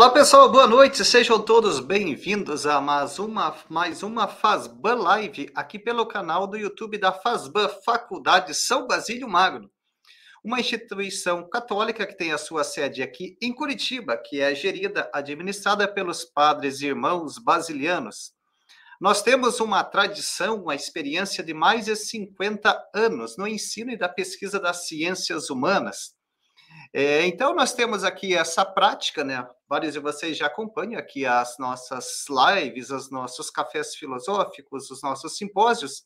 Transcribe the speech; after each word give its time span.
Olá 0.00 0.08
pessoal, 0.08 0.50
boa 0.50 0.66
noite, 0.66 1.04
sejam 1.04 1.38
todos 1.38 1.78
bem-vindos 1.78 2.64
a 2.64 2.80
mais 2.80 3.18
uma, 3.18 3.54
mais 3.68 4.02
uma 4.02 4.26
Fazban 4.26 4.94
Live 4.94 5.50
aqui 5.54 5.78
pelo 5.78 6.06
canal 6.06 6.46
do 6.46 6.56
YouTube 6.56 6.96
da 6.96 7.12
Fazban 7.12 7.68
Faculdade 7.84 8.54
São 8.54 8.86
Basílio 8.86 9.28
Magno, 9.28 9.70
uma 10.42 10.58
instituição 10.58 11.46
católica 11.46 12.06
que 12.06 12.16
tem 12.16 12.32
a 12.32 12.38
sua 12.38 12.64
sede 12.64 13.02
aqui 13.02 13.36
em 13.42 13.54
Curitiba, 13.54 14.16
que 14.16 14.40
é 14.40 14.54
gerida, 14.54 15.10
administrada 15.12 15.86
pelos 15.86 16.24
padres 16.24 16.80
e 16.80 16.86
irmãos 16.86 17.36
basilianos. 17.36 18.32
Nós 18.98 19.20
temos 19.20 19.60
uma 19.60 19.84
tradição, 19.84 20.62
uma 20.62 20.74
experiência 20.74 21.44
de 21.44 21.52
mais 21.52 21.84
de 21.84 21.94
50 21.94 22.88
anos 22.94 23.36
no 23.36 23.46
ensino 23.46 23.90
e 23.90 23.98
da 23.98 24.08
pesquisa 24.08 24.58
das 24.58 24.88
ciências 24.88 25.50
humanas. 25.50 26.18
É, 26.92 27.24
então, 27.24 27.54
nós 27.54 27.72
temos 27.72 28.02
aqui 28.02 28.34
essa 28.34 28.64
prática, 28.64 29.22
né? 29.22 29.48
Vários 29.68 29.92
de 29.92 30.00
vocês 30.00 30.36
já 30.36 30.46
acompanham 30.46 30.98
aqui 30.98 31.24
as 31.24 31.56
nossas 31.56 32.24
lives, 32.28 32.90
os 32.90 33.10
nossos 33.10 33.48
cafés 33.48 33.94
filosóficos, 33.94 34.90
os 34.90 35.00
nossos 35.00 35.36
simpósios. 35.36 36.02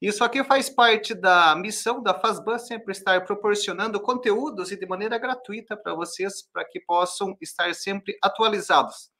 Isso 0.00 0.24
aqui 0.24 0.42
faz 0.42 0.70
parte 0.70 1.14
da 1.14 1.54
missão 1.54 2.02
da 2.02 2.14
Fazban 2.14 2.58
sempre 2.58 2.92
estar 2.92 3.24
proporcionando 3.24 4.00
conteúdos 4.00 4.72
e 4.72 4.78
de 4.78 4.86
maneira 4.86 5.18
gratuita 5.18 5.76
para 5.76 5.94
vocês, 5.94 6.42
para 6.50 6.64
que 6.64 6.80
possam 6.80 7.36
estar 7.40 7.74
sempre 7.74 8.16
atualizados. 8.22 9.10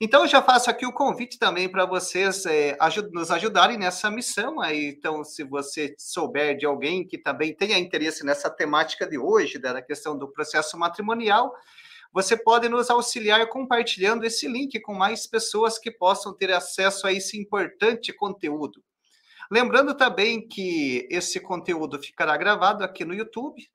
Então, 0.00 0.22
eu 0.22 0.28
já 0.28 0.42
faço 0.42 0.68
aqui 0.68 0.84
o 0.84 0.92
convite 0.92 1.38
também 1.38 1.68
para 1.68 1.86
vocês 1.86 2.44
é, 2.44 2.76
ajud 2.80 3.10
nos 3.12 3.30
ajudarem 3.30 3.78
nessa 3.78 4.10
missão. 4.10 4.60
Aí, 4.60 4.88
então, 4.88 5.24
se 5.24 5.42
você 5.42 5.94
souber 5.98 6.56
de 6.56 6.66
alguém 6.66 7.06
que 7.06 7.16
também 7.16 7.54
tenha 7.54 7.78
interesse 7.78 8.24
nessa 8.24 8.50
temática 8.50 9.06
de 9.06 9.16
hoje, 9.18 9.58
da 9.58 9.80
questão 9.80 10.16
do 10.16 10.28
processo 10.28 10.78
matrimonial, 10.78 11.54
você 12.12 12.36
pode 12.36 12.68
nos 12.68 12.90
auxiliar 12.90 13.46
compartilhando 13.48 14.24
esse 14.24 14.46
link 14.46 14.80
com 14.80 14.94
mais 14.94 15.26
pessoas 15.26 15.78
que 15.78 15.90
possam 15.90 16.32
ter 16.32 16.52
acesso 16.52 17.06
a 17.06 17.12
esse 17.12 17.38
importante 17.38 18.12
conteúdo. 18.12 18.82
Lembrando 19.50 19.94
também 19.94 20.46
que 20.46 21.06
esse 21.10 21.38
conteúdo 21.40 22.02
ficará 22.02 22.36
gravado 22.36 22.82
aqui 22.82 23.04
no 23.04 23.14
YouTube, 23.14 23.66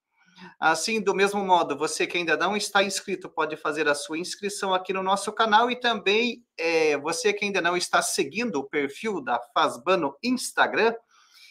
Assim, 0.60 1.02
do 1.02 1.14
mesmo 1.14 1.44
modo, 1.44 1.78
você 1.78 2.08
que 2.08 2.18
ainda 2.18 2.36
não 2.38 2.56
está 2.56 2.84
inscrito 2.84 3.30
pode 3.30 3.56
fazer 3.58 3.88
a 3.88 3.96
sua 3.96 4.18
inscrição 4.18 4.74
aqui 4.74 4.94
no 4.94 5.04
nosso 5.04 5.32
canal 5.32 5.70
e 5.70 5.76
também 5.76 6.44
é, 6.58 6.98
você 6.98 7.34
que 7.34 7.46
ainda 7.46 7.62
não 7.62 7.78
está 7.78 8.02
seguindo 8.02 8.56
o 8.58 8.64
perfil 8.64 9.22
da 9.22 9.40
Fazban 9.54 9.98
no 9.98 10.18
Instagram, 10.24 10.94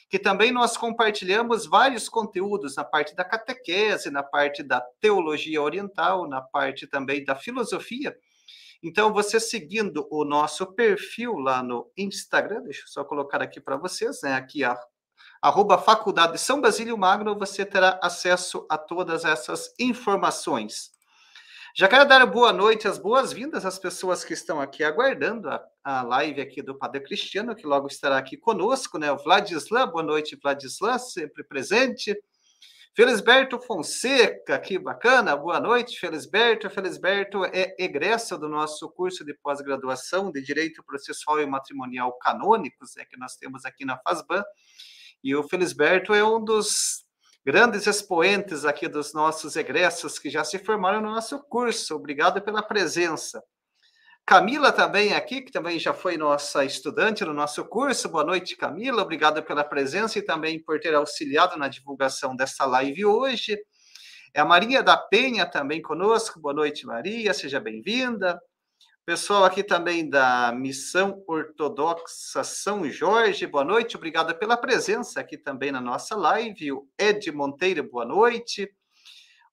que 0.08 0.18
também 0.18 0.50
nós 0.50 0.76
compartilhamos 0.76 1.66
vários 1.66 2.08
conteúdos 2.08 2.74
na 2.74 2.84
parte 2.84 3.14
da 3.14 3.24
catequese, 3.24 4.10
na 4.10 4.24
parte 4.24 4.62
da 4.62 4.80
teologia 5.00 5.62
oriental, 5.62 6.28
na 6.28 6.40
parte 6.40 6.86
também 6.86 7.24
da 7.24 7.36
filosofia. 7.36 8.16
Então, 8.82 9.12
você 9.12 9.38
seguindo 9.38 10.08
o 10.10 10.24
nosso 10.24 10.74
perfil 10.74 11.34
lá 11.34 11.62
no 11.62 11.90
Instagram, 11.96 12.62
deixa 12.62 12.82
eu 12.82 12.88
só 12.88 13.04
colocar 13.04 13.42
aqui 13.42 13.60
para 13.60 13.76
vocês, 13.76 14.22
né? 14.22 14.34
Aqui 14.34 14.64
a 14.64 14.76
arroba 15.40 15.78
Faculdade 15.78 16.38
São 16.38 16.60
Basílio 16.60 16.98
Magno, 16.98 17.38
você 17.38 17.64
terá 17.64 17.98
acesso 18.02 18.66
a 18.68 18.76
todas 18.76 19.24
essas 19.24 19.72
informações. 19.78 20.90
Já 21.74 21.86
quero 21.86 22.04
dar 22.04 22.26
boa 22.26 22.52
noite, 22.52 22.88
as 22.88 22.98
boas-vindas 22.98 23.64
às 23.64 23.78
pessoas 23.78 24.24
que 24.24 24.34
estão 24.34 24.60
aqui 24.60 24.82
aguardando 24.82 25.48
a, 25.48 25.64
a 25.84 26.02
live 26.02 26.40
aqui 26.40 26.60
do 26.60 26.76
Padre 26.76 27.00
Cristiano, 27.00 27.54
que 27.54 27.64
logo 27.64 27.86
estará 27.86 28.18
aqui 28.18 28.36
conosco, 28.36 28.98
né? 28.98 29.10
O 29.12 29.16
Vladislan, 29.16 29.86
boa 29.86 30.02
noite, 30.02 30.36
Vladislan, 30.42 30.98
sempre 30.98 31.44
presente. 31.44 32.14
Felisberto 32.92 33.60
Fonseca, 33.60 34.58
que 34.58 34.76
bacana, 34.76 35.36
boa 35.36 35.60
noite, 35.60 35.98
Felisberto. 35.98 36.68
Felisberto 36.68 37.44
é 37.44 37.72
egresso 37.78 38.36
do 38.36 38.48
nosso 38.48 38.90
curso 38.90 39.24
de 39.24 39.32
pós-graduação 39.32 40.32
de 40.32 40.42
Direito 40.42 40.82
Processual 40.82 41.40
e 41.40 41.46
Matrimonial 41.46 42.12
Canônicos, 42.18 42.96
é 42.96 43.04
que 43.04 43.16
nós 43.16 43.36
temos 43.36 43.64
aqui 43.64 43.84
na 43.84 43.96
FASBAN. 43.96 44.42
E 45.22 45.34
o 45.34 45.42
Felisberto 45.42 46.14
é 46.14 46.24
um 46.24 46.42
dos 46.42 47.04
grandes 47.44 47.86
expoentes 47.86 48.64
aqui 48.64 48.88
dos 48.88 49.12
nossos 49.12 49.56
egressos 49.56 50.18
que 50.18 50.30
já 50.30 50.44
se 50.44 50.58
formaram 50.58 51.00
no 51.00 51.10
nosso 51.10 51.38
curso. 51.44 51.94
Obrigado 51.94 52.40
pela 52.40 52.62
presença. 52.62 53.42
Camila 54.26 54.70
também 54.70 55.12
aqui, 55.12 55.42
que 55.42 55.50
também 55.50 55.78
já 55.78 55.92
foi 55.92 56.16
nossa 56.16 56.64
estudante 56.64 57.24
no 57.24 57.34
nosso 57.34 57.64
curso. 57.64 58.08
Boa 58.08 58.24
noite, 58.24 58.56
Camila. 58.56 59.02
Obrigado 59.02 59.42
pela 59.42 59.64
presença 59.64 60.18
e 60.18 60.22
também 60.22 60.62
por 60.62 60.78
ter 60.78 60.94
auxiliado 60.94 61.58
na 61.58 61.68
divulgação 61.68 62.36
dessa 62.36 62.64
live 62.64 63.04
hoje. 63.04 63.58
É 64.32 64.40
a 64.40 64.44
Maria 64.44 64.82
da 64.82 64.96
Penha 64.96 65.44
também 65.44 65.82
conosco. 65.82 66.40
Boa 66.40 66.54
noite, 66.54 66.86
Maria. 66.86 67.34
Seja 67.34 67.58
bem-vinda. 67.58 68.40
Pessoal 69.10 69.44
aqui 69.44 69.64
também 69.64 70.08
da 70.08 70.52
Missão 70.52 71.24
Ortodoxa 71.26 72.44
São 72.44 72.88
Jorge, 72.88 73.44
boa 73.44 73.64
noite, 73.64 73.96
obrigado 73.96 74.32
pela 74.38 74.56
presença 74.56 75.18
aqui 75.18 75.36
também 75.36 75.72
na 75.72 75.80
nossa 75.80 76.14
live. 76.14 76.70
O 76.70 76.86
Ed 76.96 77.32
Monteiro, 77.32 77.82
boa 77.82 78.04
noite. 78.04 78.72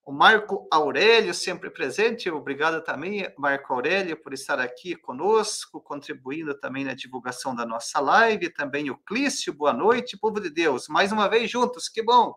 O 0.05 0.11
Marco 0.11 0.67
Aurélio, 0.71 1.33
sempre 1.33 1.71
presente, 1.71 2.29
obrigado 2.29 2.83
também, 2.83 3.27
Marco 3.35 3.73
Aurélio, 3.73 4.21
por 4.21 4.31
estar 4.31 4.59
aqui 4.59 4.95
conosco, 4.95 5.81
contribuindo 5.81 6.53
também 6.59 6.85
na 6.85 6.93
divulgação 6.93 7.55
da 7.55 7.65
nossa 7.65 7.99
live. 7.99 8.53
Também 8.53 8.91
o 8.91 8.97
Clício, 9.07 9.51
boa 9.51 9.73
noite, 9.73 10.19
povo 10.19 10.39
de 10.39 10.51
Deus, 10.51 10.87
mais 10.87 11.11
uma 11.11 11.27
vez 11.27 11.49
juntos, 11.49 11.89
que 11.89 12.03
bom. 12.03 12.31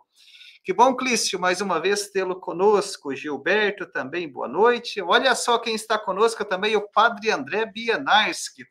Que 0.63 0.75
bom, 0.75 0.95
Clício, 0.95 1.41
mais 1.41 1.63
uma 1.63 1.81
vez 1.81 2.11
tê-lo 2.11 2.39
conosco. 2.39 3.15
Gilberto 3.15 3.87
também, 3.87 4.29
boa 4.29 4.47
noite. 4.47 5.01
Olha 5.01 5.35
só 5.35 5.59
quem 5.59 5.75
está 5.75 5.99
conosco 5.99 6.45
também, 6.45 6.77
o 6.77 6.87
Padre 6.87 7.31
André 7.31 7.65
Bianarski. 7.65 8.67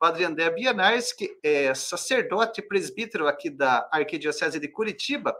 Padre 0.00 0.24
André 0.24 0.50
Bianarski 0.50 1.30
é 1.40 1.72
sacerdote 1.74 2.60
presbítero 2.60 3.28
aqui 3.28 3.50
da 3.50 3.88
Arquidiocese 3.92 4.58
de 4.58 4.66
Curitiba, 4.66 5.32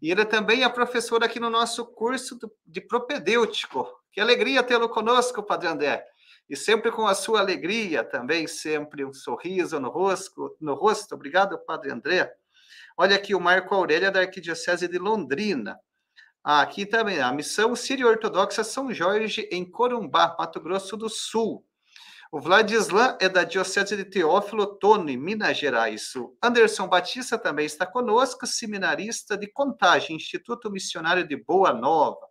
e 0.00 0.08
ele 0.08 0.24
também 0.24 0.62
é 0.62 0.68
professor 0.68 1.24
aqui 1.24 1.40
no 1.40 1.50
nosso 1.50 1.84
curso 1.84 2.38
de 2.64 2.80
propedêutico. 2.80 3.88
Que 4.12 4.20
alegria 4.20 4.62
tê-lo 4.62 4.88
conosco, 4.88 5.42
Padre 5.42 5.66
André. 5.66 6.06
E 6.48 6.56
sempre 6.56 6.92
com 6.92 7.08
a 7.08 7.14
sua 7.14 7.40
alegria 7.40 8.04
também, 8.04 8.46
sempre 8.46 9.04
um 9.04 9.12
sorriso 9.12 9.80
no 9.80 9.88
rosto. 9.88 10.56
No 10.60 10.74
rosto. 10.74 11.16
Obrigado, 11.16 11.58
Padre 11.58 11.90
André. 11.90 12.32
Olha 12.96 13.16
aqui 13.16 13.34
o 13.34 13.40
Marco 13.40 13.74
Aurélio 13.74 14.12
da 14.12 14.20
Arquidiocese 14.20 14.86
de 14.86 14.98
Londrina. 14.98 15.76
Ah, 16.44 16.60
aqui 16.60 16.86
também, 16.86 17.20
a 17.20 17.32
Missão 17.32 17.74
Sírio-Ortodoxa 17.74 18.62
São 18.62 18.94
Jorge, 18.94 19.48
em 19.50 19.68
Corumbá, 19.68 20.36
Mato 20.38 20.60
Grosso 20.60 20.96
do 20.96 21.08
Sul. 21.08 21.66
O 22.30 22.40
Vladislan 22.40 23.18
é 23.20 23.28
da 23.28 23.42
Diocese 23.42 23.96
de 23.96 24.04
Teófilo 24.04 24.78
Tone, 24.78 25.16
Minas 25.16 25.56
Gerais. 25.56 26.14
O 26.14 26.36
Anderson 26.40 26.86
Batista 26.86 27.36
também 27.36 27.66
está 27.66 27.84
conosco, 27.84 28.46
seminarista 28.46 29.36
de 29.36 29.48
Contagem, 29.48 30.14
Instituto 30.14 30.70
Missionário 30.70 31.26
de 31.26 31.36
Boa 31.36 31.72
Nova. 31.72 32.28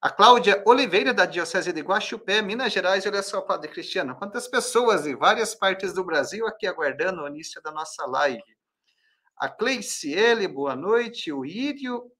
A 0.00 0.08
Cláudia 0.08 0.62
Oliveira, 0.66 1.12
da 1.12 1.26
Diocese 1.26 1.74
de 1.74 1.82
Guaxupé, 1.82 2.40
Minas 2.40 2.72
Gerais. 2.72 3.04
Olha 3.04 3.22
só, 3.22 3.42
Padre 3.42 3.70
Cristiano, 3.70 4.16
quantas 4.16 4.48
pessoas 4.48 5.02
de 5.02 5.14
várias 5.14 5.54
partes 5.54 5.92
do 5.92 6.04
Brasil 6.04 6.46
aqui 6.46 6.66
aguardando 6.66 7.22
o 7.22 7.28
início 7.28 7.60
da 7.62 7.70
nossa 7.70 8.06
live 8.06 8.53
a 9.36 9.48
Cleiciele, 9.48 10.46
boa 10.46 10.76
noite, 10.76 11.32
o 11.32 11.44
Írio, 11.44 12.10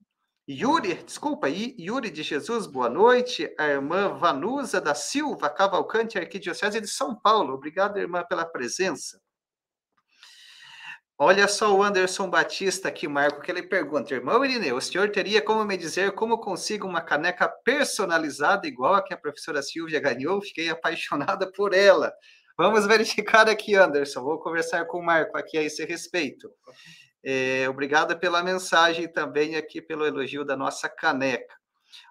Yuri, 0.48 0.94
desculpa, 1.04 1.48
Yuri 1.48 2.10
de 2.10 2.22
Jesus, 2.22 2.66
boa 2.66 2.90
noite, 2.90 3.50
a 3.58 3.66
irmã 3.66 4.18
Vanusa 4.18 4.80
da 4.80 4.94
Silva 4.94 5.48
Cavalcante, 5.48 6.18
Arquidiocese 6.18 6.80
de 6.80 6.88
São 6.88 7.14
Paulo, 7.14 7.54
obrigado, 7.54 7.98
irmã, 7.98 8.24
pela 8.28 8.44
presença. 8.44 9.18
Olha 11.16 11.46
só 11.46 11.72
o 11.72 11.82
Anderson 11.82 12.28
Batista 12.28 12.88
aqui, 12.88 13.06
Marco, 13.06 13.40
que 13.40 13.50
ele 13.50 13.62
pergunta, 13.62 14.12
irmão 14.12 14.44
Irineu, 14.44 14.76
o 14.76 14.80
senhor 14.80 15.08
teria 15.10 15.40
como 15.40 15.64
me 15.64 15.76
dizer 15.76 16.12
como 16.12 16.38
consigo 16.38 16.88
uma 16.88 17.00
caneca 17.00 17.48
personalizada 17.48 18.66
igual 18.66 18.94
a 18.94 19.02
que 19.02 19.14
a 19.14 19.16
professora 19.16 19.62
Silvia 19.62 20.00
ganhou? 20.00 20.42
Fiquei 20.42 20.68
apaixonada 20.68 21.50
por 21.52 21.72
ela. 21.72 22.12
Vamos 22.56 22.86
verificar 22.86 23.48
aqui, 23.48 23.74
Anderson. 23.74 24.22
Vou 24.22 24.38
conversar 24.38 24.84
com 24.84 24.98
o 24.98 25.04
Marco 25.04 25.36
aqui 25.36 25.58
a 25.58 25.62
esse 25.62 25.84
respeito. 25.84 26.48
É, 27.24 27.68
obrigado 27.68 28.16
pela 28.16 28.44
mensagem 28.44 29.08
também 29.08 29.56
aqui 29.56 29.82
pelo 29.82 30.06
elogio 30.06 30.44
da 30.44 30.56
nossa 30.56 30.88
caneca. 30.88 31.52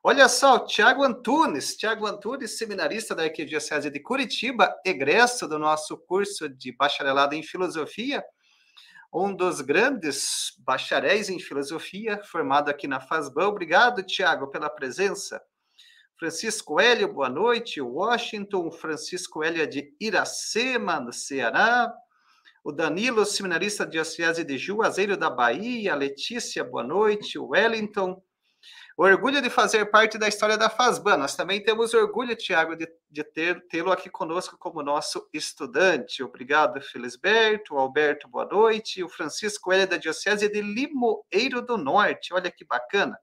Olha 0.03 0.27
só, 0.27 0.55
o 0.55 0.65
Tiago 0.65 1.01
Antunes, 1.01 1.77
Tiago 1.77 2.05
Antunes, 2.05 2.57
seminarista 2.57 3.15
da 3.15 3.23
Arquidiocese 3.23 3.89
de 3.89 4.01
Curitiba, 4.01 4.75
egresso 4.85 5.47
do 5.47 5.57
nosso 5.57 5.97
curso 5.97 6.49
de 6.49 6.75
bacharelado 6.75 7.35
em 7.35 7.43
filosofia, 7.43 8.21
um 9.13 9.33
dos 9.33 9.61
grandes 9.61 10.55
bacharéis 10.59 11.29
em 11.29 11.39
filosofia, 11.39 12.19
formado 12.23 12.69
aqui 12.69 12.87
na 12.87 12.99
FASBAN. 12.99 13.47
Obrigado, 13.47 14.03
Tiago, 14.03 14.47
pela 14.47 14.69
presença. 14.69 15.41
Francisco 16.18 16.80
Hélio, 16.80 17.12
boa 17.12 17.30
noite. 17.30 17.81
Washington, 17.81 18.71
Francisco 18.71 19.44
Hélio 19.44 19.63
é 19.63 19.65
de 19.65 19.95
Iracema, 20.00 21.00
no 21.00 21.12
Ceará. 21.12 21.94
O 22.63 22.71
Danilo, 22.71 23.25
seminarista 23.25 23.86
diocese 23.86 24.44
de 24.44 24.57
Juazeiro 24.57 25.18
da 25.18 25.30
Bahia. 25.30 25.95
Letícia, 25.95 26.63
boa 26.63 26.83
noite. 26.83 27.38
Wellington. 27.38 28.21
Orgulho 28.95 29.42
de 29.42 29.50
fazer 29.50 29.86
parte 29.88 30.19
da 30.19 30.27
história 30.27 30.56
da 30.56 30.69
FASBAN. 30.69 31.18
Nós 31.18 31.36
também 31.36 31.63
temos 31.63 31.95
orgulho, 31.95 32.36
Tiago, 32.36 32.75
de, 32.75 32.88
de 33.10 33.24
tê-lo 33.24 33.92
aqui 33.92 34.07
conosco 34.07 34.56
como 34.57 34.83
nosso 34.83 35.27
estudante. 35.33 36.21
Obrigado, 36.21 36.80
Felisberto. 36.80 37.75
Alberto, 37.75 38.27
boa 38.30 38.45
noite. 38.45 39.04
O 39.04 39.10
Francisco 39.10 39.74
L. 39.74 39.88
da 39.88 39.98
Diocese 39.98 40.48
de 40.48 40.62
Limoeiro 40.62 41.60
do 41.62 41.75
Norte. 41.75 42.36
Olha 42.36 42.51
que 42.51 42.63
bacana. 42.63 43.18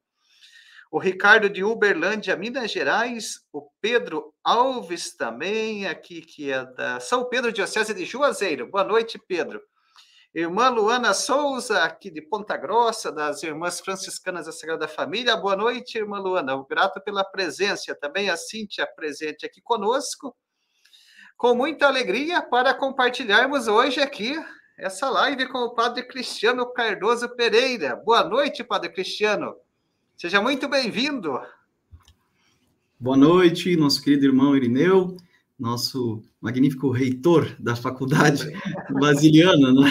O 0.93 0.99
Ricardo 0.99 1.49
de 1.49 1.63
Uberlândia, 1.63 2.35
Minas 2.35 2.73
Gerais. 2.73 3.47
O 3.53 3.71
Pedro 3.81 4.35
Alves 4.43 5.17
também, 5.17 5.87
aqui, 5.87 6.21
que 6.21 6.51
é 6.51 6.65
da 6.65 6.99
São 6.99 7.29
Pedro, 7.29 7.53
Diocese 7.53 7.95
de 7.95 8.05
Juazeiro. 8.05 8.69
Boa 8.69 8.83
noite, 8.83 9.17
Pedro. 9.17 9.63
Irmã 10.35 10.69
Luana 10.69 11.15
Souza, 11.15 11.85
aqui 11.85 12.11
de 12.11 12.21
Ponta 12.21 12.57
Grossa, 12.57 13.13
das 13.13 13.41
Irmãs 13.45 13.79
Franciscanas 13.79 14.47
da 14.47 14.53
Sagrada 14.53 14.89
Família. 14.89 15.37
Boa 15.37 15.55
noite, 15.55 15.97
irmã 15.97 16.19
Luana. 16.19 16.61
Grato 16.69 17.01
pela 17.01 17.23
presença. 17.23 17.95
Também 17.95 18.29
a 18.29 18.37
Cíntia 18.37 18.85
presente 18.85 19.47
aqui 19.47 19.63
conosco. 19.63 20.37
Com 21.37 21.55
muita 21.55 21.87
alegria 21.87 22.43
para 22.43 22.75
compartilharmos 22.75 23.69
hoje 23.69 24.01
aqui 24.01 24.35
essa 24.77 25.09
live 25.09 25.47
com 25.47 25.59
o 25.59 25.73
Padre 25.73 26.03
Cristiano 26.03 26.67
Cardoso 26.73 27.29
Pereira. 27.37 27.95
Boa 27.95 28.25
noite, 28.25 28.65
Padre 28.65 28.91
Cristiano. 28.93 29.55
Seja 30.21 30.39
muito 30.39 30.69
bem-vindo. 30.69 31.41
Boa 32.99 33.17
noite, 33.17 33.75
nosso 33.75 34.03
querido 34.03 34.27
irmão 34.27 34.55
Irineu 34.55 35.17
nosso 35.59 36.23
magnífico 36.39 36.91
reitor 36.91 37.57
da 37.59 37.75
faculdade 37.75 38.53
basiliana, 39.01 39.73
né? 39.73 39.91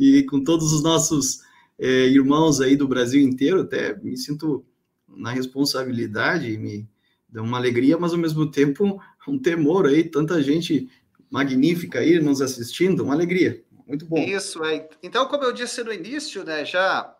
e 0.00 0.24
com 0.24 0.42
todos 0.42 0.72
os 0.72 0.82
nossos 0.82 1.38
é, 1.78 2.08
irmãos 2.08 2.60
aí 2.60 2.74
do 2.74 2.88
Brasil 2.88 3.22
inteiro, 3.22 3.60
até 3.60 3.96
me 3.96 4.16
sinto 4.16 4.66
na 5.08 5.30
responsabilidade, 5.30 6.58
me 6.58 6.88
dá 7.28 7.42
uma 7.42 7.58
alegria, 7.58 7.96
mas 7.96 8.12
ao 8.12 8.18
mesmo 8.18 8.50
tempo 8.50 9.00
um 9.28 9.38
temor 9.38 9.86
aí, 9.86 10.02
tanta 10.02 10.42
gente 10.42 10.90
magnífica 11.30 12.00
aí 12.00 12.18
nos 12.18 12.42
assistindo, 12.42 13.04
uma 13.04 13.14
alegria, 13.14 13.62
muito 13.86 14.04
bom. 14.04 14.18
Isso, 14.18 14.64
é. 14.64 14.88
Então, 15.00 15.28
como 15.28 15.44
eu 15.44 15.52
disse 15.52 15.84
no 15.84 15.92
início, 15.92 16.42
né, 16.42 16.64
já 16.64 17.15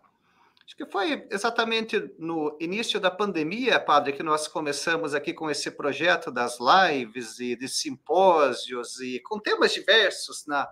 Acho 0.67 0.75
que 0.75 0.85
foi 0.85 1.25
exatamente 1.31 2.11
no 2.19 2.57
início 2.59 2.99
da 2.99 3.09
pandemia, 3.09 3.79
padre, 3.79 4.11
que 4.11 4.21
nós 4.21 4.49
começamos 4.49 5.15
aqui 5.15 5.33
com 5.33 5.49
esse 5.49 5.71
projeto 5.71 6.29
das 6.29 6.57
lives 6.59 7.39
e 7.39 7.55
de 7.55 7.69
simpósios 7.69 8.99
e 8.99 9.21
com 9.21 9.39
temas 9.39 9.73
diversos 9.73 10.45
na 10.45 10.67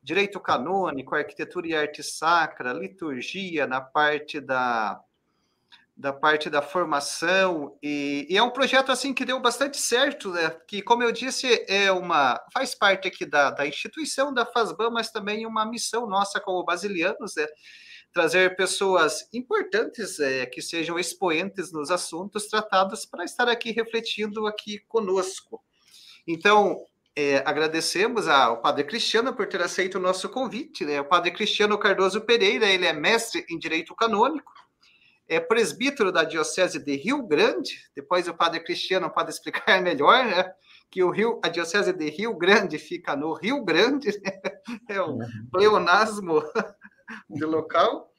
direito 0.00 0.38
canônico, 0.38 1.16
arquitetura 1.16 1.66
e 1.66 1.74
arte 1.74 2.04
sacra, 2.04 2.72
liturgia, 2.72 3.66
na 3.66 3.80
parte 3.80 4.40
da 4.40 5.00
da 5.94 6.12
parte 6.12 6.48
da 6.48 6.62
formação 6.62 7.76
e, 7.82 8.26
e, 8.30 8.36
é 8.36 8.42
um 8.42 8.50
projeto 8.50 8.90
assim 8.90 9.12
que 9.12 9.26
deu 9.26 9.38
bastante 9.38 9.76
certo, 9.76 10.30
né? 10.30 10.50
Que 10.66 10.80
como 10.82 11.02
eu 11.02 11.12
disse 11.12 11.64
é 11.68 11.92
uma 11.92 12.40
faz 12.52 12.74
parte 12.74 13.06
aqui 13.08 13.26
da, 13.26 13.50
da 13.50 13.66
instituição 13.66 14.32
da 14.32 14.46
Fasban, 14.46 14.90
mas 14.90 15.10
também 15.10 15.44
uma 15.46 15.66
missão 15.66 16.06
nossa 16.06 16.40
como 16.40 16.64
basilianos, 16.64 17.34
né? 17.36 17.46
Trazer 18.12 18.56
pessoas 18.56 19.28
importantes 19.32 20.20
é, 20.20 20.46
que 20.46 20.60
sejam 20.60 20.98
expoentes 20.98 21.72
nos 21.72 21.90
assuntos 21.90 22.46
tratados 22.46 23.06
para 23.06 23.24
estar 23.24 23.48
aqui 23.48 23.72
refletindo 23.72 24.46
aqui 24.46 24.78
conosco. 24.80 25.62
Então, 26.26 26.84
é, 27.16 27.42
agradecemos 27.44 28.28
ao 28.28 28.60
Padre 28.60 28.84
Cristiano 28.84 29.34
por 29.34 29.46
ter 29.46 29.60
aceito 29.62 29.96
o 29.96 30.00
nosso 30.00 30.28
convite. 30.28 30.84
Né? 30.84 31.00
O 31.00 31.04
Padre 31.04 31.30
Cristiano 31.30 31.78
Cardoso 31.78 32.20
Pereira, 32.20 32.66
ele 32.66 32.86
é 32.86 32.92
mestre 32.92 33.44
em 33.50 33.58
Direito 33.58 33.94
Canônico, 33.94 34.52
é 35.28 35.40
presbítero 35.40 36.12
da 36.12 36.24
Diocese 36.24 36.78
de 36.78 36.96
Rio 36.96 37.26
Grande. 37.26 37.78
Depois 37.94 38.28
o 38.28 38.34
Padre 38.34 38.60
Cristiano 38.60 39.10
pode 39.10 39.30
explicar 39.30 39.80
melhor, 39.82 40.24
né? 40.24 40.52
Que 40.90 41.02
o 41.02 41.10
Rio, 41.10 41.40
a 41.42 41.48
Diocese 41.48 41.92
de 41.92 42.10
Rio 42.10 42.36
Grande 42.36 42.78
fica 42.78 43.16
no 43.16 43.32
Rio 43.32 43.64
Grande, 43.64 44.08
né? 44.22 44.40
é 44.88 45.00
um 45.02 45.12
uhum. 45.12 45.48
pleonasmo 45.50 46.42
do 47.28 47.48
local. 47.48 48.10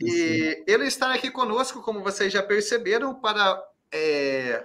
E 0.00 0.64
ele 0.66 0.86
está 0.86 1.12
aqui 1.12 1.30
conosco, 1.30 1.82
como 1.82 2.02
vocês 2.02 2.32
já 2.32 2.42
perceberam, 2.42 3.20
para 3.20 3.62
é, 3.92 4.64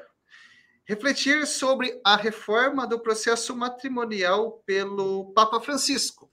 refletir 0.86 1.46
sobre 1.46 2.00
a 2.06 2.16
reforma 2.16 2.88
do 2.88 3.00
processo 3.00 3.56
matrimonial 3.56 4.64
pelo 4.66 5.34
Papa 5.34 5.60
Francisco. 5.60 6.32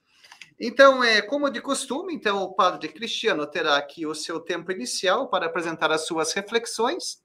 Então, 0.59 1.03
é 1.03 1.23
como 1.23 1.49
de 1.49 1.61
costume, 1.61 2.15
então 2.15 2.43
o 2.43 2.55
padre 2.55 2.89
Cristiano 2.89 3.47
terá 3.47 3.77
aqui 3.79 4.07
o 4.07 4.15
seu 4.15 4.39
tempo 4.39 4.71
inicial 4.71 5.29
para 5.29 5.47
apresentar 5.47 5.91
as 5.91 6.07
suas 6.07 6.33
reflexões. 6.35 7.23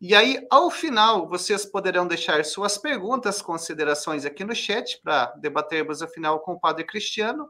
E 0.00 0.14
aí, 0.14 0.44
ao 0.50 0.70
final, 0.70 1.28
vocês 1.28 1.66
poderão 1.66 2.06
deixar 2.06 2.44
suas 2.44 2.78
perguntas, 2.78 3.42
considerações 3.42 4.24
aqui 4.24 4.42
no 4.42 4.54
chat 4.54 4.98
para 5.02 5.26
debatermos 5.36 6.02
afinal 6.02 6.40
com 6.40 6.54
o 6.54 6.60
padre 6.60 6.84
Cristiano. 6.84 7.48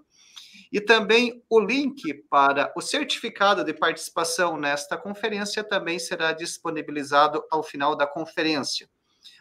E 0.72 0.80
também 0.80 1.44
o 1.50 1.60
link 1.60 2.14
para 2.30 2.72
o 2.74 2.80
certificado 2.80 3.62
de 3.62 3.74
participação 3.74 4.56
nesta 4.56 4.96
conferência 4.96 5.62
também 5.62 5.98
será 5.98 6.32
disponibilizado 6.32 7.44
ao 7.50 7.62
final 7.62 7.94
da 7.94 8.06
conferência. 8.06 8.88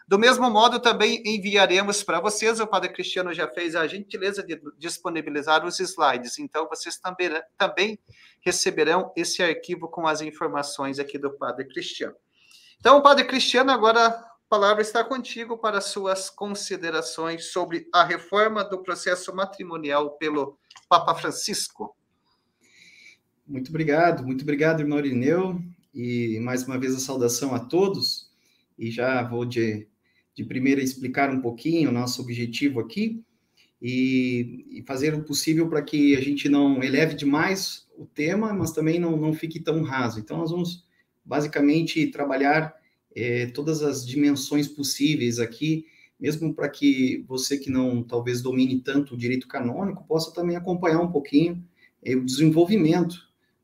Do 0.06 0.20
mesmo 0.20 0.50
modo, 0.50 0.78
também 0.78 1.24
enviaremos 1.26 2.04
para 2.04 2.20
vocês, 2.20 2.60
o 2.60 2.68
Padre 2.68 2.92
Cristiano 2.92 3.34
já 3.34 3.48
fez 3.48 3.78
a 3.78 3.88
gentileza 3.88 4.44
de 4.44 4.62
disponibilizar 4.78 5.66
os 5.66 5.80
slides, 5.80 6.38
então 6.38 6.68
vocês 6.68 6.98
também, 6.98 7.30
também 7.58 7.98
receberão 8.42 9.14
esse 9.16 9.42
arquivo 9.42 9.88
com 9.88 10.06
as 10.06 10.20
informações 10.20 11.00
aqui 11.00 11.18
do 11.18 11.32
Padre 11.32 11.66
Cristiano. 11.66 12.16
Então, 12.78 13.02
Padre 13.02 13.24
Cristiano, 13.24 13.72
agora 13.72 14.22
palavra 14.52 14.82
está 14.82 15.02
contigo 15.02 15.58
para 15.58 15.80
suas 15.80 16.30
considerações 16.30 17.46
sobre 17.54 17.88
a 17.94 18.04
reforma 18.04 18.66
do 18.66 18.84
processo 18.84 19.34
matrimonial 19.34 20.18
pelo 20.18 20.60
Papa 20.90 21.16
Francisco. 21.16 21.96
Muito 23.48 23.70
obrigado, 23.70 24.26
muito 24.26 24.42
obrigado, 24.42 24.82
irmão 24.82 25.00
Irineu, 25.00 25.58
e 25.96 26.38
mais 26.42 26.68
uma 26.68 26.78
vez 26.78 26.94
a 26.94 27.00
saudação 27.00 27.56
a 27.56 27.60
todos. 27.62 28.30
E 28.78 28.92
já 28.92 29.24
vou 29.24 29.46
de, 29.46 29.88
de 30.36 30.44
primeira 30.44 30.82
explicar 30.82 31.30
um 31.30 31.40
pouquinho 31.40 31.90
o 31.90 31.94
nosso 31.94 32.22
objetivo 32.22 32.82
aqui 32.82 33.24
e, 33.82 34.66
e 34.70 34.84
fazer 34.86 35.14
o 35.14 35.24
possível 35.24 35.70
para 35.70 35.82
que 35.82 36.14
a 36.14 36.20
gente 36.20 36.50
não 36.50 36.84
eleve 36.84 37.16
demais 37.16 37.88
o 37.98 38.06
tema, 38.06 38.54
mas 38.54 38.74
também 38.74 39.00
não, 39.00 39.16
não 39.16 39.32
fique 39.32 39.62
tão 39.62 39.82
raso. 39.82 40.20
Então, 40.20 40.36
nós 40.40 40.52
vamos 40.52 40.86
basicamente 41.24 42.06
trabalhar 42.08 42.81
é, 43.16 43.48
todas 43.48 43.82
as 43.82 44.06
dimensões 44.06 44.68
possíveis 44.68 45.40
aqui 45.40 45.86
mesmo 46.22 46.54
para 46.54 46.70
que 46.70 47.26
você 47.28 47.58
que 47.58 47.72
não 47.72 48.04
talvez 48.04 48.44
domine 48.44 48.80
tanto 48.80 49.16
o 49.16 49.18
direito 49.18 49.48
canônico 49.48 50.06
possa 50.08 50.32
também 50.32 50.56
acompanhar 50.56 51.02
um 51.02 51.12
pouquinho 51.12 51.64
eh, 52.04 52.16
o 52.16 52.24
desenvolvimento 52.24 53.16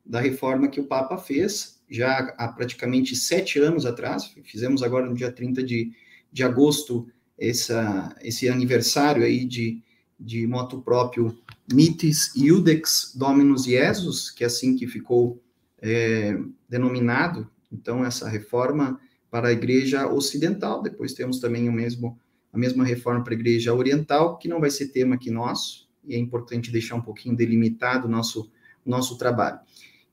da 0.04 0.20
reforma 0.20 0.68
que 0.68 0.80
o 0.80 0.86
Papa 0.86 1.16
fez 1.16 1.80
já 1.88 2.34
há 2.36 2.48
praticamente 2.48 3.14
sete 3.14 3.58
anos 3.60 3.86
atrás, 3.86 4.34
fizemos 4.44 4.82
agora 4.82 5.06
no 5.06 5.14
dia 5.14 5.30
30 5.30 5.62
de, 5.62 5.92
de 6.32 6.42
agosto 6.42 7.08
essa, 7.38 8.14
esse 8.20 8.48
aniversário 8.48 9.22
aí 9.22 9.44
de, 9.44 9.80
de 10.18 10.46
moto 10.46 10.82
próprio 10.82 11.38
Mitis 11.72 12.34
Iudex 12.34 13.14
Dominus 13.16 13.64
Jesus, 13.64 14.30
que 14.30 14.42
é 14.42 14.48
assim 14.48 14.74
que 14.74 14.86
ficou 14.86 15.42
é, 15.80 16.36
denominado, 16.68 17.48
então 17.72 18.04
essa 18.04 18.28
reforma 18.28 19.00
para 19.30 19.48
a 19.48 19.52
igreja 19.52 20.06
ocidental, 20.06 20.82
depois 20.82 21.12
temos 21.12 21.38
também 21.38 21.68
o 21.68 21.72
mesmo 21.72 22.18
a 22.52 22.58
mesma 22.58 22.84
reforma 22.84 23.22
para 23.22 23.34
a 23.34 23.36
Igreja 23.36 23.74
Oriental, 23.74 24.38
que 24.38 24.48
não 24.48 24.60
vai 24.60 24.70
ser 24.70 24.88
tema 24.88 25.14
aqui 25.14 25.30
nosso, 25.30 25.88
e 26.04 26.14
é 26.14 26.18
importante 26.18 26.72
deixar 26.72 26.94
um 26.94 27.00
pouquinho 27.00 27.36
delimitado 27.36 28.06
o 28.06 28.10
nosso, 28.10 28.50
nosso 28.84 29.18
trabalho. 29.18 29.58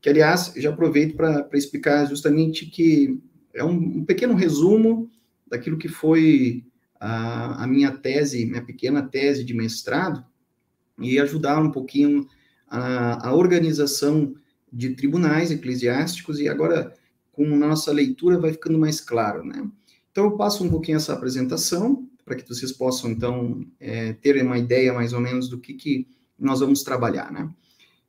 Que, 0.02 0.10
aliás, 0.10 0.54
já 0.56 0.70
aproveito 0.70 1.16
para 1.16 1.48
explicar 1.54 2.06
justamente 2.06 2.66
que 2.66 3.20
é 3.54 3.64
um, 3.64 4.00
um, 4.00 4.06
pequeno 4.06 4.36
resumo 4.36 5.10
daquilo 5.48 5.78
que 5.78 5.88
foi 5.88 6.66
a, 7.00 7.64
a, 7.64 7.68
minha 7.68 7.92
tese, 7.92 8.46
minha 8.46 8.64
pequena 8.64 9.02
tese 9.02 9.44
de 9.44 9.54
mestrado, 9.54 10.24
e 11.00 11.20
ajudar 11.20 11.62
um 11.62 11.72
pouquinho 11.72 12.28
a, 12.68 13.30
a 13.30 13.34
organização 13.34 14.36
de 14.72 14.90
tribunais 14.90 15.52
eclesiásticos, 15.52 16.40
e 16.40 16.50
agora, 16.50 16.94
com 17.36 17.46
nossa 17.46 17.92
leitura, 17.92 18.40
vai 18.40 18.52
ficando 18.52 18.80
mais 18.80 19.02
claro, 19.02 19.44
né? 19.44 19.70
Então, 20.12 20.26
eu 20.26 20.38
passo 20.38 20.64
um 20.64 20.70
pouquinho 20.70 20.96
essa 20.96 21.14
apresentação, 21.14 22.08
para 22.24 22.36
que 22.36 22.48
vocês 22.48 22.72
possam, 22.72 23.12
então, 23.12 23.66
é, 23.80 24.14
ter 24.14 24.42
uma 24.42 24.58
ideia 24.58 24.94
mais 24.94 25.12
ou 25.12 25.20
menos 25.20 25.50
do 25.50 25.60
que, 25.60 25.74
que 25.74 26.08
nós 26.40 26.62
vamos 26.62 26.84
trabalhar, 26.84 27.32
né? 27.32 27.50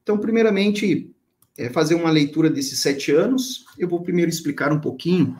Então, 0.03 0.17
primeiramente, 0.17 1.11
é 1.59 1.69
fazer 1.69 1.97
uma 1.97 2.11
leitura 2.11 2.49
desses 2.49 2.79
sete 2.79 3.11
anos. 3.11 3.65
Eu 3.77 3.89
vou 3.89 4.03
primeiro 4.03 4.31
explicar 4.31 4.73
um 4.73 4.81
pouquinho 4.81 5.37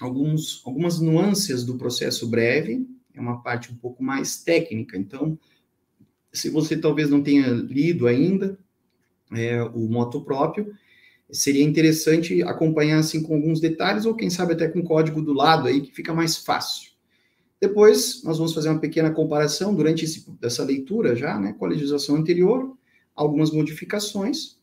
alguns, 0.00 0.62
algumas 0.64 1.00
nuances 1.00 1.64
do 1.64 1.76
processo 1.76 2.28
breve, 2.28 2.86
é 3.12 3.20
uma 3.20 3.42
parte 3.42 3.72
um 3.72 3.76
pouco 3.76 4.02
mais 4.02 4.42
técnica. 4.42 4.96
Então, 4.96 5.36
se 6.32 6.48
você 6.48 6.76
talvez 6.76 7.10
não 7.10 7.22
tenha 7.22 7.48
lido 7.48 8.06
ainda 8.06 8.56
é, 9.32 9.62
o 9.62 9.88
moto 9.88 10.20
próprio, 10.20 10.72
seria 11.30 11.64
interessante 11.64 12.42
acompanhar 12.42 12.98
assim 12.98 13.22
com 13.22 13.34
alguns 13.34 13.60
detalhes, 13.60 14.06
ou 14.06 14.14
quem 14.14 14.30
sabe 14.30 14.54
até 14.54 14.68
com 14.68 14.82
código 14.82 15.20
do 15.20 15.32
lado 15.32 15.68
aí, 15.68 15.80
que 15.80 15.94
fica 15.94 16.14
mais 16.14 16.36
fácil. 16.36 16.90
Depois, 17.60 18.22
nós 18.22 18.38
vamos 18.38 18.54
fazer 18.54 18.68
uma 18.68 18.80
pequena 18.80 19.10
comparação 19.10 19.74
durante 19.74 20.04
esse, 20.04 20.24
essa 20.42 20.64
leitura 20.64 21.16
já, 21.16 21.38
né, 21.38 21.54
com 21.58 21.66
a 21.66 21.68
legislação 21.68 22.16
anterior, 22.16 22.76
algumas 23.14 23.50
modificações. 23.50 24.58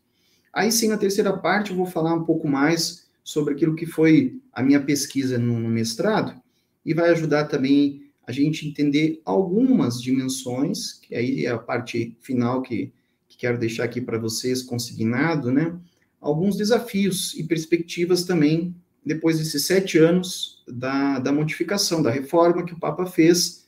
Aí 0.54 0.72
sim, 0.72 0.88
na 0.88 0.98
terceira 0.98 1.36
parte, 1.38 1.72
eu 1.72 1.78
vou 1.78 1.86
falar 1.86 2.14
um 2.14 2.24
pouco 2.24 2.48
mais 2.48 3.06
sobre 3.24 3.54
aquilo 3.54 3.76
que 3.76 3.86
foi 3.86 4.40
a 4.54 4.64
minha 4.64 4.80
pesquisa 4.80 5.38
no, 5.38 5.60
no 5.60 5.68
mestrado, 5.68 6.40
e 6.86 6.94
vai 6.94 7.10
ajudar 7.10 7.46
também 7.46 8.06
a 8.26 8.32
gente 8.32 8.68
entender 8.68 9.22
algumas 9.26 10.02
dimensões, 10.02 10.94
que 10.94 11.14
aí 11.14 11.46
é 11.46 11.52
a 11.52 11.60
parte 11.60 12.16
final 12.22 12.62
que, 12.62 12.92
que 13.28 13.38
quero 13.38 13.58
deixar 13.58 13.84
aqui 13.84 14.02
para 14.02 14.18
vocês 14.18 14.64
consignado, 14.64 15.52
né? 15.52 15.78
Alguns 16.20 16.58
desafios 16.58 17.34
e 17.36 17.44
perspectivas 17.44 18.24
também 18.24 18.76
depois 19.06 19.38
desses 19.38 19.66
sete 19.66 19.98
anos 20.00 20.64
da, 20.68 21.20
da 21.20 21.32
modificação, 21.32 22.02
da 22.02 22.10
reforma 22.10 22.66
que 22.66 22.74
o 22.74 22.80
Papa 22.80 23.06
fez, 23.06 23.66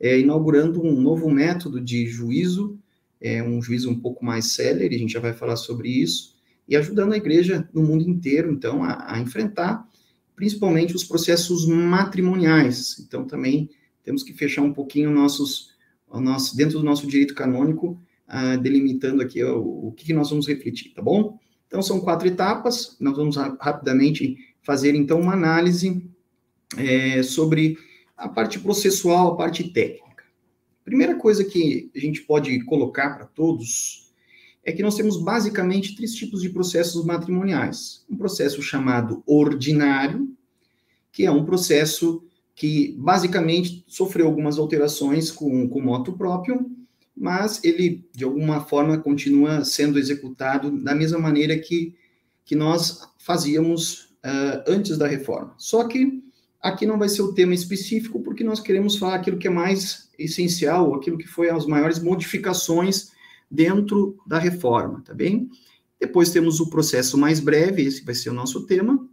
é, 0.00 0.18
inaugurando 0.18 0.82
um 0.82 1.00
novo 1.00 1.30
método 1.30 1.80
de 1.80 2.06
juízo, 2.06 2.78
é, 3.20 3.42
um 3.42 3.62
juízo 3.62 3.88
um 3.90 3.98
pouco 3.98 4.24
mais 4.24 4.46
célere, 4.46 4.96
a 4.96 4.98
gente 4.98 5.12
já 5.12 5.20
vai 5.20 5.32
falar 5.32 5.56
sobre 5.56 5.88
isso, 5.88 6.34
e 6.66 6.76
ajudando 6.76 7.12
a 7.12 7.16
igreja 7.16 7.68
no 7.72 7.82
mundo 7.82 8.08
inteiro, 8.08 8.50
então, 8.52 8.82
a, 8.82 9.14
a 9.14 9.20
enfrentar 9.20 9.88
principalmente 10.34 10.96
os 10.96 11.04
processos 11.04 11.66
matrimoniais. 11.66 12.98
Então, 12.98 13.26
também 13.26 13.68
temos 14.02 14.22
que 14.22 14.32
fechar 14.32 14.62
um 14.62 14.72
pouquinho 14.72 15.10
nossos, 15.10 15.70
nosso, 16.10 16.56
dentro 16.56 16.78
do 16.78 16.84
nosso 16.84 17.06
direito 17.06 17.34
canônico, 17.34 18.00
uh, 18.26 18.58
delimitando 18.58 19.20
aqui 19.20 19.44
o, 19.44 19.88
o 19.88 19.92
que, 19.92 20.06
que 20.06 20.14
nós 20.14 20.30
vamos 20.30 20.48
refletir, 20.48 20.94
tá 20.94 21.02
bom? 21.02 21.38
Então, 21.70 21.80
são 21.80 22.00
quatro 22.00 22.26
etapas, 22.26 22.96
nós 22.98 23.16
vamos 23.16 23.36
rapidamente 23.36 24.36
fazer, 24.60 24.92
então, 24.96 25.20
uma 25.20 25.34
análise 25.34 26.04
é, 26.76 27.22
sobre 27.22 27.78
a 28.16 28.28
parte 28.28 28.58
processual, 28.58 29.28
a 29.28 29.36
parte 29.36 29.72
técnica. 29.72 30.24
Primeira 30.84 31.14
coisa 31.14 31.44
que 31.44 31.88
a 31.94 32.00
gente 32.00 32.22
pode 32.22 32.64
colocar 32.64 33.16
para 33.16 33.26
todos 33.26 34.10
é 34.64 34.72
que 34.72 34.82
nós 34.82 34.96
temos 34.96 35.16
basicamente 35.16 35.94
três 35.94 36.12
tipos 36.12 36.42
de 36.42 36.48
processos 36.48 37.04
matrimoniais. 37.04 38.04
Um 38.10 38.16
processo 38.16 38.60
chamado 38.60 39.22
ordinário, 39.24 40.28
que 41.12 41.24
é 41.24 41.30
um 41.30 41.44
processo 41.44 42.24
que 42.52 42.96
basicamente 42.98 43.84
sofreu 43.86 44.26
algumas 44.26 44.58
alterações 44.58 45.30
com, 45.30 45.68
com 45.68 45.80
moto 45.80 46.14
próprio, 46.14 46.68
mas 47.16 47.62
ele, 47.64 48.08
de 48.14 48.24
alguma 48.24 48.60
forma, 48.60 48.98
continua 48.98 49.64
sendo 49.64 49.98
executado 49.98 50.70
da 50.82 50.94
mesma 50.94 51.18
maneira 51.18 51.58
que, 51.58 51.94
que 52.44 52.54
nós 52.54 53.08
fazíamos 53.18 54.10
uh, 54.24 54.64
antes 54.66 54.96
da 54.96 55.06
reforma. 55.06 55.54
Só 55.58 55.84
que 55.84 56.22
aqui 56.60 56.86
não 56.86 56.98
vai 56.98 57.08
ser 57.08 57.22
o 57.22 57.34
tema 57.34 57.54
específico, 57.54 58.20
porque 58.20 58.44
nós 58.44 58.60
queremos 58.60 58.96
falar 58.96 59.16
aquilo 59.16 59.38
que 59.38 59.48
é 59.48 59.50
mais 59.50 60.10
essencial, 60.18 60.94
aquilo 60.94 61.18
que 61.18 61.26
foi 61.26 61.50
as 61.50 61.66
maiores 61.66 61.98
modificações 61.98 63.10
dentro 63.50 64.18
da 64.26 64.38
reforma, 64.38 65.02
tá 65.04 65.14
bem? 65.14 65.50
Depois 65.98 66.30
temos 66.30 66.60
o 66.60 66.70
processo 66.70 67.18
mais 67.18 67.40
breve, 67.40 67.82
esse 67.82 68.04
vai 68.04 68.14
ser 68.14 68.30
o 68.30 68.34
nosso 68.34 68.66
tema, 68.66 69.06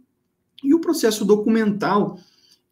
e 0.62 0.74
o 0.74 0.80
processo 0.80 1.24
documental, 1.24 2.18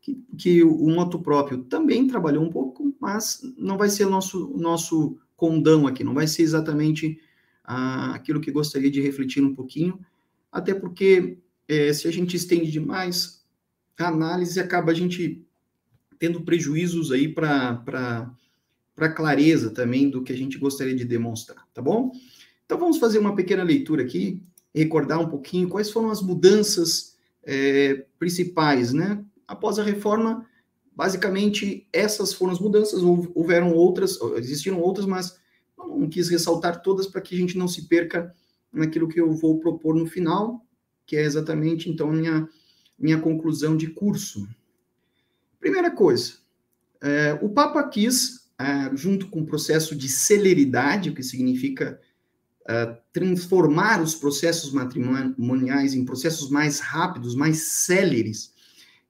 que, 0.00 0.22
que 0.38 0.62
o 0.62 0.88
moto 0.88 1.18
próprio 1.18 1.64
também 1.64 2.06
trabalhou 2.06 2.44
um 2.44 2.50
pouco, 2.50 2.85
mas 3.06 3.40
não 3.56 3.78
vai 3.78 3.88
ser 3.88 4.04
o 4.04 4.10
nosso, 4.10 4.52
nosso 4.56 5.16
condão 5.36 5.86
aqui, 5.86 6.02
não 6.02 6.12
vai 6.12 6.26
ser 6.26 6.42
exatamente 6.42 7.20
ah, 7.62 8.12
aquilo 8.12 8.40
que 8.40 8.50
gostaria 8.50 8.90
de 8.90 9.00
refletir 9.00 9.44
um 9.44 9.54
pouquinho, 9.54 10.04
até 10.50 10.74
porque 10.74 11.38
é, 11.68 11.92
se 11.92 12.08
a 12.08 12.10
gente 12.10 12.36
estende 12.36 12.68
demais 12.68 13.44
a 13.96 14.08
análise, 14.08 14.58
acaba 14.58 14.90
a 14.90 14.94
gente 14.94 15.40
tendo 16.18 16.40
prejuízos 16.40 17.12
aí 17.12 17.28
para 17.28 17.80
a 18.96 19.08
clareza 19.08 19.70
também 19.70 20.10
do 20.10 20.24
que 20.24 20.32
a 20.32 20.36
gente 20.36 20.58
gostaria 20.58 20.96
de 20.96 21.04
demonstrar, 21.04 21.64
tá 21.72 21.80
bom? 21.80 22.10
Então 22.64 22.76
vamos 22.76 22.98
fazer 22.98 23.20
uma 23.20 23.36
pequena 23.36 23.62
leitura 23.62 24.02
aqui, 24.02 24.42
recordar 24.74 25.20
um 25.20 25.28
pouquinho 25.28 25.68
quais 25.68 25.92
foram 25.92 26.10
as 26.10 26.20
mudanças 26.20 27.16
é, 27.44 28.04
principais, 28.18 28.92
né? 28.92 29.24
Após 29.46 29.78
a 29.78 29.84
reforma, 29.84 30.44
basicamente 30.96 31.86
essas 31.92 32.32
foram 32.32 32.54
as 32.54 32.58
mudanças, 32.58 33.02
houveram 33.02 33.74
outras, 33.74 34.18
existiram 34.36 34.80
outras, 34.80 35.04
mas 35.04 35.38
não 35.76 36.08
quis 36.08 36.28
ressaltar 36.30 36.80
todas 36.80 37.06
para 37.06 37.20
que 37.20 37.34
a 37.34 37.38
gente 37.38 37.58
não 37.58 37.68
se 37.68 37.86
perca 37.86 38.34
naquilo 38.72 39.08
que 39.08 39.20
eu 39.20 39.30
vou 39.32 39.60
propor 39.60 39.94
no 39.94 40.06
final, 40.06 40.64
que 41.04 41.16
é 41.16 41.22
exatamente, 41.22 41.90
então, 41.90 42.10
minha, 42.10 42.48
minha 42.98 43.20
conclusão 43.20 43.76
de 43.76 43.88
curso. 43.88 44.48
Primeira 45.60 45.90
coisa, 45.90 46.34
é, 47.02 47.38
o 47.42 47.48
Papa 47.50 47.82
quis, 47.88 48.48
é, 48.58 48.96
junto 48.96 49.28
com 49.28 49.40
o 49.40 49.46
processo 49.46 49.94
de 49.94 50.08
celeridade, 50.08 51.10
o 51.10 51.14
que 51.14 51.22
significa 51.22 52.00
é, 52.68 52.98
transformar 53.12 54.02
os 54.02 54.14
processos 54.14 54.72
matrimoniais 54.72 55.94
em 55.94 56.04
processos 56.04 56.50
mais 56.50 56.80
rápidos, 56.80 57.34
mais 57.34 57.58
céleres, 57.58 58.55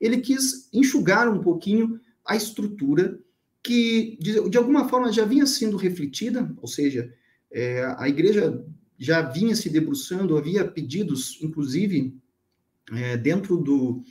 ele 0.01 0.19
quis 0.19 0.69
enxugar 0.73 1.29
um 1.29 1.41
pouquinho 1.41 2.01
a 2.25 2.37
estrutura 2.37 3.19
que, 3.63 4.17
de, 4.21 4.49
de 4.49 4.59
alguma 4.59 4.89
forma, 4.89 5.13
já 5.13 5.25
vinha 5.25 5.47
sendo 5.47 5.77
refletida, 5.77 6.55
ou 6.61 6.69
seja, 6.69 7.13
é, 7.51 7.85
a 7.99 8.09
igreja 8.09 8.65
já 8.99 9.23
vinha 9.23 9.55
se 9.55 9.69
debruçando, 9.69 10.37
havia 10.37 10.65
pedidos, 10.65 11.39
inclusive, 11.43 12.17
é, 12.93 13.17
dentro 13.17 13.57
do, 13.57 14.03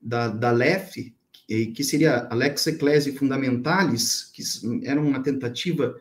da, 0.00 0.28
da 0.28 0.50
LEF, 0.50 1.14
que, 1.46 1.84
seria 1.84 2.26
a 2.30 2.34
Lex 2.34 2.66
Ecclesiae 2.66 3.14
Fundamentalis, 3.14 4.30
que 4.32 4.42
era 4.86 5.00
uma 5.00 5.22
tentativa 5.22 5.94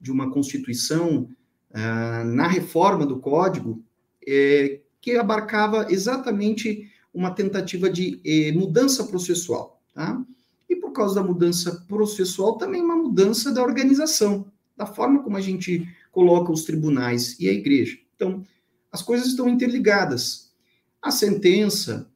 de 0.00 0.12
uma 0.12 0.30
constituição 0.30 1.30
uh, 1.70 2.24
na 2.24 2.46
reforma 2.46 3.06
do 3.06 3.18
Código, 3.18 3.82
é, 4.26 4.80
que 5.00 5.16
abarcava 5.16 5.86
exatamente 5.90 6.90
uma 7.18 7.32
tentativa 7.32 7.90
de 7.90 8.20
eh, 8.24 8.52
mudança 8.52 9.02
processual, 9.02 9.82
tá? 9.92 10.24
E 10.70 10.76
por 10.76 10.92
causa 10.92 11.16
da 11.16 11.22
mudança 11.22 11.84
processual, 11.88 12.56
também 12.56 12.80
uma 12.80 12.94
mudança 12.94 13.52
da 13.52 13.60
organização, 13.60 14.46
da 14.76 14.86
forma 14.86 15.20
como 15.24 15.36
a 15.36 15.40
gente 15.40 15.84
coloca 16.12 16.52
os 16.52 16.62
tribunais 16.62 17.36
e 17.40 17.48
a 17.48 17.52
igreja. 17.52 17.98
Então, 18.14 18.44
as 18.92 19.02
coisas 19.02 19.26
estão 19.26 19.48
interligadas. 19.48 20.52
A 21.02 21.10
sentença, 21.10 22.08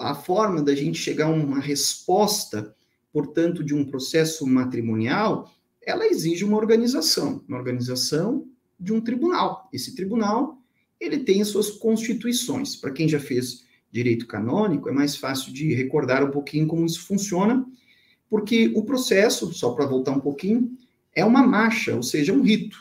a 0.00 0.14
forma 0.14 0.62
da 0.62 0.74
gente 0.74 0.98
chegar 0.98 1.26
a 1.26 1.30
uma 1.30 1.58
resposta, 1.58 2.76
portanto, 3.12 3.64
de 3.64 3.74
um 3.74 3.84
processo 3.84 4.46
matrimonial, 4.46 5.52
ela 5.82 6.06
exige 6.06 6.44
uma 6.44 6.56
organização, 6.56 7.42
uma 7.48 7.58
organização 7.58 8.46
de 8.78 8.92
um 8.92 9.00
tribunal. 9.00 9.68
Esse 9.72 9.96
tribunal, 9.96 10.58
ele 11.00 11.24
tem 11.24 11.42
as 11.42 11.48
suas 11.48 11.70
constituições. 11.70 12.76
Para 12.76 12.92
quem 12.92 13.08
já 13.08 13.18
fez 13.18 13.63
direito 13.94 14.26
canônico, 14.26 14.88
é 14.88 14.92
mais 14.92 15.14
fácil 15.14 15.52
de 15.52 15.72
recordar 15.72 16.24
um 16.24 16.30
pouquinho 16.32 16.66
como 16.66 16.84
isso 16.84 17.06
funciona, 17.06 17.64
porque 18.28 18.72
o 18.74 18.82
processo, 18.82 19.52
só 19.52 19.70
para 19.70 19.86
voltar 19.86 20.10
um 20.10 20.18
pouquinho, 20.18 20.76
é 21.14 21.24
uma 21.24 21.46
marcha, 21.46 21.94
ou 21.94 22.02
seja, 22.02 22.32
um 22.32 22.42
rito. 22.42 22.76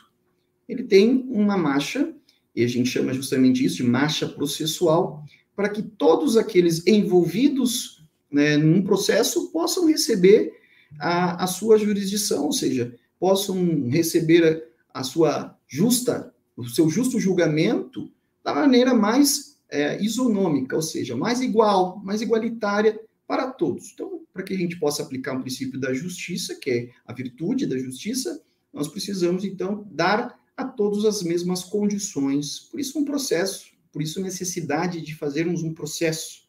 Ele 0.68 0.82
tem 0.82 1.24
uma 1.30 1.56
marcha, 1.56 2.12
e 2.56 2.64
a 2.64 2.68
gente 2.68 2.90
chama 2.90 3.14
justamente 3.14 3.64
isso 3.64 3.78
de 3.78 3.84
marcha 3.84 4.28
processual, 4.28 5.24
para 5.56 5.70
que 5.70 5.84
todos 5.84 6.36
aqueles 6.36 6.88
envolvidos 6.88 8.04
né, 8.32 8.58
num 8.58 8.82
processo 8.82 9.52
possam 9.52 9.86
receber 9.86 10.52
a, 11.00 11.44
a 11.44 11.46
sua 11.46 11.78
jurisdição, 11.78 12.46
ou 12.46 12.52
seja, 12.52 12.96
possam 13.20 13.88
receber 13.88 14.68
a, 14.92 15.02
a 15.02 15.04
sua 15.04 15.56
justa, 15.68 16.34
o 16.58 16.68
seu 16.68 16.90
justo 16.90 17.20
julgamento 17.20 18.12
da 18.44 18.52
maneira 18.52 18.96
mais 18.96 19.53
é, 19.74 20.00
isonômica, 20.00 20.76
ou 20.76 20.84
seja, 20.84 21.16
mais 21.18 21.42
igual, 21.42 22.00
mais 22.04 22.22
igualitária 22.22 23.00
para 23.28 23.52
todos. 23.52 23.92
Então, 23.92 24.22
para 24.32 24.44
que 24.44 24.54
a 24.54 24.58
gente 24.58 24.80
possa 24.80 25.02
aplicar 25.02 25.36
o 25.36 25.40
um 25.40 25.42
princípio 25.42 25.80
da 25.80 25.92
justiça, 25.94 26.56
que 26.56 26.70
é 26.70 26.90
a 27.08 27.12
virtude 27.12 27.66
da 27.66 27.76
justiça, 27.76 28.40
nós 28.72 28.88
precisamos, 28.88 29.44
então, 29.44 29.88
dar 29.92 30.40
a 30.56 30.64
todas 30.64 31.06
as 31.06 31.24
mesmas 31.24 31.64
condições. 31.64 32.60
Por 32.60 32.80
isso, 32.80 33.00
um 33.00 33.04
processo, 33.04 33.72
por 33.92 34.02
isso, 34.04 34.22
necessidade 34.22 35.02
de 35.02 35.16
fazermos 35.16 35.64
um 35.64 35.74
processo 35.74 36.44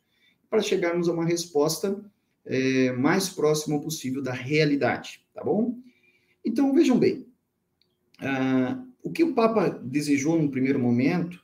para 0.51 0.61
chegarmos 0.61 1.09
a 1.09 1.13
uma 1.13 1.25
resposta 1.25 1.99
é, 2.45 2.93
mais 2.93 3.31
próxima 3.31 3.81
possível 3.81 4.23
da 4.23 4.33
realidade, 4.33 5.23
tá 5.33 5.43
bom? 5.43 5.79
Então, 6.45 6.75
vejam 6.75 6.99
bem, 6.99 7.27
uh, 8.21 8.87
o 9.03 9.11
que 9.11 9.25
o 9.25 9.33
Papa 9.33 9.71
desejou 9.71 10.41
no 10.41 10.51
primeiro 10.51 10.79
momento 10.79 11.41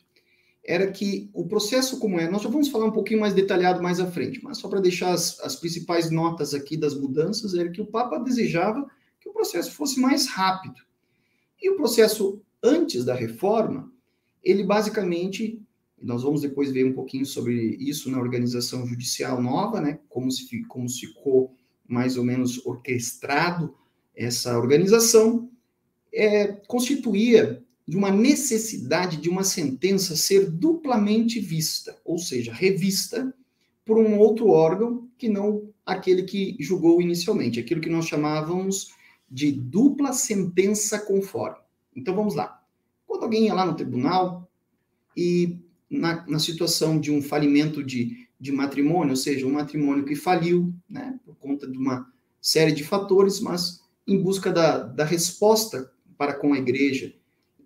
era 0.65 0.91
que 0.91 1.31
o 1.33 1.47
processo 1.47 1.99
como 1.99 2.21
é, 2.21 2.31
nós 2.31 2.43
já 2.43 2.49
vamos 2.49 2.69
falar 2.69 2.87
um 2.87 2.93
pouquinho 2.93 3.21
mais 3.21 3.35
detalhado 3.35 3.83
mais 3.83 3.99
à 3.99 4.07
frente, 4.11 4.43
mas 4.43 4.59
só 4.59 4.69
para 4.69 4.81
deixar 4.81 5.13
as, 5.13 5.41
as 5.41 5.57
principais 5.57 6.11
notas 6.11 6.55
aqui 6.55 6.77
das 6.77 6.95
mudanças, 6.95 7.55
era 7.55 7.71
que 7.71 7.81
o 7.81 7.87
Papa 7.87 8.19
desejava 8.19 8.89
que 9.21 9.29
o 9.29 9.33
processo 9.33 9.73
fosse 9.73 9.99
mais 10.01 10.27
rápido. 10.27 10.77
E 11.61 11.71
o 11.71 11.77
processo 11.77 12.41
antes 12.63 13.05
da 13.05 13.15
reforma, 13.15 13.91
ele 14.43 14.63
basicamente 14.65 15.61
Nós 16.03 16.23
vamos 16.23 16.41
depois 16.41 16.73
ver 16.73 16.85
um 16.87 16.95
pouquinho 16.95 17.27
sobre 17.27 17.77
isso 17.79 18.11
na 18.11 18.19
organização 18.19 18.87
judicial 18.87 19.43
nova, 19.43 19.81
né? 19.81 20.01
Como 20.09 20.31
se 20.31 20.65
como 20.65 20.89
ficou 20.89 21.55
mais 21.87 22.17
ou 22.17 22.25
menos 22.25 22.65
orquestrado 22.65 23.75
essa 24.17 24.59
organização, 24.59 25.51
é, 26.13 26.49
constituía 26.67 27.63
de 27.91 27.97
uma 27.97 28.09
necessidade 28.13 29.17
de 29.17 29.29
uma 29.29 29.43
sentença 29.43 30.15
ser 30.15 30.49
duplamente 30.49 31.41
vista, 31.41 31.99
ou 32.05 32.19
seja, 32.19 32.53
revista 32.53 33.35
por 33.85 33.99
um 33.99 34.17
outro 34.17 34.47
órgão 34.51 35.09
que 35.19 35.29
não 35.29 35.69
aquele 35.85 36.23
que 36.23 36.57
julgou 36.61 37.03
inicialmente, 37.03 37.59
aquilo 37.59 37.81
que 37.81 37.91
nós 37.91 38.07
chamávamos 38.07 38.95
de 39.29 39.51
dupla 39.51 40.13
sentença 40.13 41.01
conforme. 41.01 41.59
Então 41.97 42.15
vamos 42.15 42.37
lá. 42.37 42.63
Quando 43.09 43.25
alguém 43.25 43.47
ia 43.47 43.55
lá 43.55 43.67
no 43.67 43.75
tribunal 43.75 44.49
e 45.17 45.59
na, 45.91 46.25
na 46.29 46.39
situação 46.39 46.97
de 46.97 47.11
um 47.11 47.21
falimento 47.21 47.83
de, 47.83 48.29
de 48.39 48.53
matrimônio, 48.53 49.11
ou 49.11 49.17
seja, 49.17 49.45
um 49.45 49.55
matrimônio 49.55 50.05
que 50.05 50.15
faliu, 50.15 50.73
né, 50.89 51.19
por 51.25 51.35
conta 51.35 51.67
de 51.67 51.77
uma 51.77 52.07
série 52.41 52.71
de 52.71 52.85
fatores, 52.85 53.41
mas 53.41 53.81
em 54.07 54.23
busca 54.23 54.53
da, 54.53 54.79
da 54.79 55.05
resposta 55.05 55.91
para 56.17 56.35
com 56.35 56.53
a 56.53 56.59
igreja 56.59 57.19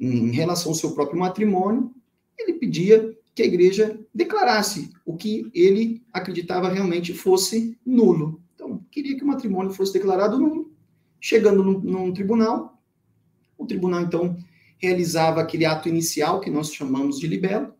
em 0.04 0.30
relação 0.30 0.70
ao 0.70 0.76
seu 0.76 0.92
próprio 0.92 1.18
matrimônio, 1.18 1.92
ele 2.38 2.54
pedia 2.54 3.16
que 3.34 3.42
a 3.42 3.46
igreja 3.46 3.98
declarasse 4.14 4.92
o 5.04 5.16
que 5.16 5.50
ele 5.54 6.02
acreditava 6.12 6.68
realmente 6.68 7.12
fosse 7.12 7.76
nulo. 7.84 8.40
Então, 8.54 8.84
queria 8.90 9.16
que 9.16 9.24
o 9.24 9.26
matrimônio 9.26 9.72
fosse 9.72 9.92
declarado 9.92 10.38
nulo. 10.38 10.72
Chegando 11.20 11.64
num, 11.64 11.80
num 11.80 12.12
tribunal, 12.12 12.80
o 13.56 13.66
tribunal, 13.66 14.02
então, 14.02 14.36
realizava 14.78 15.40
aquele 15.40 15.64
ato 15.64 15.88
inicial 15.88 16.40
que 16.40 16.50
nós 16.50 16.72
chamamos 16.72 17.18
de 17.18 17.26
libelo, 17.26 17.72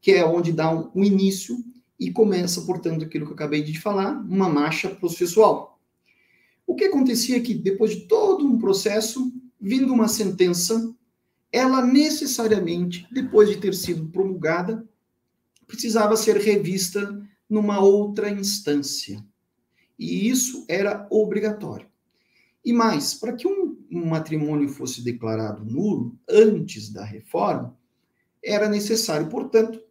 que 0.00 0.12
é 0.12 0.24
onde 0.24 0.52
dá 0.52 0.70
um, 0.70 0.90
um 0.94 1.04
início 1.04 1.56
e 1.98 2.10
começa, 2.10 2.62
portanto, 2.62 3.04
aquilo 3.04 3.26
que 3.26 3.32
eu 3.32 3.34
acabei 3.34 3.62
de 3.62 3.78
falar, 3.78 4.12
uma 4.12 4.48
marcha 4.48 4.88
processual. 4.88 5.80
O 6.66 6.74
que 6.74 6.84
acontecia 6.84 7.36
é 7.36 7.40
que, 7.40 7.54
depois 7.54 7.90
de 7.90 8.02
todo 8.02 8.46
um 8.46 8.58
processo, 8.58 9.32
vindo 9.60 9.92
uma 9.92 10.06
sentença, 10.06 10.94
ela 11.52 11.84
necessariamente, 11.84 13.06
depois 13.12 13.48
de 13.48 13.56
ter 13.56 13.74
sido 13.74 14.08
promulgada, 14.08 14.86
precisava 15.66 16.16
ser 16.16 16.36
revista 16.36 17.20
numa 17.48 17.80
outra 17.80 18.30
instância. 18.30 19.24
E 19.98 20.28
isso 20.28 20.64
era 20.68 21.06
obrigatório. 21.10 21.88
E 22.64 22.72
mais, 22.72 23.14
para 23.14 23.32
que 23.32 23.46
um, 23.46 23.76
matrimônio 23.90 24.68
fosse 24.68 25.02
declarado 25.02 25.64
nulo 25.64 26.18
antes 26.28 26.90
da 26.90 27.04
reforma, 27.04 27.76
era 28.44 28.68
necessário, 28.68 29.28
portanto, 29.28 29.82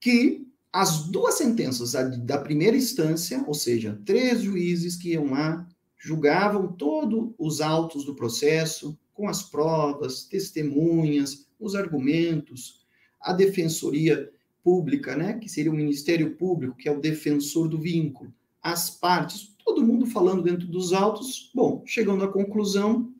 que 0.00 0.46
as 0.72 1.04
duas 1.04 1.36
sentenças 1.36 1.92
da 2.24 2.38
primeira 2.38 2.76
instância, 2.76 3.42
ou 3.46 3.54
seja, 3.54 4.00
três 4.04 4.42
juízes 4.42 4.96
que 4.96 5.12
iam 5.12 5.30
lá, 5.30 5.66
julgavam 5.96 6.72
todos 6.72 7.32
os 7.38 7.60
autos 7.60 8.04
do 8.04 8.14
processo, 8.14 8.98
com 9.18 9.28
as 9.28 9.42
provas, 9.42 10.22
testemunhas, 10.22 11.44
os 11.58 11.74
argumentos, 11.74 12.86
a 13.20 13.32
defensoria 13.32 14.30
pública, 14.62 15.16
né, 15.16 15.34
que 15.34 15.48
seria 15.48 15.72
o 15.72 15.74
Ministério 15.74 16.36
Público, 16.36 16.76
que 16.76 16.88
é 16.88 16.92
o 16.92 17.00
defensor 17.00 17.68
do 17.68 17.80
vínculo, 17.80 18.32
as 18.62 18.88
partes, 18.88 19.56
todo 19.64 19.84
mundo 19.84 20.06
falando 20.06 20.40
dentro 20.40 20.68
dos 20.68 20.92
autos. 20.92 21.50
Bom, 21.52 21.82
chegando 21.84 22.22
à 22.22 22.28
conclusão, 22.28 23.12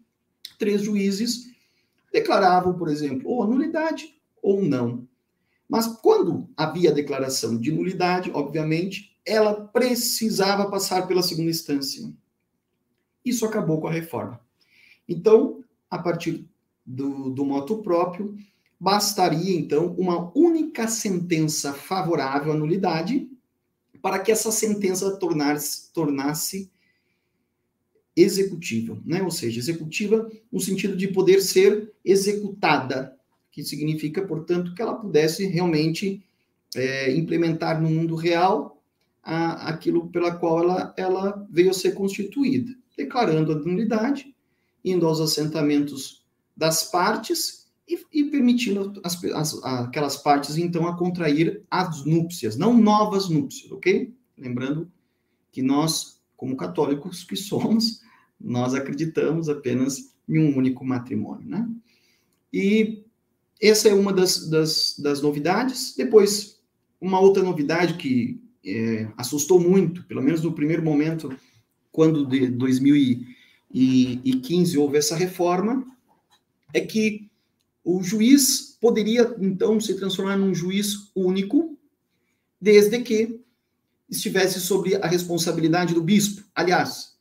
três 0.57 0.83
juízes 0.83 1.49
declaravam, 2.13 2.79
por 2.79 2.89
exemplo, 2.89 3.29
ou 3.29 3.45
nulidade 3.45 4.15
ou 4.41 4.63
não. 4.63 5.05
Mas 5.69 5.89
quando 5.89 6.49
havia 6.57 6.93
declaração 6.93 7.59
de 7.59 7.73
nulidade, 7.73 8.31
obviamente, 8.33 9.19
ela 9.27 9.53
precisava 9.53 10.71
passar 10.71 11.09
pela 11.09 11.23
segunda 11.23 11.51
instância. 11.51 12.09
Isso 13.25 13.45
acabou 13.45 13.81
com 13.81 13.89
a 13.89 13.93
reforma. 13.93 14.41
Então, 15.09 15.65
a 15.91 15.99
partir 15.99 16.47
do, 16.85 17.31
do 17.31 17.45
moto 17.45 17.79
próprio, 17.79 18.37
bastaria, 18.79 19.59
então, 19.59 19.95
uma 19.99 20.31
única 20.37 20.87
sentença 20.87 21.73
favorável 21.73 22.53
à 22.53 22.57
nulidade 22.57 23.29
para 24.01 24.19
que 24.19 24.31
essa 24.31 24.53
sentença 24.53 25.17
tornasse, 25.17 25.93
tornasse 25.93 26.71
executível, 28.15 29.01
né? 29.05 29.23
Ou 29.23 29.31
seja, 29.31 29.59
executiva 29.59 30.31
no 30.51 30.61
sentido 30.61 30.97
de 30.97 31.09
poder 31.09 31.41
ser 31.41 31.93
executada, 32.05 33.17
que 33.51 33.63
significa, 33.65 34.23
portanto, 34.23 34.75
que 34.75 34.83
ela 34.83 34.95
pudesse 34.95 35.47
realmente 35.47 36.23
é, 36.75 37.13
implementar 37.17 37.81
no 37.81 37.89
mundo 37.89 38.15
real 38.15 38.83
a, 39.23 39.69
aquilo 39.69 40.09
pela 40.09 40.35
qual 40.35 40.63
ela, 40.63 40.95
ela 40.97 41.47
veio 41.51 41.71
a 41.71 41.75
ser 41.75 41.93
constituída, 41.93 42.75
declarando 42.97 43.53
a 43.53 43.57
nulidade, 43.57 44.35
indo 44.85 45.07
aos 45.07 45.21
assentamentos 45.21 46.25
das 46.57 46.85
partes 46.91 47.67
e, 47.89 47.99
e 48.13 48.25
permitindo 48.25 49.01
as, 49.05 49.23
as, 49.25 49.65
aquelas 49.65 50.17
partes, 50.17 50.57
então, 50.57 50.87
a 50.87 50.97
contrair 50.97 51.63
as 51.71 52.05
núpcias, 52.05 52.57
não 52.57 52.77
novas 52.77 53.29
núpcias, 53.29 53.71
ok? 53.73 54.13
Lembrando 54.37 54.91
que 55.51 55.63
nós, 55.63 56.21
como 56.37 56.57
católicos 56.57 57.25
que 57.25 57.37
somos, 57.37 58.03
nós 58.41 58.75
acreditamos 58.75 59.49
apenas 59.49 60.15
em 60.29 60.39
um 60.39 60.57
único 60.57 60.85
matrimônio, 60.85 61.49
né? 61.49 61.69
E 62.53 63.05
essa 63.61 63.89
é 63.89 63.95
uma 63.95 64.13
das, 64.13 64.49
das, 64.49 64.99
das 64.99 65.21
novidades. 65.21 65.95
Depois, 65.97 66.61
uma 67.01 67.21
outra 67.21 67.43
novidade 67.43 67.95
que 67.95 68.41
é, 68.65 69.11
assustou 69.17 69.59
muito, 69.59 70.05
pelo 70.05 70.23
menos 70.23 70.43
no 70.43 70.53
primeiro 70.53 70.83
momento, 70.83 71.35
quando 71.91 72.27
de 72.27 72.49
2015 73.73 74.79
houve 74.79 74.99
essa 74.99 75.15
reforma, 75.15 75.87
é 76.73 76.81
que 76.81 77.31
o 77.85 78.03
juiz 78.03 78.77
poderia, 78.81 79.35
então, 79.41 79.81
se 79.81 79.95
transformar 79.95 80.37
num 80.37 80.55
juiz 80.55 81.11
único, 81.15 81.79
desde 82.61 83.01
que 83.01 83.41
estivesse 84.09 84.61
sobre 84.61 84.97
a 84.97 85.07
responsabilidade 85.07 85.95
do 85.95 86.03
bispo. 86.03 86.45
Aliás, 86.55 87.17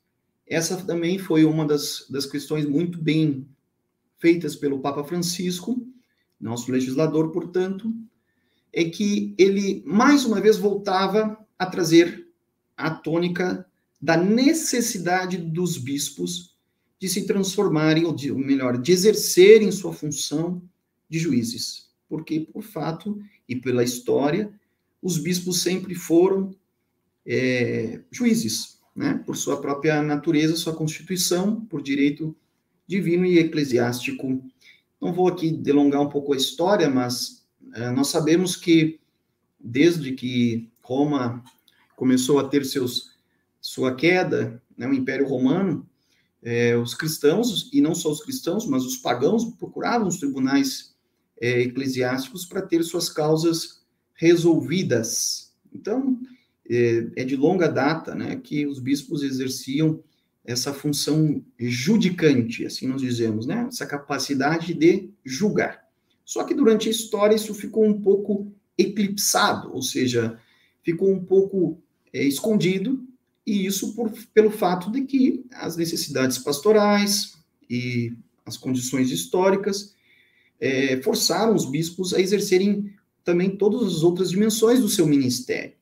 essa 0.45 0.77
também 0.77 1.19
foi 1.19 1.43
uma 1.43 1.65
das, 1.65 2.05
das 2.09 2.25
questões 2.25 2.65
muito 2.65 2.97
bem 3.01 3.47
feitas 4.19 4.55
pelo 4.55 4.79
Papa 4.79 5.03
Francisco, 5.03 5.85
nosso 6.39 6.71
legislador, 6.71 7.31
portanto, 7.31 7.93
é 8.71 8.85
que 8.85 9.33
ele, 9.37 9.83
mais 9.85 10.25
uma 10.25 10.39
vez, 10.39 10.57
voltava 10.57 11.37
a 11.57 11.65
trazer 11.65 12.27
a 12.75 12.91
tônica 12.91 13.65
da 13.99 14.15
necessidade 14.15 15.37
dos 15.37 15.77
bispos 15.77 16.55
de 16.99 17.07
se 17.07 17.25
transformarem, 17.25 18.05
ou, 18.05 18.13
de, 18.13 18.31
ou 18.31 18.37
melhor, 18.37 18.77
de 18.77 18.91
exercerem 18.91 19.71
sua 19.71 19.93
função 19.93 20.61
de 21.09 21.19
juízes. 21.19 21.89
Porque, 22.09 22.39
por 22.39 22.63
fato 22.63 23.21
e 23.47 23.55
pela 23.55 23.83
história, 23.83 24.51
os 25.01 25.17
bispos 25.17 25.61
sempre 25.61 25.93
foram 25.93 26.55
é, 27.25 28.01
juízes, 28.11 28.79
né? 28.95 29.21
por 29.25 29.35
sua 29.35 29.61
própria 29.61 30.01
natureza, 30.01 30.55
sua 30.55 30.75
constituição, 30.75 31.61
por 31.61 31.81
direito 31.81 32.35
divino 32.87 33.25
e 33.25 33.37
eclesiástico. 33.37 34.41
Não 34.99 35.13
vou 35.13 35.27
aqui 35.27 35.51
delongar 35.51 36.01
um 36.01 36.09
pouco 36.09 36.33
a 36.33 36.37
história, 36.37 36.89
mas 36.89 37.45
é, 37.73 37.91
nós 37.91 38.07
sabemos 38.07 38.55
que 38.55 38.99
desde 39.59 40.13
que 40.13 40.69
Roma 40.81 41.43
começou 41.95 42.39
a 42.39 42.47
ter 42.47 42.65
seus, 42.65 43.11
sua 43.67 43.93
queda, 43.93 44.63
né, 44.77 44.87
o 44.87 44.93
Império 44.93 45.27
Romano, 45.27 45.85
é, 46.41 46.77
os 46.77 46.95
cristãos, 46.95 47.69
e 47.73 47.81
não 47.81 47.93
só 47.93 48.09
os 48.09 48.23
cristãos, 48.23 48.65
mas 48.65 48.85
os 48.85 48.95
pagãos, 48.95 49.43
procuravam 49.43 50.07
os 50.07 50.19
tribunais 50.19 50.95
é, 51.41 51.63
eclesiásticos 51.63 52.45
para 52.45 52.61
ter 52.61 52.81
suas 52.83 53.09
causas 53.09 53.83
resolvidas. 54.13 55.51
Então, 55.73 56.17
é, 56.69 57.07
é, 57.17 57.25
de 57.25 57.35
longa 57.35 57.67
data 57.67 58.15
né, 58.15 58.37
que 58.37 58.65
os 58.65 58.79
bispos 58.79 59.21
exerciam 59.21 60.01
essa 60.45 60.73
função 60.73 61.43
judicante, 61.59 62.65
assim 62.65 62.87
nós 62.87 63.01
dizemos, 63.01 63.45
né, 63.45 63.65
essa 63.67 63.85
capacidade 63.85 64.73
de 64.73 65.09
julgar. 65.25 65.85
Só 66.23 66.45
que 66.45 66.53
durante 66.53 66.87
a 66.87 66.91
história 66.91 67.35
isso 67.35 67.53
ficou 67.53 67.85
um 67.85 68.01
pouco 68.01 68.49
eclipsado, 68.77 69.73
ou 69.73 69.81
seja, 69.81 70.39
ficou 70.81 71.11
um 71.11 71.21
pouco 71.21 71.83
é, 72.13 72.23
escondido, 72.23 73.05
e 73.47 73.65
isso 73.65 73.95
por, 73.95 74.11
pelo 74.33 74.51
fato 74.51 74.91
de 74.91 75.03
que 75.03 75.45
as 75.53 75.77
necessidades 75.77 76.37
pastorais 76.37 77.37
e 77.69 78.13
as 78.45 78.57
condições 78.57 79.09
históricas 79.09 79.95
é, 80.59 81.01
forçaram 81.01 81.55
os 81.55 81.65
bispos 81.65 82.13
a 82.13 82.19
exercerem 82.19 82.93
também 83.23 83.55
todas 83.55 83.83
as 83.87 84.03
outras 84.03 84.31
dimensões 84.31 84.81
do 84.81 84.89
seu 84.89 85.07
ministério. 85.07 85.73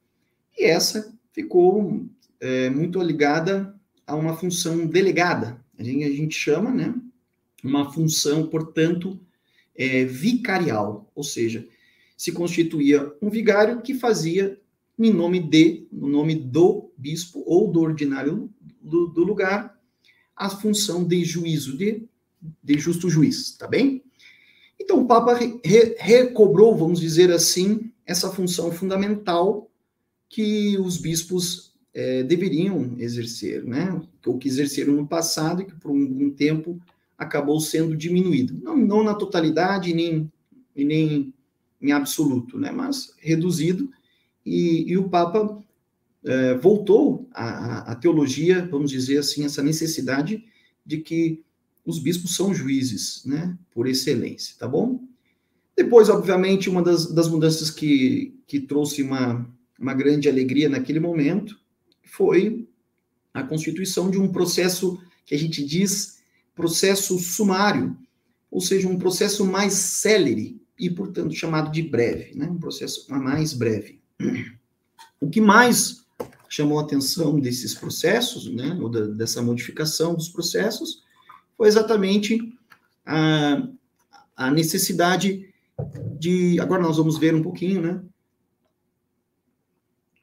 E 0.55 0.65
essa 0.65 1.11
ficou 1.33 2.05
é, 2.39 2.69
muito 2.69 3.01
ligada 3.01 3.75
a 4.05 4.15
uma 4.15 4.37
função 4.37 4.85
delegada. 4.85 5.59
A 5.77 5.83
gente, 5.83 6.03
a 6.03 6.11
gente 6.11 6.35
chama, 6.35 6.71
né, 6.71 6.93
uma 7.63 7.91
função, 7.91 8.47
portanto, 8.47 9.19
é, 9.75 10.05
vicarial, 10.05 11.11
ou 11.15 11.23
seja, 11.23 11.67
se 12.15 12.31
constituía 12.31 13.11
um 13.21 13.29
vigário 13.29 13.81
que 13.81 13.95
fazia 13.95 14.59
em 14.97 15.11
nome 15.11 15.39
de, 15.39 15.87
no 15.91 16.07
nome 16.07 16.35
do 16.35 16.84
bispo 16.97 17.43
ou 17.45 17.71
do 17.71 17.81
ordinário 17.81 18.49
do, 18.81 19.07
do 19.07 19.23
lugar, 19.23 19.77
a 20.35 20.49
função 20.49 21.03
de 21.03 21.23
juízo, 21.23 21.77
de, 21.77 22.03
de 22.63 22.79
justo 22.79 23.09
juiz, 23.09 23.55
tá 23.57 23.67
bem? 23.67 24.03
Então 24.79 25.01
o 25.01 25.07
Papa 25.07 25.33
re, 25.33 25.95
recobrou, 25.97 26.75
vamos 26.75 26.99
dizer 26.99 27.31
assim, 27.31 27.91
essa 28.05 28.29
função 28.29 28.71
fundamental 28.71 29.69
que 30.29 30.77
os 30.77 30.97
bispos 30.97 31.73
é, 31.93 32.23
deveriam 32.23 32.95
exercer, 32.99 33.63
né? 33.63 34.01
Ou 34.25 34.37
que 34.37 34.47
exerceram 34.47 34.93
no 34.93 35.07
passado 35.07 35.61
e 35.61 35.65
que 35.65 35.75
por 35.75 35.91
um, 35.91 36.25
um 36.25 36.29
tempo 36.29 36.79
acabou 37.17 37.59
sendo 37.59 37.95
diminuído. 37.95 38.59
Não, 38.61 38.75
não 38.75 39.03
na 39.03 39.13
totalidade, 39.13 39.93
nem, 39.93 40.29
nem 40.75 41.33
em 41.81 41.91
absoluto, 41.91 42.59
né? 42.59 42.71
Mas 42.71 43.13
reduzido 43.17 43.89
e, 44.45 44.91
e 44.91 44.97
o 44.97 45.09
Papa 45.09 45.57
é, 46.25 46.55
voltou 46.55 47.29
à, 47.31 47.95
teologia, 47.95 48.67
vamos 48.69 48.91
dizer 48.91 49.19
assim, 49.19 49.45
essa 49.45 49.61
necessidade 49.61 50.43
de 50.85 50.97
que 50.97 51.43
os 51.85 51.99
bispos 51.99 52.35
são 52.35 52.53
juízes, 52.53 53.23
né, 53.25 53.55
por 53.71 53.87
excelência, 53.87 54.55
tá 54.57 54.67
bom? 54.67 55.03
Depois, 55.77 56.09
obviamente, 56.09 56.69
uma 56.69 56.81
das, 56.81 57.11
das 57.11 57.29
mudanças 57.29 57.69
que, 57.69 58.33
que 58.47 58.59
trouxe 58.59 59.03
uma, 59.03 59.47
uma 59.79 59.93
grande 59.93 60.27
alegria 60.27 60.67
naquele 60.67 60.99
momento 60.99 61.59
foi 62.03 62.67
a 63.33 63.43
constituição 63.43 64.09
de 64.09 64.17
um 64.17 64.31
processo 64.31 64.99
que 65.25 65.35
a 65.35 65.37
gente 65.37 65.63
diz 65.63 66.23
processo 66.55 67.19
sumário, 67.19 67.95
ou 68.49 68.61
seja, 68.61 68.87
um 68.87 68.97
processo 68.97 69.45
mais 69.45 69.73
célere 69.73 70.59
e, 70.79 70.89
portanto, 70.89 71.35
chamado 71.35 71.71
de 71.71 71.81
breve, 71.81 72.33
né? 72.35 72.47
um 72.47 72.57
processo 72.57 73.05
mais 73.09 73.53
breve. 73.53 73.99
O 75.19 75.29
que 75.29 75.41
mais 75.41 76.04
chamou 76.49 76.79
a 76.79 76.83
atenção 76.83 77.39
desses 77.39 77.73
processos, 77.73 78.47
né, 78.51 78.77
ou 78.81 78.89
da, 78.89 79.07
dessa 79.07 79.41
modificação 79.41 80.15
dos 80.15 80.29
processos, 80.29 81.03
foi 81.57 81.67
exatamente 81.67 82.53
a, 83.05 83.67
a 84.35 84.51
necessidade 84.51 85.53
de. 86.19 86.59
Agora 86.59 86.81
nós 86.81 86.97
vamos 86.97 87.17
ver 87.17 87.33
um 87.33 87.43
pouquinho, 87.43 87.81
né? 87.81 88.01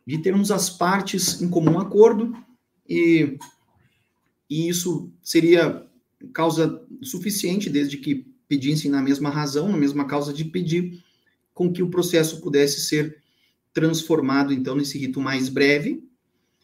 De 0.07 0.19
termos 0.19 0.51
as 0.51 0.69
partes 0.69 1.41
em 1.41 1.49
comum 1.49 1.79
acordo, 1.79 2.37
e, 2.89 3.39
e 4.51 4.69
isso 4.69 5.11
seria 5.23 5.87
causa 6.33 6.85
suficiente, 7.03 7.71
desde 7.71 7.97
que 7.97 8.27
pedissem 8.49 8.91
na 8.91 9.01
mesma 9.01 9.31
razão, 9.31 9.69
na 9.69 9.79
mesma 9.79 10.05
causa 10.05 10.33
de 10.33 10.45
pedir, 10.45 11.03
com 11.55 11.73
que 11.73 11.83
o 11.83 11.89
processo 11.89 12.41
pudesse 12.41 12.81
ser 12.81 13.23
transformado 13.73 14.53
então 14.53 14.77
nesse 14.77 14.99
rito 14.99 15.21
mais 15.21 15.49
breve 15.49 16.05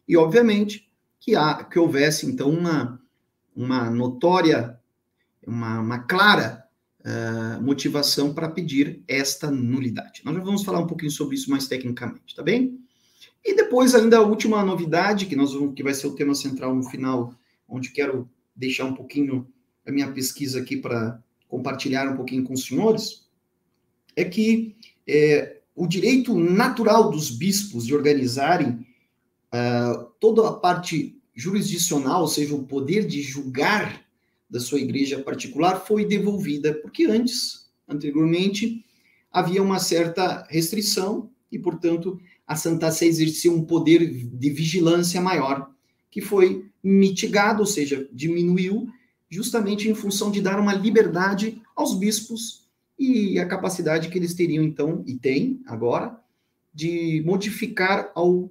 e 0.09 0.16
obviamente 0.16 0.88
que 1.21 1.37
há 1.37 1.62
que 1.64 1.79
houvesse 1.79 2.27
então 2.27 2.51
uma 2.51 3.01
uma 3.55 3.90
notória 3.90 4.79
uma, 5.47 5.81
uma 5.81 5.99
clara 6.01 6.64
uh, 7.01 7.62
motivação 7.62 8.35
para 8.35 8.49
pedir 8.49 9.03
esta 9.09 9.51
nulidade. 9.51 10.23
Nós 10.25 10.35
já 10.35 10.42
vamos 10.42 10.64
falar 10.64 10.81
um 10.81 10.87
pouquinho 10.87 11.11
sobre 11.11 11.35
isso 11.35 11.51
mais 11.51 11.66
tecnicamente, 11.66 12.35
tá 12.35 12.42
bem? 12.42 12.79
E 13.44 13.55
depois 13.55 13.94
ainda 13.94 14.18
a 14.18 14.23
última 14.23 14.62
novidade 14.64 15.27
que 15.27 15.37
nós 15.37 15.55
vamos 15.55 15.75
que 15.75 15.83
vai 15.83 15.94
ser 15.94 16.07
o 16.07 16.14
tema 16.14 16.35
central 16.35 16.75
no 16.75 16.83
final, 16.85 17.35
onde 17.68 17.90
quero 17.90 18.29
deixar 18.55 18.85
um 18.85 18.94
pouquinho 18.94 19.47
a 19.87 19.92
minha 19.92 20.11
pesquisa 20.12 20.61
aqui 20.61 20.77
para 20.77 21.23
compartilhar 21.49 22.09
um 22.09 22.16
pouquinho 22.16 22.44
com 22.44 22.53
os 22.53 22.66
senhores, 22.66 23.27
é 24.14 24.25
que 24.25 24.77
é, 25.07 25.61
o 25.75 25.87
direito 25.87 26.38
natural 26.38 27.11
dos 27.11 27.31
bispos 27.31 27.87
de 27.87 27.94
organizarem 27.94 28.87
uh, 29.55 30.05
toda 30.21 30.49
a 30.49 30.53
parte 30.53 31.17
jurisdicional, 31.35 32.23
ou 32.23 32.29
seja, 32.29 32.55
o 32.55 32.65
poder 32.65 33.07
de 33.07 33.23
julgar 33.23 34.05
da 34.51 34.59
sua 34.59 34.81
igreja 34.81 35.23
particular, 35.23 35.77
foi 35.87 36.05
devolvida, 36.05 36.75
porque 36.75 37.05
antes, 37.05 37.71
anteriormente, 37.87 38.85
havia 39.31 39.63
uma 39.63 39.79
certa 39.79 40.47
restrição 40.49 41.31
e, 41.53 41.59
portanto, 41.59 42.19
a 42.47 42.57
Santa 42.57 42.91
Sé 42.91 43.07
exercia 43.07 43.53
um 43.53 43.65
poder 43.65 44.09
de 44.11 44.51
vigilância 44.51 45.21
maior, 45.21 45.71
que 46.11 46.21
foi 46.21 46.67
mitigado, 46.83 47.61
ou 47.61 47.67
seja, 47.67 48.09
diminuiu, 48.13 48.89
justamente 49.29 49.89
em 49.89 49.95
função 49.95 50.31
de 50.31 50.41
dar 50.41 50.59
uma 50.59 50.73
liberdade 50.73 51.61
aos 51.77 51.95
bispos 51.95 52.67
e 52.99 53.39
a 53.39 53.47
capacidade 53.47 54.09
que 54.09 54.19
eles 54.19 54.35
teriam, 54.35 54.65
então, 54.65 55.05
e 55.07 55.15
têm 55.15 55.61
agora, 55.67 56.19
de 56.73 57.23
modificar 57.25 58.11
ao, 58.15 58.51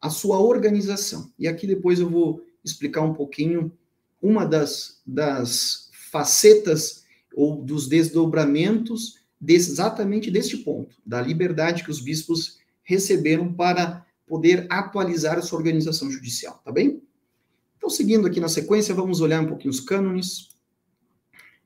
a 0.00 0.10
sua 0.10 0.40
organização. 0.40 1.32
E 1.38 1.48
aqui 1.48 1.66
depois 1.66 2.00
eu 2.00 2.08
vou 2.08 2.44
explicar 2.64 3.02
um 3.02 3.14
pouquinho 3.14 3.72
uma 4.20 4.44
das, 4.44 5.00
das 5.06 5.90
facetas 6.10 7.04
ou 7.34 7.62
dos 7.62 7.88
desdobramentos 7.88 9.18
exatamente 9.46 10.30
deste 10.30 10.56
ponto, 10.58 10.96
da 11.06 11.20
liberdade 11.20 11.84
que 11.84 11.90
os 11.90 12.00
bispos 12.00 12.58
receberam 12.82 13.52
para 13.52 14.04
poder 14.26 14.66
atualizar 14.68 15.38
a 15.38 15.42
sua 15.42 15.58
organização 15.58 16.10
judicial, 16.10 16.60
tá 16.64 16.72
bem? 16.72 17.02
Então, 17.76 17.88
seguindo 17.88 18.26
aqui 18.26 18.40
na 18.40 18.48
sequência, 18.48 18.94
vamos 18.94 19.20
olhar 19.20 19.40
um 19.40 19.46
pouquinho 19.46 19.70
os 19.70 19.80
cânones. 19.80 20.48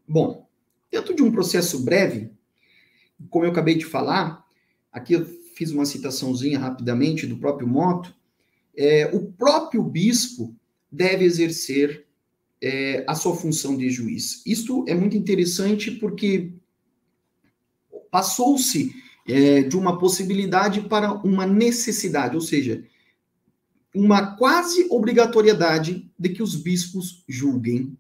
Bom, 0.07 0.47
Dentro 0.93 1.17
de 1.17 1.23
um 1.23 1.33
processo 1.33 1.83
breve, 1.83 2.31
como 3.31 3.47
eu 3.47 3.51
acabei 3.51 3.75
de 3.77 3.87
falar, 3.87 4.45
aqui 4.93 5.15
eu 5.15 5.25
fiz 5.57 5.71
uma 5.71 5.87
citaçãozinha 5.87 6.59
rapidamente 6.59 7.27
do 7.27 7.39
próprio 7.39 7.67
Moto, 7.67 8.15
é, 8.77 9.11
o 9.13 9.33
próprio 9.33 9.83
bispo 9.83 10.55
deve 10.91 11.25
exercer 11.25 12.07
é, 12.61 13.05
a 13.07 13.15
sua 13.15 13.35
função 13.35 13.77
de 13.77 13.91
juiz. 13.91 14.43
Isto 14.47 14.85
é 14.89 14.95
muito 14.95 15.17
interessante 15.17 15.91
porque 15.91 16.53
passou-se 18.11 18.93
é, 19.27 19.63
de 19.63 19.77
uma 19.77 19.99
possibilidade 19.99 20.83
para 20.83 21.13
uma 21.13 21.47
necessidade, 21.47 22.35
ou 22.35 22.43
seja, 22.43 22.85
uma 23.95 24.37
quase 24.37 24.87
obrigatoriedade 24.91 26.11
de 26.19 26.29
que 26.31 26.43
os 26.43 26.57
bispos 26.57 27.25
julguem. 27.29 27.97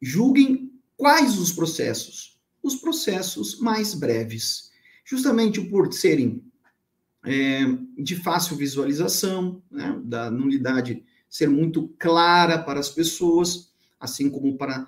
Julguem 0.00 0.74
Quais 0.96 1.38
os 1.38 1.52
processos? 1.52 2.38
Os 2.62 2.76
processos 2.76 3.58
mais 3.58 3.94
breves, 3.94 4.70
justamente 5.04 5.60
por 5.60 5.92
serem 5.92 6.42
é, 7.24 7.64
de 7.96 8.16
fácil 8.16 8.56
visualização, 8.56 9.62
né, 9.70 9.98
da 10.04 10.30
nulidade 10.30 11.04
ser 11.28 11.48
muito 11.48 11.88
clara 11.98 12.58
para 12.58 12.78
as 12.78 12.88
pessoas, 12.88 13.72
assim 13.98 14.30
como 14.30 14.56
para, 14.56 14.86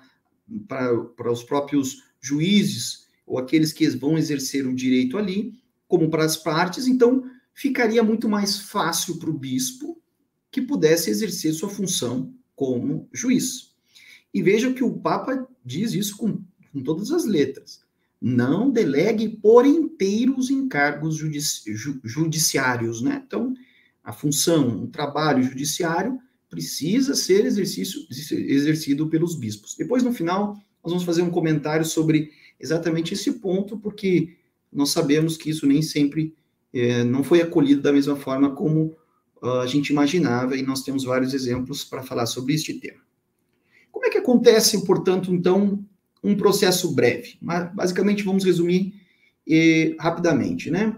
para, 0.67 0.97
para 0.97 1.31
os 1.31 1.43
próprios 1.43 2.03
juízes 2.21 3.07
ou 3.25 3.37
aqueles 3.37 3.73
que 3.73 3.87
vão 3.89 4.17
exercer 4.17 4.65
o 4.65 4.75
direito 4.75 5.17
ali, 5.17 5.53
como 5.87 6.09
para 6.09 6.23
as 6.23 6.37
partes, 6.37 6.87
então 6.87 7.23
ficaria 7.53 8.03
muito 8.03 8.29
mais 8.29 8.57
fácil 8.57 9.17
para 9.17 9.29
o 9.29 9.37
bispo 9.37 10.01
que 10.51 10.61
pudesse 10.61 11.09
exercer 11.09 11.53
sua 11.53 11.69
função 11.69 12.33
como 12.55 13.09
juiz. 13.11 13.75
E 14.33 14.41
veja 14.41 14.73
que 14.73 14.83
o 14.83 14.97
Papa 14.99 15.47
diz 15.65 15.93
isso 15.93 16.15
com, 16.17 16.41
com 16.71 16.81
todas 16.81 17.11
as 17.11 17.25
letras. 17.25 17.81
Não 18.21 18.69
delegue 18.69 19.29
por 19.29 19.65
inteiro 19.65 20.35
os 20.37 20.49
encargos 20.49 21.15
judici 21.15 21.75
judiciários, 22.03 23.01
né? 23.01 23.23
Então, 23.25 23.53
a 24.03 24.11
função, 24.11 24.83
o 24.83 24.87
trabalho 24.87 25.43
judiciário 25.43 26.19
precisa 26.49 27.13
ser 27.13 27.45
exercido 27.45 29.07
pelos 29.07 29.35
bispos. 29.35 29.75
Depois, 29.75 30.01
no 30.01 30.13
final, 30.13 30.53
nós 30.83 30.93
vamos 30.93 31.03
fazer 31.03 31.21
um 31.21 31.29
comentário 31.29 31.85
sobre 31.85 32.31
exatamente 32.59 33.13
esse 33.13 33.33
ponto, 33.33 33.77
porque 33.77 34.37
nós 34.71 34.89
sabemos 34.89 35.37
que 35.37 35.49
isso 35.49 35.67
nem 35.67 35.81
sempre 35.81 36.33
é, 36.73 37.03
não 37.03 37.23
foi 37.23 37.41
acolhido 37.41 37.81
da 37.81 37.93
mesma 37.93 38.15
forma 38.15 38.55
como 38.55 38.95
uh, 39.41 39.59
a 39.61 39.67
gente 39.67 39.89
imaginava, 39.89 40.55
e 40.55 40.61
nós 40.61 40.83
temos 40.83 41.03
vários 41.03 41.33
exemplos 41.33 41.83
para 41.83 42.03
falar 42.03 42.25
sobre 42.25 42.53
este 42.53 42.73
tema. 42.73 43.01
Como 43.91 44.05
é 44.05 44.09
que 44.09 44.17
acontece, 44.17 44.85
portanto, 44.85 45.33
então, 45.33 45.83
um 46.23 46.35
processo 46.35 46.93
breve? 46.93 47.37
Mas, 47.41 47.73
basicamente, 47.73 48.23
vamos 48.23 48.43
resumir 48.43 48.93
eh, 49.47 49.95
rapidamente, 49.99 50.69
né? 50.69 50.95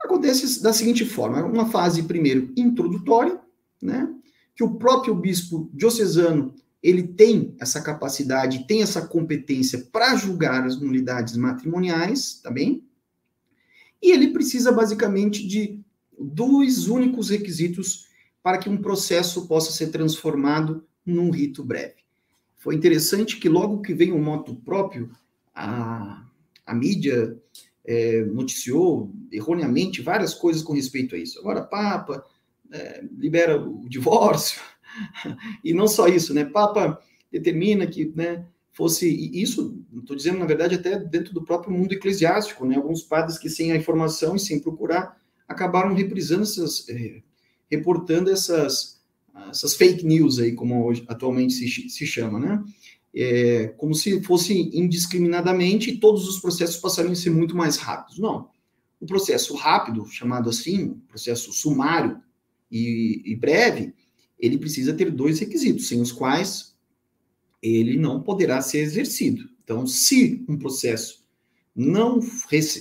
Acontece 0.00 0.62
da 0.62 0.72
seguinte 0.72 1.04
forma: 1.04 1.44
uma 1.44 1.68
fase, 1.70 2.02
primeiro, 2.02 2.52
introdutória, 2.56 3.40
né? 3.82 4.08
Que 4.54 4.64
o 4.64 4.74
próprio 4.74 5.14
bispo 5.14 5.70
diocesano 5.74 6.54
ele 6.82 7.02
tem 7.02 7.56
essa 7.58 7.80
capacidade, 7.80 8.66
tem 8.66 8.80
essa 8.80 9.04
competência 9.04 9.88
para 9.90 10.14
julgar 10.14 10.64
as 10.64 10.80
nulidades 10.80 11.36
matrimoniais, 11.36 12.40
tá 12.40 12.50
bem? 12.50 12.84
E 14.00 14.12
ele 14.12 14.28
precisa 14.28 14.70
basicamente 14.70 15.46
de 15.46 15.80
dois 16.16 16.86
únicos 16.86 17.28
requisitos 17.28 18.06
para 18.40 18.58
que 18.58 18.68
um 18.68 18.76
processo 18.76 19.48
possa 19.48 19.72
ser 19.72 19.88
transformado 19.88 20.86
num 21.04 21.30
rito 21.30 21.64
breve. 21.64 22.05
Foi 22.66 22.74
interessante 22.74 23.36
que 23.36 23.48
logo 23.48 23.80
que 23.80 23.94
vem 23.94 24.10
o 24.10 24.18
moto 24.18 24.56
próprio, 24.56 25.12
a, 25.54 26.26
a 26.66 26.74
mídia 26.74 27.40
é, 27.84 28.24
noticiou 28.24 29.14
erroneamente 29.30 30.02
várias 30.02 30.34
coisas 30.34 30.64
com 30.64 30.72
respeito 30.72 31.14
a 31.14 31.18
isso. 31.18 31.38
Agora, 31.38 31.62
Papa 31.62 32.24
é, 32.72 33.04
libera 33.16 33.56
o 33.56 33.88
divórcio, 33.88 34.60
e 35.62 35.72
não 35.72 35.86
só 35.86 36.08
isso, 36.08 36.34
né? 36.34 36.44
Papa 36.44 37.00
determina 37.30 37.86
que, 37.86 38.12
né, 38.16 38.44
fosse 38.72 39.08
isso, 39.40 39.80
estou 39.94 40.16
dizendo, 40.16 40.40
na 40.40 40.44
verdade, 40.44 40.74
até 40.74 40.98
dentro 40.98 41.32
do 41.32 41.44
próprio 41.44 41.72
mundo 41.72 41.92
eclesiástico, 41.92 42.66
né? 42.66 42.74
Alguns 42.74 43.04
padres 43.04 43.38
que 43.38 43.48
sem 43.48 43.70
a 43.70 43.76
informação 43.76 44.34
e 44.34 44.40
sem 44.40 44.58
procurar 44.58 45.16
acabaram 45.46 45.94
reprisando 45.94 46.42
essas, 46.42 46.88
é, 46.88 47.22
reportando 47.70 48.28
essas, 48.28 48.95
essas 49.50 49.74
fake 49.74 50.04
news 50.04 50.38
aí, 50.38 50.52
como 50.52 50.84
hoje, 50.84 51.04
atualmente 51.08 51.54
se, 51.54 51.88
se 51.88 52.06
chama, 52.06 52.38
né? 52.38 52.64
é, 53.16 53.68
como 53.78 53.94
se 53.94 54.22
fosse 54.22 54.70
indiscriminadamente 54.74 55.90
e 55.90 55.96
todos 55.96 56.28
os 56.28 56.38
processos 56.38 56.76
passariam 56.76 57.12
a 57.12 57.16
ser 57.16 57.30
muito 57.30 57.56
mais 57.56 57.78
rápidos. 57.78 58.18
Não. 58.18 58.50
O 59.00 59.06
processo 59.06 59.54
rápido, 59.54 60.04
chamado 60.06 60.50
assim, 60.50 61.00
processo 61.08 61.50
sumário 61.50 62.20
e, 62.70 63.22
e 63.24 63.34
breve, 63.34 63.94
ele 64.38 64.58
precisa 64.58 64.92
ter 64.92 65.10
dois 65.10 65.38
requisitos, 65.38 65.88
sem 65.88 65.98
os 65.98 66.12
quais 66.12 66.76
ele 67.62 67.96
não 67.96 68.22
poderá 68.22 68.60
ser 68.60 68.80
exercido. 68.80 69.48
Então, 69.64 69.86
se 69.86 70.44
um 70.46 70.58
processo 70.58 71.24
não, 71.74 72.20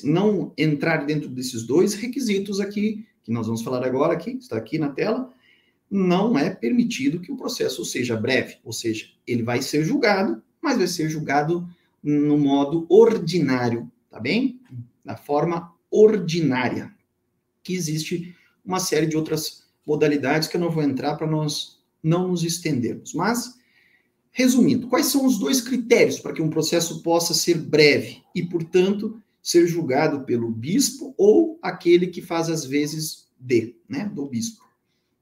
não 0.03 0.53
entrar 0.57 1.05
dentro 1.05 1.29
desses 1.29 1.63
dois 1.63 1.93
requisitos 1.93 2.59
aqui, 2.59 3.05
que 3.23 3.31
nós 3.31 3.47
vamos 3.47 3.61
falar 3.61 3.85
agora 3.85 4.13
aqui, 4.13 4.31
está 4.31 4.57
aqui 4.57 4.77
na 4.77 4.89
tela, 4.89 5.31
não 5.89 6.37
é 6.37 6.49
permitido 6.49 7.19
que 7.19 7.31
o 7.31 7.37
processo 7.37 7.85
seja 7.85 8.15
breve, 8.15 8.57
ou 8.63 8.73
seja, 8.73 9.07
ele 9.25 9.43
vai 9.43 9.61
ser 9.61 9.83
julgado, 9.83 10.41
mas 10.61 10.77
vai 10.77 10.87
ser 10.87 11.09
julgado 11.09 11.67
no 12.01 12.37
modo 12.37 12.85
ordinário, 12.89 13.91
tá 14.09 14.19
bem? 14.19 14.59
Na 15.03 15.15
forma 15.15 15.73
ordinária, 15.89 16.93
que 17.63 17.73
existe 17.73 18.35
uma 18.63 18.79
série 18.79 19.05
de 19.05 19.15
outras 19.15 19.63
modalidades 19.85 20.47
que 20.47 20.57
eu 20.57 20.61
não 20.61 20.71
vou 20.71 20.83
entrar 20.83 21.15
para 21.15 21.27
nós 21.27 21.79
não 22.01 22.27
nos 22.27 22.43
estendermos. 22.43 23.13
Mas, 23.13 23.55
resumindo, 24.31 24.87
quais 24.87 25.07
são 25.07 25.25
os 25.25 25.37
dois 25.37 25.61
critérios 25.61 26.19
para 26.19 26.33
que 26.33 26.41
um 26.41 26.49
processo 26.49 27.01
possa 27.01 27.33
ser 27.33 27.57
breve 27.57 28.21
e, 28.33 28.43
portanto, 28.43 29.21
ser 29.41 29.67
julgado 29.67 30.21
pelo 30.25 30.49
bispo 30.49 31.13
ou 31.17 31.59
aquele 31.61 32.07
que 32.07 32.21
faz 32.21 32.49
as 32.49 32.65
vezes 32.65 33.27
de, 33.39 33.75
né, 33.87 34.09
do 34.13 34.25
bispo? 34.25 34.64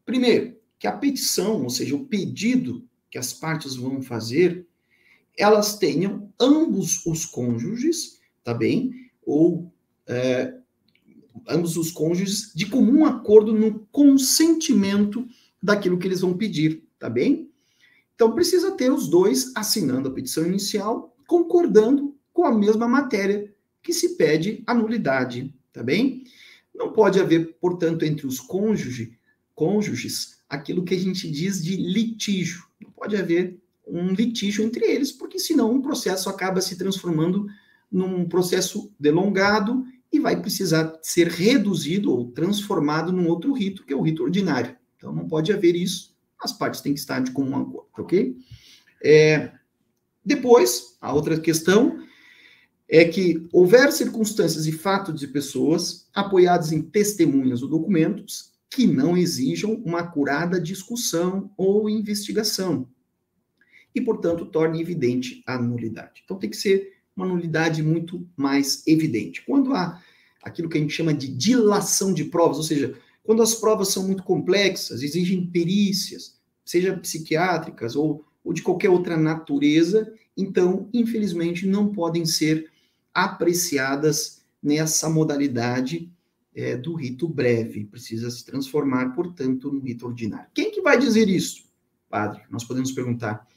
Primeiro, 0.05 0.55
que 0.77 0.87
a 0.87 0.91
petição, 0.91 1.63
ou 1.63 1.69
seja, 1.69 1.95
o 1.95 2.05
pedido 2.05 2.87
que 3.09 3.17
as 3.17 3.31
partes 3.31 3.75
vão 3.75 4.01
fazer, 4.01 4.67
elas 5.37 5.77
tenham 5.77 6.31
ambos 6.39 7.05
os 7.05 7.25
cônjuges, 7.25 8.19
tá 8.43 8.53
bem? 8.53 9.09
Ou 9.25 9.71
é, 10.07 10.53
ambos 11.47 11.77
os 11.77 11.91
cônjuges 11.91 12.51
de 12.53 12.65
comum 12.65 13.05
acordo 13.05 13.53
no 13.53 13.87
consentimento 13.91 15.27
daquilo 15.61 15.97
que 15.97 16.07
eles 16.07 16.21
vão 16.21 16.35
pedir, 16.35 16.83
tá 16.99 17.09
bem? 17.09 17.49
Então 18.15 18.33
precisa 18.33 18.71
ter 18.71 18.91
os 18.91 19.07
dois 19.07 19.51
assinando 19.55 20.09
a 20.09 20.11
petição 20.11 20.45
inicial, 20.45 21.15
concordando 21.27 22.15
com 22.31 22.43
a 22.43 22.53
mesma 22.53 22.87
matéria 22.87 23.53
que 23.81 23.93
se 23.93 24.15
pede 24.15 24.63
a 24.67 24.73
nulidade, 24.73 25.53
tá 25.71 25.81
bem? 25.81 26.23
Não 26.73 26.91
pode 26.91 27.19
haver, 27.19 27.55
portanto, 27.59 28.03
entre 28.03 28.25
os 28.25 28.39
cônjuges 28.39 29.09
cônjuges 29.55 30.39
aquilo 30.49 30.83
que 30.83 30.93
a 30.93 30.99
gente 30.99 31.29
diz 31.29 31.63
de 31.63 31.75
litígio. 31.75 32.63
Não 32.81 32.91
pode 32.91 33.15
haver 33.15 33.59
um 33.87 34.09
litígio 34.13 34.63
entre 34.63 34.85
eles, 34.85 35.11
porque 35.11 35.39
senão 35.39 35.71
um 35.71 35.81
processo 35.81 36.29
acaba 36.29 36.61
se 36.61 36.77
transformando 36.77 37.47
num 37.91 38.27
processo 38.27 38.91
delongado 38.99 39.85
e 40.11 40.19
vai 40.19 40.39
precisar 40.39 40.97
ser 41.01 41.27
reduzido 41.27 42.11
ou 42.11 42.31
transformado 42.31 43.11
num 43.11 43.27
outro 43.27 43.51
rito, 43.53 43.83
que 43.83 43.93
é 43.93 43.95
o 43.95 44.01
rito 44.01 44.23
ordinário. 44.23 44.75
Então 44.95 45.13
não 45.13 45.27
pode 45.27 45.51
haver 45.51 45.75
isso, 45.75 46.15
as 46.39 46.53
partes 46.53 46.81
têm 46.81 46.93
que 46.93 46.99
estar 46.99 47.19
de 47.19 47.31
comum 47.31 47.57
acordo, 47.57 47.87
ok? 47.97 48.37
É, 49.03 49.51
depois, 50.25 50.97
a 51.01 51.13
outra 51.13 51.39
questão 51.39 51.99
é 52.87 53.05
que 53.05 53.47
houver 53.51 53.91
circunstâncias 53.91 54.67
e 54.67 54.71
fatos 54.71 55.19
de 55.19 55.27
pessoas 55.27 56.07
apoiados 56.13 56.71
em 56.71 56.81
testemunhas 56.81 57.63
ou 57.63 57.69
documentos 57.69 58.52
que 58.73 58.87
não 58.87 59.15
exijam 59.15 59.75
uma 59.85 59.99
acurada 59.99 60.59
discussão 60.59 61.51
ou 61.55 61.87
investigação 61.87 62.87
e, 63.93 64.01
portanto, 64.01 64.47
torne 64.47 64.81
evidente 64.81 65.43
a 65.45 65.59
nulidade. 65.59 66.23
Então, 66.25 66.39
tem 66.39 66.49
que 66.49 66.57
ser 66.57 66.97
uma 67.15 67.23
nulidade 67.27 67.83
muito 67.83 68.27
mais 68.35 68.81
evidente. 68.87 69.43
Quando 69.45 69.75
há 69.75 70.01
aquilo 70.41 70.67
que 70.67 70.79
a 70.79 70.81
gente 70.81 70.93
chama 70.93 71.13
de 71.13 71.27
dilação 71.27 72.11
de 72.11 72.23
provas, 72.23 72.57
ou 72.57 72.63
seja, 72.63 72.97
quando 73.23 73.43
as 73.43 73.53
provas 73.53 73.89
são 73.89 74.07
muito 74.07 74.23
complexas, 74.23 75.03
exigem 75.03 75.45
perícias, 75.45 76.39
seja 76.65 76.97
psiquiátricas 76.97 77.95
ou, 77.95 78.25
ou 78.43 78.53
de 78.53 78.63
qualquer 78.63 78.89
outra 78.89 79.15
natureza, 79.15 80.11
então, 80.35 80.89
infelizmente, 80.91 81.67
não 81.67 81.93
podem 81.93 82.25
ser 82.25 82.71
apreciadas 83.13 84.41
nessa 84.63 85.07
modalidade 85.11 86.11
é, 86.55 86.77
do 86.77 86.93
rito 86.93 87.27
breve, 87.27 87.85
precisa 87.85 88.29
se 88.29 88.45
transformar, 88.45 89.13
portanto, 89.15 89.71
no 89.71 89.79
rito 89.79 90.05
ordinário. 90.05 90.47
Quem 90.53 90.71
que 90.71 90.81
vai 90.81 90.97
dizer 90.97 91.27
isso? 91.27 91.65
Padre, 92.09 92.41
nós 92.49 92.63
podemos 92.63 92.91
perguntar. 92.91 93.47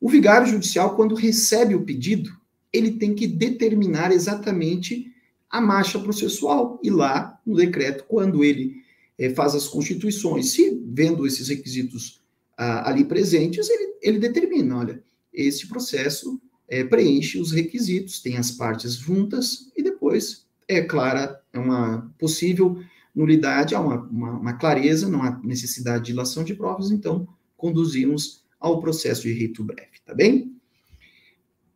O 0.00 0.08
vigário 0.08 0.46
judicial, 0.46 0.96
quando 0.96 1.14
recebe 1.14 1.74
o 1.74 1.84
pedido, 1.84 2.30
ele 2.72 2.92
tem 2.92 3.14
que 3.14 3.26
determinar 3.26 4.12
exatamente 4.12 5.12
a 5.48 5.60
marcha 5.60 5.98
processual. 5.98 6.80
E 6.82 6.90
lá, 6.90 7.40
no 7.46 7.56
decreto, 7.56 8.04
quando 8.06 8.44
ele 8.44 8.82
é, 9.16 9.30
faz 9.30 9.54
as 9.54 9.66
constituições, 9.66 10.52
se 10.52 10.80
vendo 10.86 11.26
esses 11.26 11.48
requisitos 11.48 12.20
ah, 12.56 12.90
ali 12.90 13.04
presentes, 13.04 13.68
ele, 13.70 13.94
ele 14.02 14.18
determina, 14.18 14.78
olha, 14.78 15.02
esse 15.32 15.66
processo 15.68 16.40
é, 16.68 16.84
preenche 16.84 17.38
os 17.38 17.52
requisitos, 17.52 18.20
tem 18.20 18.36
as 18.36 18.50
partes 18.50 18.94
juntas 18.94 19.70
e 19.76 19.82
depois 19.82 20.46
é 20.68 20.82
clara, 20.82 21.40
uma 21.58 22.12
possível 22.18 22.82
nulidade, 23.14 23.74
há 23.74 23.80
uma, 23.80 24.02
uma, 24.02 24.30
uma, 24.38 24.52
clareza, 24.54 25.08
não 25.08 25.22
há 25.22 25.38
necessidade 25.42 26.04
de 26.04 26.12
ilação 26.12 26.44
de 26.44 26.54
provas, 26.54 26.90
então 26.90 27.26
conduzimos 27.56 28.44
ao 28.60 28.80
processo 28.80 29.22
de 29.22 29.32
rito 29.32 29.64
breve, 29.64 29.98
tá 30.04 30.14
bem? 30.14 30.54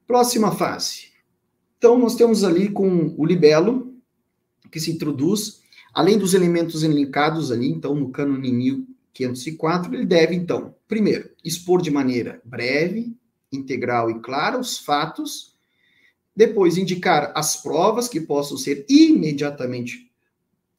Próxima 0.07 0.53
fase. 0.53 1.13
Então, 1.79 1.99
nós 1.99 2.15
temos 2.15 2.45
ali 2.45 2.69
com 2.69 3.15
o 3.19 3.27
libelo, 3.27 3.93
que 4.71 4.79
se 4.79 4.91
introduz, 4.91 5.63
além 5.93 6.17
dos 6.17 6.33
elementos 6.33 6.83
elencados 6.83 7.51
ali, 7.51 7.69
então, 7.69 7.95
no 7.95 8.11
cânone 8.11 8.53
1504, 8.53 9.95
ele 9.95 10.07
deve, 10.07 10.35
então, 10.35 10.75
primeiro, 10.87 11.29
expor 11.45 11.83
de 11.83 11.91
maneira 11.91 12.41
breve, 12.45 13.17
integral 13.53 14.11
e 14.11 14.21
clara 14.21 14.59
os 14.59 14.79
fatos 14.79 15.52
depois, 16.35 16.79
indicar 16.79 17.31
as 17.35 17.57
provas 17.57 18.09
que 18.09 18.21
possam 18.21 18.57
ser 18.57 18.87
imediatamente 18.89 20.11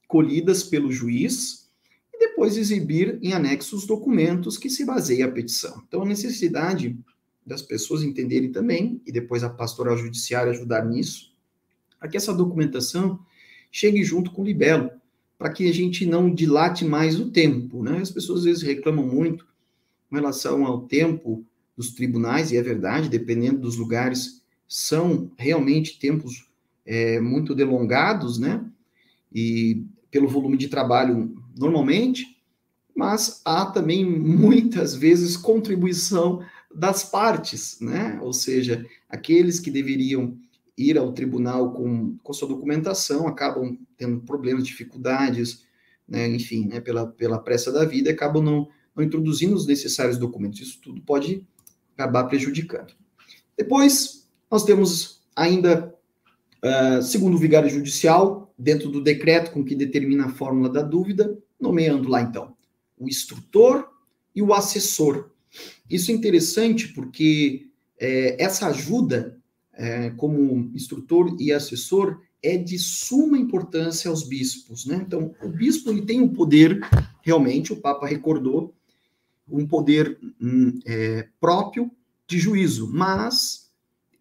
colhidas 0.07 0.63
pelo 0.63 0.91
juiz. 0.91 1.69
E 2.13 2.19
depois, 2.19 2.57
exibir 2.57 3.19
em 3.21 3.33
anexo 3.33 3.75
os 3.75 3.85
documentos 3.85 4.57
que 4.57 4.69
se 4.69 4.83
baseia 4.83 5.25
a 5.25 5.31
petição. 5.31 5.83
Então, 5.87 6.01
a 6.01 6.05
necessidade 6.05 6.97
das 7.45 7.61
pessoas 7.61 8.03
entenderem 8.03 8.51
também, 8.51 9.01
e 9.05 9.11
depois 9.11 9.43
a 9.43 9.49
pastoral 9.49 9.97
judiciária 9.97 10.51
ajudar 10.51 10.85
nisso, 10.85 11.33
a 11.99 12.07
que 12.07 12.17
essa 12.17 12.33
documentação 12.33 13.19
chegue 13.71 14.03
junto 14.03 14.31
com 14.31 14.41
o 14.41 14.45
libelo, 14.45 14.89
para 15.37 15.51
que 15.51 15.67
a 15.67 15.73
gente 15.73 16.05
não 16.05 16.33
dilate 16.33 16.85
mais 16.85 17.19
o 17.19 17.31
tempo. 17.31 17.83
Né? 17.83 17.97
As 17.97 18.11
pessoas 18.11 18.39
às 18.39 18.45
vezes 18.45 18.63
reclamam 18.63 19.05
muito 19.05 19.45
com 20.09 20.15
relação 20.15 20.65
ao 20.65 20.81
tempo 20.87 21.45
dos 21.75 21.91
tribunais, 21.91 22.51
e 22.51 22.57
é 22.57 22.61
verdade, 22.61 23.09
dependendo 23.09 23.59
dos 23.59 23.75
lugares 23.75 24.42
são 24.75 25.29
realmente 25.37 25.99
tempos 25.99 26.49
é, 26.83 27.19
muito 27.19 27.53
delongados, 27.53 28.39
né? 28.39 28.65
E 29.31 29.85
pelo 30.09 30.27
volume 30.27 30.57
de 30.57 30.67
trabalho 30.67 31.37
normalmente, 31.55 32.41
mas 32.95 33.39
há 33.45 33.67
também 33.67 34.03
muitas 34.03 34.95
vezes 34.95 35.37
contribuição 35.37 36.43
das 36.73 37.03
partes, 37.03 37.79
né? 37.79 38.19
Ou 38.23 38.33
seja, 38.33 38.83
aqueles 39.07 39.59
que 39.59 39.69
deveriam 39.69 40.35
ir 40.75 40.97
ao 40.97 41.13
tribunal 41.13 41.71
com, 41.73 42.17
com 42.23 42.33
sua 42.33 42.47
documentação 42.47 43.27
acabam 43.27 43.77
tendo 43.95 44.21
problemas, 44.21 44.65
dificuldades, 44.65 45.63
né? 46.07 46.27
enfim, 46.27 46.65
né? 46.65 46.81
pela, 46.81 47.05
pela 47.05 47.37
pressa 47.37 47.71
da 47.71 47.85
vida, 47.85 48.09
acabam 48.09 48.43
não, 48.43 48.67
não 48.95 49.03
introduzindo 49.03 49.53
os 49.53 49.67
necessários 49.67 50.17
documentos. 50.17 50.59
Isso 50.61 50.81
tudo 50.81 50.99
pode 51.03 51.45
acabar 51.95 52.23
prejudicando. 52.23 52.95
Depois, 53.55 54.22
nós 54.53 54.63
temos 54.63 55.19
ainda, 55.35 55.91
uh, 56.63 57.01
segundo 57.01 57.33
o 57.33 57.39
vigário 57.39 57.67
judicial, 57.67 58.53
dentro 58.55 58.87
do 58.87 59.01
decreto 59.01 59.51
com 59.51 59.65
que 59.65 59.73
determina 59.73 60.25
a 60.25 60.31
fórmula 60.31 60.69
da 60.69 60.83
dúvida, 60.83 61.35
nomeando 61.59 62.07
lá 62.07 62.21
então 62.21 62.55
o 62.95 63.09
instrutor 63.09 63.89
e 64.35 64.43
o 64.43 64.53
assessor. 64.53 65.31
Isso 65.89 66.11
é 66.11 66.13
interessante 66.13 66.89
porque 66.89 67.71
é, 67.99 68.43
essa 68.43 68.67
ajuda, 68.67 69.39
é, 69.73 70.11
como 70.11 70.69
instrutor 70.75 71.35
e 71.39 71.51
assessor, 71.51 72.21
é 72.43 72.55
de 72.55 72.77
suma 72.77 73.39
importância 73.39 74.07
aos 74.07 74.21
bispos, 74.21 74.85
né? 74.85 75.03
Então, 75.03 75.33
o 75.41 75.49
bispo 75.49 75.89
ele 75.89 76.03
tem 76.03 76.21
um 76.21 76.29
poder, 76.29 76.79
realmente, 77.23 77.73
o 77.73 77.77
Papa 77.77 78.05
recordou, 78.05 78.71
um 79.49 79.65
poder 79.65 80.19
hum, 80.39 80.79
é, 80.85 81.27
próprio 81.39 81.89
de 82.27 82.37
juízo, 82.37 82.87
mas 82.93 83.62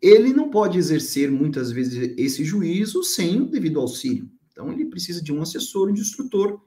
ele 0.03 0.33
não 0.33 0.51
pode 0.51 0.77
exercer 0.77 1.31
muitas 1.31 1.71
vezes 1.71 2.13
esse 2.19 2.45
juízo 2.45 3.05
sem 3.05 3.41
o 3.41 3.47
devido 3.47 3.79
auxílio. 3.79 4.29
Então, 4.51 4.73
ele 4.73 4.87
precisa 4.87 5.23
de 5.23 5.33
um 5.33 5.41
assessor, 5.41 5.89
um 5.89 5.93
instrutor, 5.93 6.61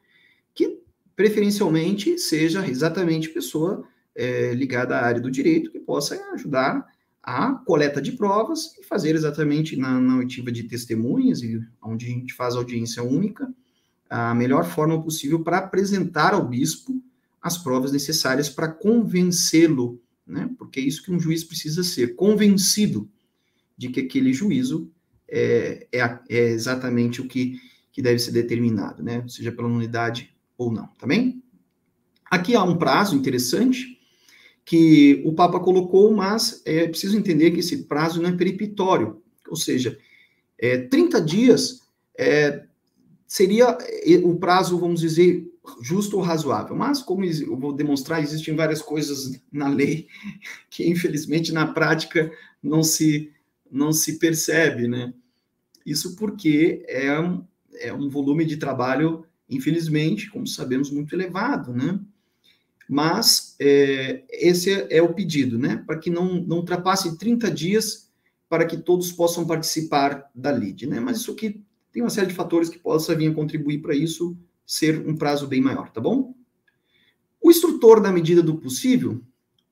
que 0.54 0.80
preferencialmente 1.16 2.18
seja 2.18 2.66
exatamente 2.68 3.30
pessoa 3.30 3.86
é, 4.16 4.54
ligada 4.54 4.98
à 4.98 5.06
área 5.06 5.22
do 5.22 5.30
direito, 5.30 5.70
que 5.70 5.80
possa 5.80 6.16
ajudar 6.34 6.86
a 7.22 7.54
coleta 7.54 8.02
de 8.02 8.14
provas 8.14 8.78
e 8.80 8.84
fazer 8.84 9.16
exatamente 9.16 9.76
na, 9.76 10.00
na 10.00 10.18
oitiva 10.18 10.52
de 10.52 10.64
testemunhas, 10.64 11.42
e 11.42 11.60
onde 11.82 12.06
a 12.06 12.10
gente 12.10 12.34
faz 12.34 12.56
audiência 12.56 13.04
única, 13.04 13.54
a 14.10 14.34
melhor 14.34 14.64
forma 14.64 15.02
possível 15.04 15.44
para 15.44 15.58
apresentar 15.58 16.34
ao 16.34 16.48
bispo 16.48 17.04
as 17.42 17.58
provas 17.58 17.92
necessárias 17.92 18.48
para 18.48 18.68
convencê-lo, 18.68 20.02
né? 20.26 20.50
Porque 20.58 20.80
é 20.80 20.84
isso 20.84 21.04
que 21.04 21.12
um 21.12 21.20
juiz 21.20 21.44
precisa 21.44 21.84
ser, 21.84 22.16
convencido 22.16 23.10
de 23.78 23.90
que 23.90 24.02
aquele 24.02 24.34
juízo 24.34 24.92
é, 25.28 25.88
é, 25.92 26.20
é 26.30 26.50
exatamente 26.50 27.22
o 27.22 27.28
que, 27.28 27.60
que 27.92 28.02
deve 28.02 28.20
ser 28.20 28.32
determinado, 28.32 29.04
né? 29.04 29.24
Seja 29.28 29.52
pela 29.52 29.68
unidade 29.68 30.34
ou 30.58 30.72
não, 30.72 30.88
tá 31.00 31.08
bem? 31.08 31.44
Aqui 32.30 32.56
há 32.56 32.64
um 32.64 32.78
prazo 32.78 33.16
interessante 33.16 34.00
que 34.64 35.22
o 35.26 35.34
Papa 35.34 35.60
colocou, 35.60 36.12
mas 36.12 36.62
é 36.66 36.88
preciso 36.88 37.18
entender 37.18 37.52
que 37.52 37.60
esse 37.60 37.84
prazo 37.84 38.22
não 38.22 38.30
é 38.30 38.36
peripitório, 38.36 39.22
ou 39.48 39.56
seja, 39.56 39.98
é, 40.58 40.78
30 40.78 41.22
dias 41.22 41.82
é, 42.18 42.64
seria 43.28 43.78
é, 43.82 44.16
o 44.24 44.36
prazo, 44.36 44.80
vamos 44.80 45.02
dizer, 45.02 45.46
justo 45.82 46.18
ou 46.18 46.24
razoável. 46.24 46.76
Mas, 46.76 47.02
como 47.02 47.26
eu 47.26 47.58
vou 47.58 47.74
demonstrar, 47.74 48.22
existem 48.22 48.56
várias 48.56 48.82
coisas 48.82 49.40
na 49.52 49.68
lei 49.68 50.08
que, 50.70 50.90
infelizmente, 50.90 51.52
na 51.52 51.68
prática 51.68 52.32
não 52.62 52.84
se, 52.84 53.32
não 53.72 53.92
se 53.92 54.20
percebe, 54.20 54.88
né? 54.88 55.14
Isso 55.86 56.16
porque 56.16 56.84
é 56.88 57.20
um, 57.20 57.46
é 57.76 57.94
um 57.94 58.10
volume 58.10 58.46
de 58.46 58.58
trabalho, 58.58 59.26
infelizmente, 59.50 60.30
como 60.30 60.48
sabemos, 60.48 60.90
muito 60.90 61.14
elevado, 61.14 61.74
né? 61.74 62.00
Mas 62.88 63.56
é, 63.60 64.24
esse 64.30 64.72
é, 64.72 64.98
é 64.98 65.02
o 65.02 65.14
pedido, 65.14 65.58
né? 65.58 65.84
Para 65.86 65.98
que 66.00 66.10
não, 66.10 66.36
não 66.42 66.58
ultrapasse 66.58 67.18
30 67.18 67.52
dias 67.52 68.12
para 68.48 68.66
que 68.66 68.78
todos 68.78 69.12
possam 69.12 69.46
participar 69.46 70.30
da 70.34 70.52
LID, 70.52 70.88
né? 70.88 71.00
Mas 71.00 71.18
isso 71.18 71.32
aqui 71.32 71.64
tem 71.92 72.04
uma 72.04 72.10
série 72.10 72.28
de 72.28 72.34
fatores 72.34 72.70
que 72.70 72.78
possam 72.78 73.16
vir 73.16 73.32
a 73.32 73.34
contribuir 73.34 73.80
para 73.82 73.96
isso 73.96 74.38
ser 74.66 75.08
um 75.08 75.16
prazo 75.16 75.48
bem 75.48 75.62
maior, 75.62 75.92
tá 75.92 76.02
bom? 76.02 76.36
O 77.42 77.52
instrutor, 77.52 78.02
na 78.02 78.12
medida 78.12 78.42
do 78.42 78.58
possível, 78.58 79.22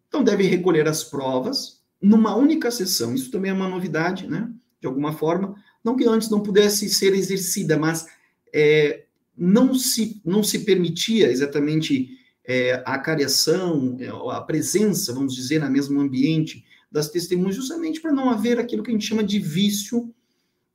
então 0.08 0.24
deve 0.24 0.44
recolher 0.44 0.88
as 0.88 1.04
provas 1.04 1.83
numa 2.04 2.36
única 2.36 2.70
sessão. 2.70 3.16
Isso 3.16 3.32
também 3.32 3.50
é 3.50 3.54
uma 3.54 3.70
novidade, 3.70 4.28
né? 4.28 4.52
De 4.82 4.86
alguma 4.86 5.14
forma, 5.14 5.56
não 5.82 5.96
que 5.96 6.06
antes 6.06 6.30
não 6.30 6.44
pudesse 6.44 6.90
ser 6.90 7.14
exercida, 7.14 7.80
mas 7.80 8.06
é, 8.54 9.06
não 9.38 9.74
se 9.74 10.22
não 10.26 10.44
se 10.44 10.60
permitia 10.60 11.32
exatamente 11.32 12.10
é, 12.44 12.84
a 12.86 13.00
cariação, 13.00 13.96
é, 14.02 14.10
a 14.10 14.42
presença, 14.42 15.14
vamos 15.14 15.34
dizer, 15.34 15.60
na 15.60 15.70
mesmo 15.70 16.02
ambiente 16.02 16.66
das 16.92 17.10
testemunhas, 17.10 17.56
justamente 17.56 18.02
para 18.02 18.12
não 18.12 18.30
haver 18.30 18.60
aquilo 18.60 18.84
que 18.84 18.92
a 18.92 18.94
gente 18.94 19.08
chama 19.08 19.24
de 19.24 19.40
vício, 19.40 20.14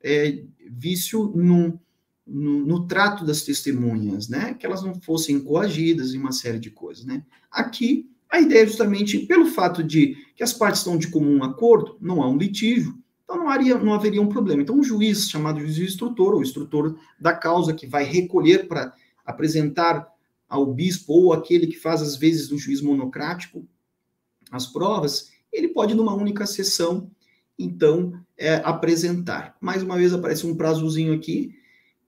é, 0.03 0.43
vício 0.71 1.31
no, 1.37 1.79
no, 2.27 2.65
no, 2.65 2.87
trato 2.87 3.25
das 3.25 3.43
testemunhas, 3.43 4.29
né? 4.29 4.55
Que 4.55 4.65
elas 4.65 4.83
não 4.83 4.95
fossem 4.95 5.39
coagidas 5.39 6.15
e 6.15 6.19
uma 6.19 6.33
série 6.33 6.59
de 6.59 6.71
coisas, 6.71 7.05
né? 7.05 7.23
Aqui, 7.51 8.09
a 8.31 8.41
ideia 8.41 8.63
é 8.63 8.67
justamente 8.67 9.19
pelo 9.21 9.47
fato 9.47 9.83
de 9.83 10.17
que 10.39 10.45
as 10.45 10.53
partes 10.53 10.83
estão 10.83 10.97
de 10.97 11.09
comum 11.09 11.43
acordo, 11.43 11.99
não 12.01 12.23
há 12.23 12.29
um 12.29 12.39
litígio, 12.39 12.97
então 13.25 13.37
não, 13.37 13.49
haria, 13.49 13.77
não 13.77 13.93
haveria 13.93 14.23
um 14.23 14.29
problema. 14.29 14.63
Então, 14.63 14.79
um 14.79 14.85
juiz, 14.85 15.29
chamado 15.29 15.59
juiz 15.59 15.77
instrutor, 15.79 16.33
ou 16.33 16.41
instrutor 16.41 16.97
da 17.19 17.33
causa, 17.33 17.75
que 17.75 17.89
vai 17.89 18.05
recolher 18.05 18.69
para 18.69 18.95
apresentar 19.27 20.07
ao 20.49 20.73
bispo 20.73 21.13
ou 21.13 21.33
aquele 21.33 21.67
que 21.67 21.77
faz, 21.77 22.01
às 22.01 22.15
vezes, 22.15 22.47
do 22.47 22.57
juiz 22.57 22.81
monocrático 22.81 23.67
as 24.53 24.67
provas, 24.67 25.33
ele 25.53 25.69
pode, 25.69 25.93
numa 25.93 26.15
única 26.15 26.47
sessão, 26.47 27.11
então, 27.59 28.13
é, 28.37 28.63
apresentar. 28.65 29.57
Mais 29.61 29.83
uma 29.83 29.97
vez 29.97 30.15
aparece 30.15 30.47
um 30.47 30.57
prazozinho 30.57 31.13
aqui, 31.13 31.53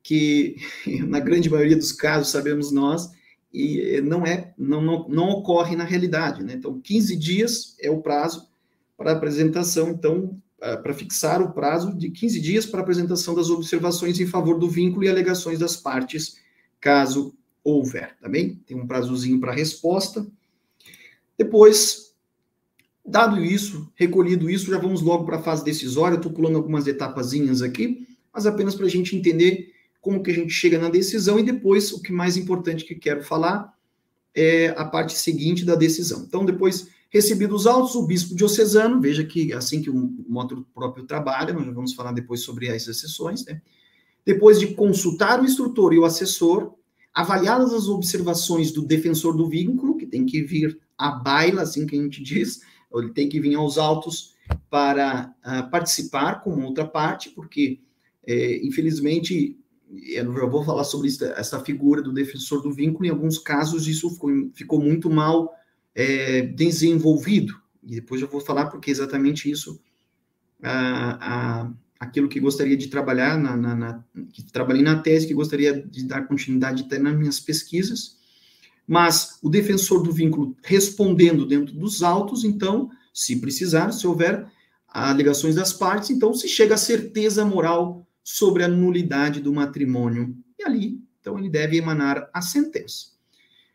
que 0.05 0.55
na 1.09 1.19
grande 1.19 1.51
maioria 1.51 1.77
dos 1.77 1.91
casos, 1.91 2.31
sabemos 2.31 2.71
nós, 2.71 3.11
e 3.53 4.01
não 4.03 4.25
é, 4.25 4.55
não, 4.57 4.81
não, 4.81 5.09
não 5.09 5.29
ocorre 5.31 5.75
na 5.75 5.85
realidade, 5.85 6.45
né? 6.45 6.55
Então, 6.55 6.81
15 6.81 7.17
dias 7.17 7.77
é 7.81 7.91
o 7.91 8.01
prazo 8.01 8.49
para 8.97 9.13
apresentação, 9.13 9.91
então, 9.91 10.41
para 10.83 10.93
fixar 10.93 11.41
o 11.43 11.53
prazo 11.53 11.97
de 11.97 12.11
15 12.11 12.41
dias 12.41 12.67
para 12.67 12.81
apresentação 12.81 13.35
das 13.35 13.49
observações 13.49 14.21
em 14.21 14.27
favor 14.27 14.59
do 14.59 14.69
vínculo 14.69 15.05
e 15.05 15.09
alegações 15.09 15.59
das 15.59 15.77
partes, 15.77 16.37
caso 16.81 17.35
houver, 17.65 18.17
tá 18.21 18.29
bem? 18.29 18.57
Tem 18.67 18.77
um 18.77 18.87
prazozinho 18.87 19.41
para 19.41 19.53
resposta. 19.53 20.27
Depois, 21.37 22.15
dado 23.05 23.43
isso, 23.43 23.91
recolhido 23.95 24.51
isso, 24.51 24.71
já 24.71 24.79
vamos 24.79 25.01
logo 25.01 25.25
para 25.25 25.39
a 25.39 25.43
fase 25.43 25.65
decisória. 25.65 26.17
Estou 26.17 26.33
pulando 26.33 26.57
algumas 26.57 26.87
etapazinhas 26.87 27.63
aqui, 27.63 28.07
mas 28.33 28.47
apenas 28.47 28.75
para 28.75 28.87
a 28.87 28.91
gente 28.91 29.17
entender 29.17 29.70
como 30.01 30.23
que 30.23 30.31
a 30.31 30.35
gente 30.35 30.53
chega 30.53 30.79
na 30.79 30.89
decisão 30.89 31.39
e 31.39 31.43
depois 31.43 31.93
o 31.93 32.01
que 32.01 32.13
mais 32.13 32.37
importante 32.37 32.85
que 32.85 32.95
quero 32.95 33.23
falar 33.23 33.73
é 34.35 34.69
a 34.69 34.85
parte 34.85 35.13
seguinte 35.15 35.65
da 35.65 35.75
decisão. 35.75 36.25
Então, 36.27 36.45
depois 36.45 36.89
recebidos 37.11 37.63
os 37.63 37.67
autos, 37.67 37.95
o 37.95 38.07
bispo 38.07 38.35
diocesano, 38.35 39.01
veja 39.01 39.25
que 39.25 39.53
assim 39.53 39.83
que 39.83 39.91
o 39.91 40.15
módulo 40.29 40.65
próprio 40.73 41.05
trabalha, 41.05 41.53
nós 41.53 41.75
vamos 41.75 41.93
falar 41.93 42.13
depois 42.13 42.41
sobre 42.41 42.71
as 42.71 42.87
exceções, 42.87 43.45
né? 43.45 43.61
Depois 44.25 44.61
de 44.61 44.69
consultar 44.75 45.41
o 45.41 45.45
instrutor 45.45 45.93
e 45.93 45.99
o 45.99 46.05
assessor, 46.05 46.75
avaliadas 47.13 47.73
as 47.73 47.89
observações 47.89 48.71
do 48.71 48.83
defensor 48.83 49.37
do 49.37 49.49
vínculo, 49.49 49.97
que 49.97 50.07
tem 50.07 50.25
que 50.25 50.43
vir 50.43 50.79
à 50.97 51.11
baila, 51.11 51.63
assim 51.63 51.87
que 51.87 51.99
a 51.99 52.03
gente 52.03 52.23
diz, 52.23 52.61
ele 52.95 53.11
tem 53.11 53.29
que 53.29 53.41
vir 53.41 53.55
aos 53.57 53.79
autos 53.79 54.35
para 54.69 55.35
uh, 55.45 55.71
participar 55.71 56.43
com 56.43 56.63
outra 56.63 56.87
parte, 56.87 57.31
porque, 57.31 57.81
é, 58.27 58.65
infelizmente, 58.65 59.59
eu 59.93 60.33
já 60.33 60.47
vou 60.47 60.65
falar 60.65 60.85
sobre 60.85 61.09
isso, 61.09 61.25
essa 61.25 61.61
figura 61.61 62.01
do 62.01 62.13
defensor 62.13 62.63
do 62.63 62.73
vínculo, 62.73 63.07
em 63.07 63.11
alguns 63.11 63.39
casos 63.39 63.89
isso 63.89 64.11
ficou, 64.11 64.31
ficou 64.55 64.81
muito 64.81 65.11
mal 65.11 65.53
é, 65.95 66.43
desenvolvido, 66.43 67.55
e 67.83 67.97
depois 67.97 68.21
eu 68.21 68.29
vou 68.29 68.41
falar 68.41 68.67
porque 68.67 68.91
exatamente 68.91 69.51
isso 69.51 69.81
a, 70.63 71.63
a, 71.63 71.73
aquilo 71.99 72.29
que 72.29 72.39
gostaria 72.39 72.77
de 72.77 72.89
trabalhar, 72.89 73.39
na, 73.39 73.57
na, 73.57 73.75
na, 73.75 74.05
que 74.33 74.43
trabalhei 74.45 74.83
na 74.83 75.01
tese, 75.01 75.27
que 75.27 75.35
gostaria 75.35 75.83
de 75.83 76.05
dar 76.05 76.27
continuidade 76.27 76.85
até 76.85 76.99
nas 76.99 77.17
minhas 77.17 77.41
pesquisas, 77.41 78.19
mas 78.87 79.39
o 79.43 79.49
defensor 79.49 80.03
do 80.03 80.13
vínculo 80.13 80.57
respondendo 80.63 81.47
dentro 81.47 81.75
dos 81.75 82.03
autos, 82.03 82.45
então, 82.45 82.91
se 83.13 83.41
precisar, 83.41 83.93
se 83.93 84.07
houver 84.07 84.47
alegações 84.89 85.55
das 85.55 85.73
partes, 85.73 86.11
então 86.11 86.35
se 86.35 86.49
chega 86.49 86.75
à 86.75 86.79
certeza 86.79 87.45
moral 87.45 88.07
sobre 88.23 88.63
a 88.63 88.69
nulidade 88.69 89.41
do 89.41 89.53
matrimônio. 89.53 90.37
E 90.59 90.65
ali, 90.65 91.01
então, 91.21 91.39
ele 91.39 91.49
deve 91.49 91.77
emanar 91.77 92.29
a 92.33 92.41
sentença. 92.41 93.11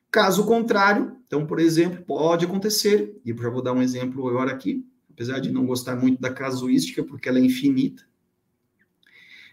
Caso 0.09 0.45
contrário, 0.45 1.17
então, 1.27 1.45
por 1.45 1.59
exemplo, 1.59 2.03
pode 2.03 2.45
acontecer, 2.45 3.19
e 3.25 3.29
eu 3.29 3.37
já 3.37 3.49
vou 3.49 3.61
dar 3.61 3.73
um 3.73 3.81
exemplo 3.81 4.27
agora 4.27 4.51
aqui, 4.51 4.85
apesar 5.11 5.39
de 5.39 5.51
não 5.51 5.65
gostar 5.65 5.95
muito 5.95 6.21
da 6.21 6.33
casuística, 6.33 7.03
porque 7.03 7.27
ela 7.27 7.39
é 7.39 7.41
infinita, 7.41 8.03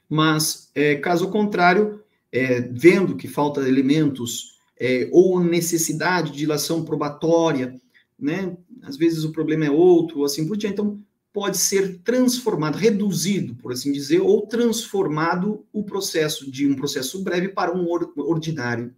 mas 0.09 0.71
é, 0.75 0.97
caso 0.97 1.31
contrário, 1.31 2.03
é, 2.31 2.61
vendo 2.61 3.17
que 3.17 3.27
falta 3.27 3.67
elementos 3.67 4.59
é, 4.79 5.09
ou 5.11 5.43
necessidade 5.43 6.33
de 6.33 6.39
dilação 6.39 6.85
probatória, 6.85 7.81
né? 8.19 8.57
Às 8.83 8.97
vezes 8.97 9.25
o 9.25 9.33
problema 9.33 9.65
é 9.65 9.71
outro, 9.71 10.19
ou 10.19 10.25
assim 10.25 10.47
por 10.47 10.57
diante. 10.57 10.75
Então, 10.75 11.03
pode 11.33 11.57
ser 11.57 12.01
transformado, 12.01 12.77
reduzido, 12.77 13.55
por 13.55 13.73
assim 13.73 13.91
dizer, 13.91 14.21
ou 14.21 14.47
transformado 14.47 15.65
o 15.73 15.83
processo 15.83 16.51
de 16.51 16.67
um 16.67 16.75
processo 16.75 17.23
breve 17.23 17.49
para 17.49 17.75
um 17.75 17.87
ordinário. 18.17 18.95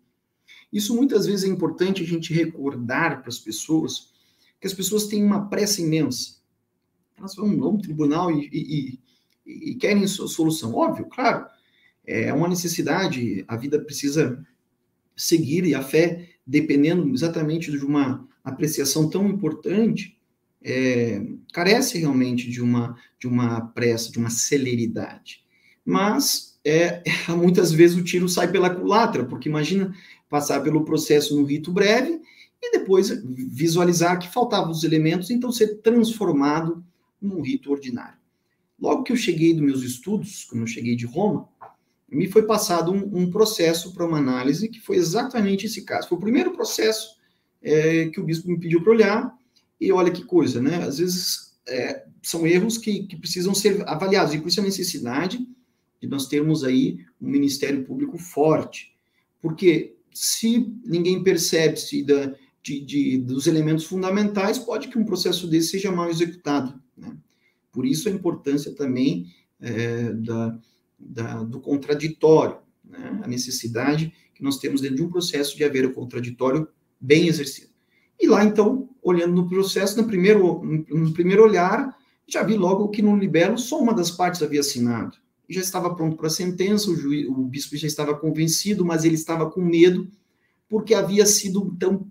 Isso 0.72 0.96
muitas 0.96 1.26
vezes 1.26 1.44
é 1.44 1.48
importante 1.48 2.02
a 2.02 2.06
gente 2.06 2.34
recordar 2.34 3.20
para 3.20 3.28
as 3.28 3.38
pessoas 3.38 4.12
que 4.60 4.66
as 4.66 4.74
pessoas 4.74 5.06
têm 5.06 5.22
uma 5.22 5.48
pressa 5.48 5.82
imensa. 5.82 6.36
Elas 7.18 7.36
vão 7.36 7.62
ao 7.62 7.78
tribunal 7.78 8.30
e, 8.30 8.48
e, 8.50 9.70
e 9.70 9.74
querem 9.74 10.06
solução. 10.06 10.74
Óbvio, 10.74 11.04
claro, 11.04 11.46
é 12.04 12.32
uma 12.32 12.48
necessidade, 12.48 13.44
a 13.46 13.56
vida 13.56 13.78
precisa 13.78 14.44
seguir 15.14 15.64
e 15.64 15.74
a 15.74 15.82
fé, 15.82 16.30
dependendo 16.46 17.08
exatamente 17.12 17.70
de 17.70 17.84
uma 17.84 18.26
apreciação 18.42 19.08
tão 19.08 19.28
importante, 19.28 20.18
é, 20.64 21.22
carece 21.52 21.98
realmente 21.98 22.50
de 22.50 22.62
uma, 22.62 22.96
de 23.20 23.28
uma 23.28 23.60
pressa, 23.60 24.10
de 24.10 24.18
uma 24.18 24.30
celeridade. 24.30 25.44
Mas 25.84 26.58
é, 26.64 27.02
muitas 27.36 27.70
vezes 27.70 27.96
o 27.96 28.02
tiro 28.02 28.28
sai 28.28 28.50
pela 28.50 28.74
culatra, 28.74 29.24
porque 29.24 29.48
imagina 29.48 29.94
passar 30.28 30.60
pelo 30.60 30.84
processo 30.84 31.38
no 31.38 31.44
rito 31.44 31.70
breve 31.70 32.20
e 32.62 32.78
depois 32.78 33.10
visualizar 33.52 34.18
que 34.18 34.32
faltavam 34.32 34.70
os 34.70 34.82
elementos, 34.82 35.30
então 35.30 35.52
ser 35.52 35.80
transformado 35.82 36.82
num 37.20 37.42
rito 37.42 37.70
ordinário. 37.70 38.18
Logo 38.80 39.02
que 39.02 39.12
eu 39.12 39.16
cheguei 39.16 39.52
dos 39.52 39.62
meus 39.62 39.82
estudos, 39.82 40.44
quando 40.44 40.62
eu 40.62 40.66
cheguei 40.66 40.96
de 40.96 41.04
Roma, 41.04 41.48
me 42.10 42.26
foi 42.26 42.42
passado 42.44 42.92
um, 42.92 43.22
um 43.22 43.30
processo 43.30 43.92
para 43.92 44.06
uma 44.06 44.18
análise 44.18 44.68
que 44.68 44.80
foi 44.80 44.96
exatamente 44.96 45.66
esse 45.66 45.82
caso. 45.82 46.08
Foi 46.08 46.16
o 46.16 46.20
primeiro 46.20 46.52
processo 46.52 47.16
é, 47.62 48.06
que 48.06 48.20
o 48.20 48.24
bispo 48.24 48.48
me 48.48 48.58
pediu 48.58 48.82
para 48.82 48.92
olhar, 48.92 49.38
e 49.80 49.92
olha 49.92 50.12
que 50.12 50.24
coisa, 50.24 50.60
né? 50.60 50.82
Às 50.84 50.98
vezes 50.98 51.54
é, 51.66 52.04
são 52.22 52.46
erros 52.46 52.78
que, 52.78 53.06
que 53.06 53.16
precisam 53.16 53.54
ser 53.54 53.86
avaliados, 53.88 54.34
e 54.34 54.38
por 54.38 54.48
isso 54.48 54.60
a 54.60 54.64
necessidade 54.64 55.46
de 56.00 56.08
nós 56.08 56.26
termos 56.26 56.64
aí 56.64 56.98
um 57.20 57.28
Ministério 57.28 57.84
Público 57.84 58.18
forte. 58.18 58.94
Porque 59.40 59.96
se 60.12 60.72
ninguém 60.84 61.22
percebe-se 61.22 62.02
da, 62.02 62.34
de, 62.62 62.80
de, 62.80 63.18
dos 63.18 63.46
elementos 63.46 63.84
fundamentais, 63.84 64.58
pode 64.58 64.88
que 64.88 64.98
um 64.98 65.04
processo 65.04 65.46
desse 65.46 65.72
seja 65.72 65.90
mal 65.90 66.08
executado. 66.08 66.80
Né? 66.96 67.16
Por 67.72 67.84
isso 67.84 68.08
a 68.08 68.12
importância 68.12 68.74
também 68.74 69.26
é, 69.60 70.12
da, 70.12 70.58
da, 70.98 71.42
do 71.42 71.60
contraditório, 71.60 72.58
né? 72.84 73.20
a 73.22 73.26
necessidade 73.28 74.12
que 74.34 74.42
nós 74.42 74.58
temos 74.58 74.80
dentro 74.80 74.96
de 74.96 75.02
um 75.02 75.10
processo 75.10 75.56
de 75.56 75.64
haver 75.64 75.84
o 75.84 75.92
contraditório 75.92 76.68
bem 77.00 77.28
exercido. 77.28 77.70
E 78.20 78.26
lá, 78.26 78.44
então, 78.44 78.88
olhando 79.04 79.34
no 79.34 79.48
processo, 79.48 80.00
no 80.00 80.08
primeiro, 80.08 80.62
no 80.64 81.12
primeiro 81.12 81.44
olhar, 81.44 81.94
já 82.26 82.42
vi 82.42 82.56
logo 82.56 82.88
que 82.88 83.02
no 83.02 83.16
libelo 83.16 83.58
só 83.58 83.78
uma 83.78 83.92
das 83.92 84.10
partes 84.10 84.42
havia 84.42 84.60
assinado. 84.60 85.18
Já 85.48 85.60
estava 85.60 85.94
pronto 85.94 86.16
para 86.16 86.28
a 86.28 86.30
sentença, 86.30 86.90
o, 86.90 86.96
juiz, 86.96 87.28
o 87.28 87.34
bispo 87.44 87.76
já 87.76 87.86
estava 87.86 88.16
convencido, 88.16 88.82
mas 88.82 89.04
ele 89.04 89.14
estava 89.14 89.50
com 89.50 89.60
medo, 89.60 90.08
porque 90.66 90.94
havia 90.94 91.26
sido, 91.26 91.70
então, 91.76 92.08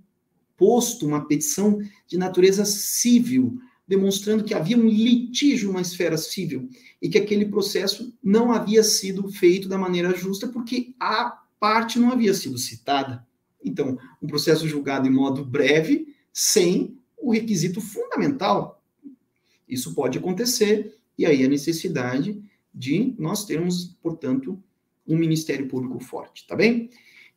posto 0.56 1.08
uma 1.08 1.26
petição 1.26 1.80
de 2.08 2.16
natureza 2.16 2.64
civil, 2.64 3.58
demonstrando 3.88 4.44
que 4.44 4.54
havia 4.54 4.78
um 4.78 4.88
litígio 4.88 5.74
na 5.74 5.82
esfera 5.82 6.16
civil 6.16 6.70
e 7.02 7.10
que 7.10 7.18
aquele 7.18 7.46
processo 7.46 8.16
não 8.24 8.52
havia 8.52 8.84
sido 8.84 9.28
feito 9.32 9.68
da 9.68 9.80
maneira 9.80 10.16
justa, 10.16 10.48
porque 10.48 10.94
a 11.00 11.42
parte 11.60 11.98
não 11.98 12.12
havia 12.12 12.36
sido 12.36 12.58
citada. 12.58 13.26
Então, 13.66 13.98
um 14.22 14.28
processo 14.28 14.68
julgado 14.68 15.08
em 15.08 15.12
modo 15.12 15.44
breve, 15.44 16.13
sem 16.34 16.98
o 17.18 17.32
requisito 17.32 17.80
fundamental. 17.80 18.84
Isso 19.70 19.94
pode 19.94 20.18
acontecer, 20.18 20.98
e 21.18 21.26
aí 21.26 21.46
a 21.46 21.48
necessidade 21.48 22.44
de 22.74 23.14
nós 23.20 23.46
termos, 23.46 23.96
portanto, 24.02 24.62
um 25.08 25.16
Ministério 25.16 25.68
Público 25.68 26.00
forte, 26.00 26.48
tá 26.48 26.56
bem? 26.56 26.90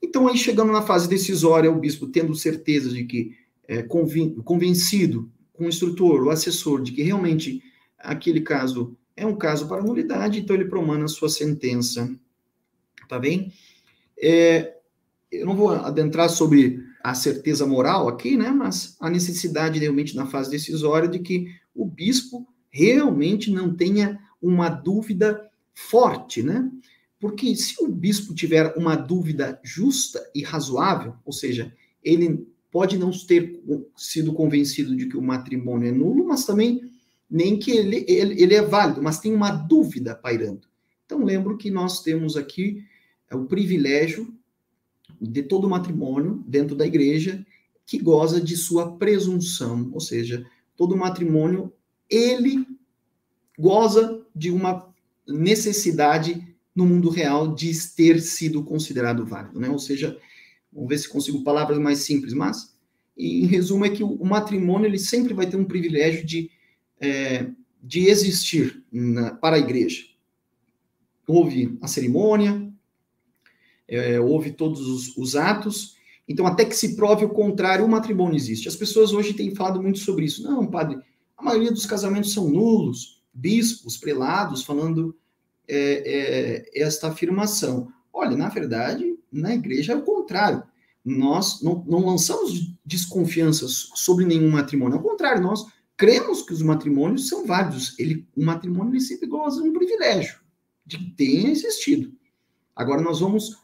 Então, 0.02 0.26
aí 0.26 0.36
chegando 0.36 0.72
na 0.72 0.82
fase 0.82 1.08
decisória, 1.08 1.70
o 1.70 1.78
bispo 1.78 2.06
tendo 2.06 2.34
certeza 2.34 2.90
de 2.90 3.04
que, 3.04 3.36
é, 3.68 3.82
convencido 3.82 5.30
com 5.52 5.64
o 5.64 5.68
instrutor, 5.68 6.22
o 6.22 6.30
assessor, 6.30 6.82
de 6.82 6.92
que 6.92 7.02
realmente 7.02 7.62
aquele 7.98 8.40
caso 8.40 8.96
é 9.16 9.26
um 9.26 9.36
caso 9.36 9.66
para 9.66 9.82
nulidade, 9.82 10.40
então 10.40 10.54
ele 10.54 10.66
promana 10.66 11.06
a 11.06 11.08
sua 11.08 11.28
sentença, 11.28 12.14
tá 13.08 13.18
bem? 13.18 13.52
É, 14.18 14.76
eu 15.32 15.46
não 15.46 15.56
vou 15.56 15.70
adentrar 15.70 16.28
sobre 16.28 16.85
a 17.06 17.14
certeza 17.14 17.64
moral 17.64 18.08
aqui, 18.08 18.36
né, 18.36 18.50
mas 18.50 18.96
a 18.98 19.08
necessidade 19.08 19.78
realmente 19.78 20.16
na 20.16 20.26
fase 20.26 20.50
decisória 20.50 21.08
de 21.08 21.20
que 21.20 21.54
o 21.72 21.86
bispo 21.86 22.44
realmente 22.68 23.48
não 23.48 23.72
tenha 23.72 24.18
uma 24.42 24.68
dúvida 24.68 25.48
forte, 25.72 26.42
né? 26.42 26.68
Porque 27.20 27.54
se 27.54 27.76
o 27.80 27.86
bispo 27.86 28.34
tiver 28.34 28.74
uma 28.76 28.96
dúvida 28.96 29.60
justa 29.62 30.20
e 30.34 30.42
razoável, 30.42 31.14
ou 31.24 31.32
seja, 31.32 31.72
ele 32.02 32.44
pode 32.72 32.98
não 32.98 33.12
ter 33.12 33.62
sido 33.96 34.32
convencido 34.32 34.96
de 34.96 35.06
que 35.06 35.16
o 35.16 35.22
matrimônio 35.22 35.88
é 35.88 35.92
nulo, 35.92 36.26
mas 36.26 36.44
também 36.44 36.90
nem 37.30 37.56
que 37.56 37.70
ele, 37.70 38.04
ele, 38.08 38.42
ele 38.42 38.54
é 38.54 38.62
válido, 38.62 39.00
mas 39.00 39.20
tem 39.20 39.32
uma 39.32 39.52
dúvida 39.52 40.12
pairando. 40.12 40.66
Então, 41.04 41.22
lembro 41.22 41.56
que 41.56 41.70
nós 41.70 42.02
temos 42.02 42.36
aqui 42.36 42.82
o 43.32 43.44
privilégio 43.44 44.34
de 45.20 45.42
todo 45.42 45.68
matrimônio 45.68 46.42
dentro 46.46 46.76
da 46.76 46.86
igreja 46.86 47.44
que 47.84 47.98
goza 47.98 48.40
de 48.40 48.56
sua 48.56 48.96
presunção, 48.96 49.90
ou 49.92 50.00
seja, 50.00 50.44
todo 50.76 50.96
matrimônio 50.96 51.72
ele 52.10 52.66
goza 53.58 54.22
de 54.34 54.50
uma 54.50 54.92
necessidade 55.26 56.54
no 56.74 56.84
mundo 56.84 57.08
real 57.08 57.54
de 57.54 57.72
ter 57.94 58.20
sido 58.20 58.62
considerado 58.62 59.24
válido, 59.24 59.58
né? 59.58 59.70
Ou 59.70 59.78
seja, 59.78 60.18
vamos 60.72 60.88
ver 60.88 60.98
se 60.98 61.08
consigo 61.08 61.42
palavras 61.42 61.78
mais 61.78 62.00
simples, 62.00 62.34
mas 62.34 62.76
em 63.16 63.46
resumo 63.46 63.86
é 63.86 63.90
que 63.90 64.04
o, 64.04 64.24
matrimônio 64.24 64.86
ele 64.86 64.98
sempre 64.98 65.32
vai 65.32 65.46
ter 65.46 65.56
um 65.56 65.64
privilégio 65.64 66.26
de 66.26 66.50
é, 67.00 67.50
de 67.82 68.08
existir 68.08 68.82
na, 68.90 69.34
para 69.34 69.56
a 69.56 69.58
igreja. 69.58 70.04
Houve 71.26 71.78
a 71.80 71.86
cerimônia, 71.86 72.65
é, 73.88 74.20
houve 74.20 74.52
todos 74.52 74.80
os, 74.86 75.16
os, 75.16 75.36
atos. 75.36 75.96
Então, 76.28 76.46
até 76.46 76.64
que 76.64 76.74
se 76.74 76.96
prove 76.96 77.24
o 77.24 77.30
contrário, 77.30 77.84
o 77.84 77.88
matrimônio 77.88 78.36
existe. 78.36 78.68
As 78.68 78.76
pessoas 78.76 79.12
hoje 79.12 79.34
têm 79.34 79.54
falado 79.54 79.82
muito 79.82 79.98
sobre 79.98 80.24
isso. 80.24 80.42
Não, 80.42 80.66
padre, 80.66 80.98
a 81.36 81.42
maioria 81.42 81.70
dos 81.70 81.86
casamentos 81.86 82.32
são 82.32 82.48
nulos, 82.48 83.22
bispos, 83.32 83.96
prelados, 83.96 84.64
falando 84.64 85.16
é, 85.68 86.64
é, 86.74 86.82
esta 86.82 87.08
afirmação. 87.08 87.92
Olha, 88.12 88.36
na 88.36 88.48
verdade, 88.48 89.16
na 89.30 89.54
igreja 89.54 89.92
é 89.92 89.96
o 89.96 90.02
contrário. 90.02 90.62
Nós 91.04 91.62
não, 91.62 91.84
não 91.86 92.04
lançamos 92.04 92.72
desconfianças 92.84 93.90
sobre 93.94 94.24
nenhum 94.24 94.50
matrimônio. 94.50 94.96
Ao 94.96 95.02
contrário, 95.02 95.42
nós 95.42 95.64
cremos 95.96 96.42
que 96.42 96.52
os 96.52 96.62
matrimônios 96.62 97.28
são 97.28 97.46
válidos. 97.46 97.96
Ele, 97.98 98.26
o 98.36 98.44
matrimônio 98.44 98.92
ele 98.92 99.00
sempre 99.00 99.28
goza 99.28 99.62
de 99.62 99.68
um 99.68 99.72
privilégio 99.72 100.40
de 100.84 100.98
que 100.98 101.10
tenha 101.10 101.50
existido. 101.50 102.12
Agora 102.74 103.02
nós 103.02 103.20
vamos 103.20 103.56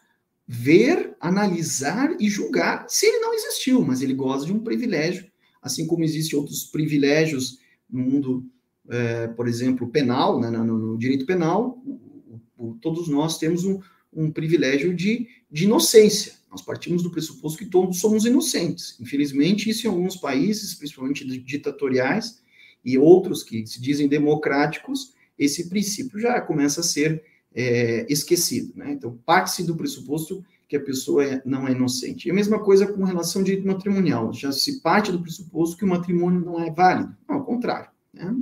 ver, 0.47 1.15
analisar 1.21 2.17
e 2.21 2.29
julgar 2.29 2.87
se 2.89 3.07
ele 3.07 3.19
não 3.19 3.35
existiu, 3.35 3.83
mas 3.83 4.03
ele 4.03 4.15
goza 4.15 4.47
de 4.47 4.53
um 4.53 4.59
privilégio, 4.59 5.31
assim 5.61 5.87
como 5.87 6.05
existem 6.05 6.39
outros 6.39 6.65
privilégios 6.65 7.59
no 7.89 8.01
mundo, 8.03 8.47
é, 8.89 9.29
por 9.29 9.47
exemplo, 9.47 9.89
penal, 9.89 10.41
né, 10.41 10.51
no, 10.51 10.65
no, 10.65 10.99
direito 10.99 11.25
penal, 11.25 11.81
o, 11.87 12.41
o, 12.57 12.75
todos 12.81 13.09
nós 13.09 13.39
temos 13.39 13.65
um, 13.65 13.81
um 14.13 14.31
privilégio 14.31 14.95
de, 14.95 15.29
de 15.51 15.65
inocência. 15.65 16.35
Nós 16.51 16.61
partimos 16.61 17.03
do 17.03 17.11
pressuposto 17.11 17.59
que 17.59 17.67
todos 17.67 17.99
somos 17.99 18.27
inocentes. 18.27 18.99
Infelizmente, 19.01 19.71
isso 19.71 19.87
em 19.87 19.91
alguns 19.91 20.17
países, 20.17 20.75
principalmente 20.75 21.25
ditatoriais, 21.25 22.43
e 22.85 22.99
outros 22.99 23.43
que 23.43 23.67
se 23.67 23.81
dizem 23.81 24.09
democráticos, 24.09 25.15
esse 25.39 25.69
princípio 25.69 26.19
já 26.19 26.41
começa 26.41 26.81
a 26.81 26.85
ser 26.85 27.23
é, 27.55 28.07
esquecido. 28.09 28.73
Né? 28.77 28.93
Então, 28.93 29.19
parte-se 29.25 29.65
do 29.65 29.77
pressuposto 29.77 30.45
que 30.69 30.77
a 30.77 30.81
pessoa 30.81 31.25
é, 31.25 31.43
não 31.45 31.69
é 31.69 31.73
inocente. 31.73 32.27
E 32.27 32.31
a 32.31 32.35
mesma 32.35 32.59
coisa 32.59 32.87
com 32.87 33.05
relação 33.05 33.43
ao 33.43 33.45
direito 33.45 33.67
matrimonial. 33.67 34.33
Já 34.33 34.51
se 34.51 34.81
parte 34.81 35.13
do 35.13 35.21
pressuposto 35.21 35.77
que 35.77 35.85
o 35.85 35.89
matrimônio 35.89 36.41
não 36.41 36.59
é 36.59 36.71
válido. 36.71 37.15
Não, 37.29 37.37
ao 37.37 37.45
contrário. 37.45 37.91
Né? 38.13 38.35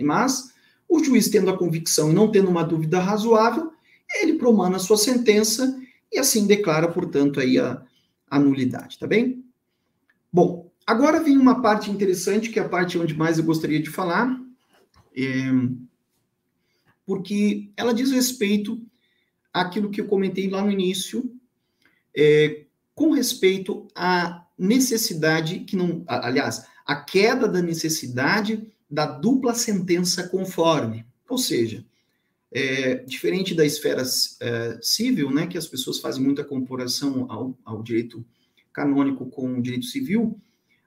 Mas, 0.00 0.52
o 0.88 1.02
juiz 1.02 1.28
tendo 1.28 1.50
a 1.50 1.56
convicção 1.56 2.10
e 2.10 2.14
não 2.14 2.30
tendo 2.30 2.50
uma 2.50 2.64
dúvida 2.64 2.98
razoável, 2.98 3.72
ele 4.20 4.34
promana 4.34 4.76
a 4.76 4.80
sua 4.80 4.96
sentença 4.96 5.80
e 6.12 6.18
assim 6.18 6.46
declara, 6.46 6.88
portanto, 6.88 7.40
aí 7.40 7.58
a, 7.58 7.82
a 8.28 8.38
nulidade, 8.38 8.98
tá 8.98 9.06
bem? 9.06 9.44
Bom, 10.32 10.70
agora 10.86 11.22
vem 11.22 11.36
uma 11.36 11.62
parte 11.62 11.90
interessante, 11.90 12.50
que 12.50 12.58
é 12.58 12.62
a 12.62 12.68
parte 12.68 12.98
onde 12.98 13.14
mais 13.14 13.38
eu 13.38 13.44
gostaria 13.44 13.80
de 13.80 13.90
falar. 13.90 14.40
É, 15.16 15.52
porque 17.06 17.70
ela 17.76 17.92
diz 17.92 18.10
respeito 18.10 18.80
àquilo 19.52 19.90
que 19.90 20.00
eu 20.00 20.06
comentei 20.06 20.48
lá 20.48 20.62
no 20.62 20.70
início, 20.70 21.30
é, 22.16 22.64
com 22.94 23.10
respeito 23.12 23.86
à 23.94 24.46
necessidade 24.58 25.60
que 25.60 25.76
não, 25.76 26.04
aliás, 26.06 26.66
a 26.86 26.96
queda 26.96 27.48
da 27.48 27.60
necessidade 27.60 28.72
da 28.88 29.06
dupla 29.06 29.54
sentença 29.54 30.28
conforme, 30.28 31.04
ou 31.28 31.38
seja, 31.38 31.84
é, 32.52 32.96
diferente 32.96 33.54
da 33.54 33.66
esfera 33.66 34.02
é, 34.40 34.78
civil, 34.80 35.30
né, 35.30 35.46
que 35.46 35.58
as 35.58 35.66
pessoas 35.66 35.98
fazem 35.98 36.22
muita 36.22 36.44
comparação 36.44 37.26
ao, 37.28 37.58
ao 37.64 37.82
direito 37.82 38.24
canônico 38.72 39.26
com 39.26 39.58
o 39.58 39.62
direito 39.62 39.86
civil, 39.86 40.38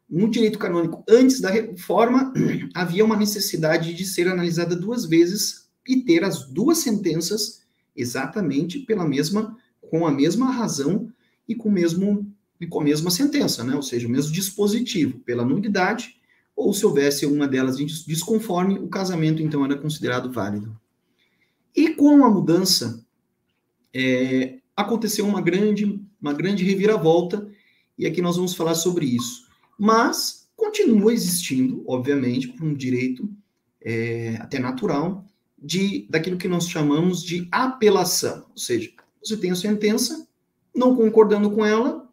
no 0.10 0.30
direito 0.30 0.58
canônico, 0.58 1.04
antes 1.10 1.42
da 1.42 1.50
reforma, 1.50 2.34
havia 2.74 3.04
uma 3.04 3.18
necessidade 3.18 3.94
de 3.94 4.06
ser 4.06 4.30
analisada 4.30 4.76
duas 4.76 5.06
vezes 5.06 5.67
e 5.88 6.02
ter 6.02 6.24
as 6.24 6.46
duas 6.46 6.80
sentenças 6.80 7.62
exatamente 7.96 8.80
pela 8.80 9.08
mesma, 9.08 9.58
com 9.90 10.06
a 10.06 10.12
mesma 10.12 10.52
razão 10.52 11.12
e 11.48 11.56
com, 11.56 11.70
mesmo, 11.70 12.32
e 12.60 12.68
com 12.68 12.82
a 12.82 12.84
mesma 12.84 13.10
sentença, 13.10 13.64
né? 13.64 13.76
ou 13.76 13.82
seja, 13.82 14.08
o 14.08 14.12
mesmo 14.12 14.32
dispositivo, 14.32 15.20
pela 15.20 15.46
nulidade, 15.46 16.18
ou 16.56 16.74
se 16.74 16.86
houvesse 16.86 17.26
uma 17.26 17.48
delas 17.48 17.78
desconforme, 17.78 18.80
o 18.80 18.88
casamento 18.88 19.42
então 19.42 19.64
era 19.64 19.78
considerado 19.78 20.32
válido. 20.32 20.78
E 21.76 21.90
com 21.94 22.26
a 22.26 22.30
mudança 22.30 23.06
é, 23.94 24.58
aconteceu 24.76 25.26
uma 25.26 25.42
grande, 25.42 26.02
uma 26.20 26.34
grande 26.34 26.64
reviravolta, 26.64 27.48
e 27.98 28.06
aqui 28.06 28.22
nós 28.22 28.36
vamos 28.36 28.56
falar 28.56 28.76
sobre 28.76 29.06
isso. 29.06 29.48
Mas 29.78 30.50
continua 30.56 31.14
existindo, 31.14 31.84
obviamente, 31.88 32.54
um 32.62 32.74
direito 32.74 33.30
é, 33.82 34.38
até 34.40 34.60
natural 34.60 35.26
de 35.58 36.08
daquilo 36.10 36.38
que 36.38 36.48
nós 36.48 36.70
chamamos 36.70 37.24
de 37.24 37.48
apelação, 37.52 38.46
ou 38.50 38.58
seja, 38.58 38.92
você 39.24 39.36
tem 39.36 39.52
a 39.52 39.56
sentença, 39.56 40.28
não 40.74 40.96
concordando 40.96 41.50
com 41.52 41.66
ela, 41.66 42.08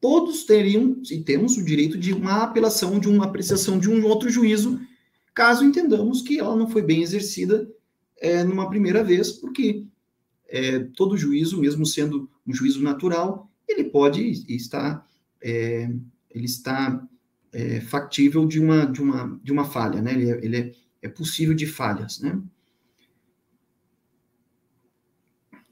todos 0.00 0.44
teriam 0.44 1.00
e 1.10 1.18
temos 1.18 1.56
o 1.56 1.64
direito 1.64 1.98
de 1.98 2.12
uma 2.12 2.42
apelação, 2.44 2.98
de 2.98 3.08
uma 3.08 3.26
apreciação 3.26 3.78
de 3.78 3.90
um 3.90 4.04
outro 4.04 4.30
juízo, 4.30 4.80
caso 5.34 5.64
entendamos 5.64 6.22
que 6.22 6.38
ela 6.38 6.56
não 6.56 6.68
foi 6.68 6.82
bem 6.82 7.02
exercida 7.02 7.68
é, 8.18 8.44
numa 8.44 8.68
primeira 8.68 9.02
vez, 9.02 9.32
porque 9.32 9.84
é, 10.48 10.80
todo 10.96 11.16
juízo, 11.16 11.60
mesmo 11.60 11.84
sendo 11.84 12.28
um 12.46 12.52
juízo 12.52 12.82
natural, 12.82 13.50
ele 13.68 13.84
pode 13.84 14.44
estar, 14.52 15.06
é, 15.42 15.90
ele 16.30 16.44
está 16.44 17.06
é, 17.52 17.80
factível 17.80 18.46
de 18.46 18.60
uma, 18.60 18.84
de 18.84 19.00
uma, 19.00 19.40
de 19.42 19.52
uma 19.52 19.64
falha, 19.64 20.02
né? 20.02 20.12
Ele, 20.12 20.30
é, 20.30 20.44
ele 20.44 20.56
é, 20.56 20.72
é 21.02 21.08
possível 21.08 21.54
de 21.54 21.66
falhas, 21.66 22.20
né? 22.20 22.40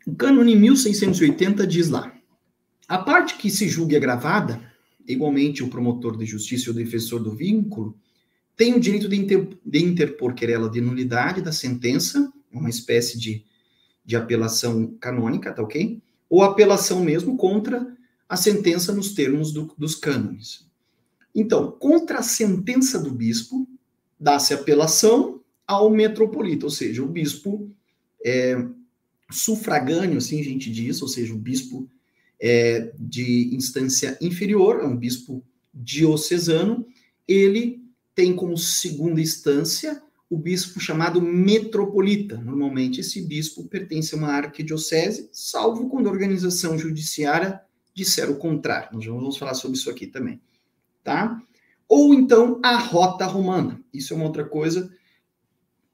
O 0.09 0.15
cânone 0.15 0.57
1680 0.57 1.67
diz 1.67 1.91
lá: 1.91 2.11
a 2.89 2.97
parte 2.97 3.37
que 3.37 3.51
se 3.51 3.69
julgue 3.69 3.95
agravada, 3.95 4.59
igualmente 5.07 5.63
o 5.63 5.69
promotor 5.69 6.17
de 6.17 6.25
justiça 6.25 6.69
e 6.69 6.71
o 6.71 6.75
defensor 6.75 7.23
do 7.23 7.33
vínculo, 7.33 7.95
tem 8.57 8.73
o 8.73 8.81
direito 8.81 9.07
de, 9.07 9.17
inter, 9.17 9.47
de 9.63 9.85
interpor 9.85 10.33
querela 10.33 10.71
de 10.71 10.81
nulidade 10.81 11.43
da 11.43 11.53
sentença, 11.53 12.33
uma 12.51 12.71
espécie 12.71 13.19
de, 13.19 13.45
de 14.03 14.17
apelação 14.17 14.97
canônica, 14.99 15.53
tá 15.53 15.63
ok? 15.63 16.01
Ou 16.31 16.43
apelação 16.43 17.05
mesmo 17.05 17.37
contra 17.37 17.95
a 18.27 18.35
sentença 18.35 18.95
nos 18.95 19.13
termos 19.13 19.53
do, 19.53 19.71
dos 19.77 19.95
cânones. 19.95 20.67
Então, 21.35 21.71
contra 21.71 22.21
a 22.21 22.23
sentença 22.23 22.99
do 22.99 23.11
bispo, 23.11 23.69
dá-se 24.19 24.55
apelação 24.55 25.43
ao 25.67 25.91
metropolita, 25.91 26.65
ou 26.65 26.71
seja, 26.71 27.03
o 27.03 27.07
bispo 27.07 27.71
é, 28.25 28.67
sufragâneo, 29.31 30.18
assim 30.18 30.41
a 30.41 30.45
gente 30.45 30.70
diz, 30.70 31.03
ou 31.03 31.09
seja, 31.09 31.35
o 31.35 31.39
bispo 31.39 31.89
é, 32.41 32.93
de 32.99 33.55
instância 33.55 34.16
inferior, 34.20 34.81
é 34.81 34.87
um 34.87 34.97
bispo 34.97 35.45
diocesano, 35.74 36.87
ele 37.26 37.83
tem 38.14 38.35
como 38.35 38.57
segunda 38.57 39.20
instância 39.20 40.03
o 40.31 40.37
bispo 40.37 40.79
chamado 40.79 41.22
metropolita. 41.22 42.37
Normalmente, 42.37 43.01
esse 43.01 43.22
bispo 43.22 43.64
pertence 43.64 44.14
a 44.14 44.18
uma 44.18 44.29
arquidiocese, 44.29 45.29
salvo 45.33 45.89
quando 45.89 46.09
a 46.09 46.12
organização 46.12 46.79
judiciária 46.79 47.61
disser 47.95 48.31
o 48.31 48.37
contrário. 48.37 48.91
Nós 48.93 49.07
vamos 49.07 49.39
falar 49.39 49.55
sobre 49.55 49.79
isso 49.79 49.91
aqui 49.91 50.07
também, 50.07 50.41
tá? 51.03 51.41
Ou 51.89 52.12
então 52.12 52.61
a 52.62 52.76
rota 52.76 53.24
romana. 53.24 53.83
Isso 53.93 54.12
é 54.12 54.16
uma 54.16 54.26
outra 54.26 54.45
coisa 54.45 54.91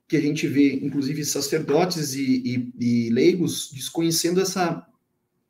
que 0.06 0.16
a 0.16 0.20
gente 0.20 0.46
vê, 0.46 0.74
inclusive, 0.74 1.24
sacerdotes 1.24 2.14
e, 2.14 2.72
e, 2.78 3.06
e 3.06 3.10
leigos 3.10 3.70
desconhecendo 3.72 4.40
essa, 4.40 4.86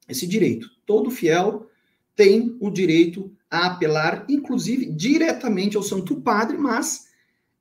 esse 0.09 0.27
direito. 0.27 0.69
Todo 0.87 1.11
fiel 1.11 1.69
tem 2.15 2.57
o 2.61 2.71
direito 2.71 3.33
a 3.51 3.67
apelar, 3.67 4.25
inclusive, 4.29 4.87
diretamente 4.87 5.77
ao 5.77 5.83
Santo 5.83 6.21
Padre, 6.21 6.57
mas 6.57 7.09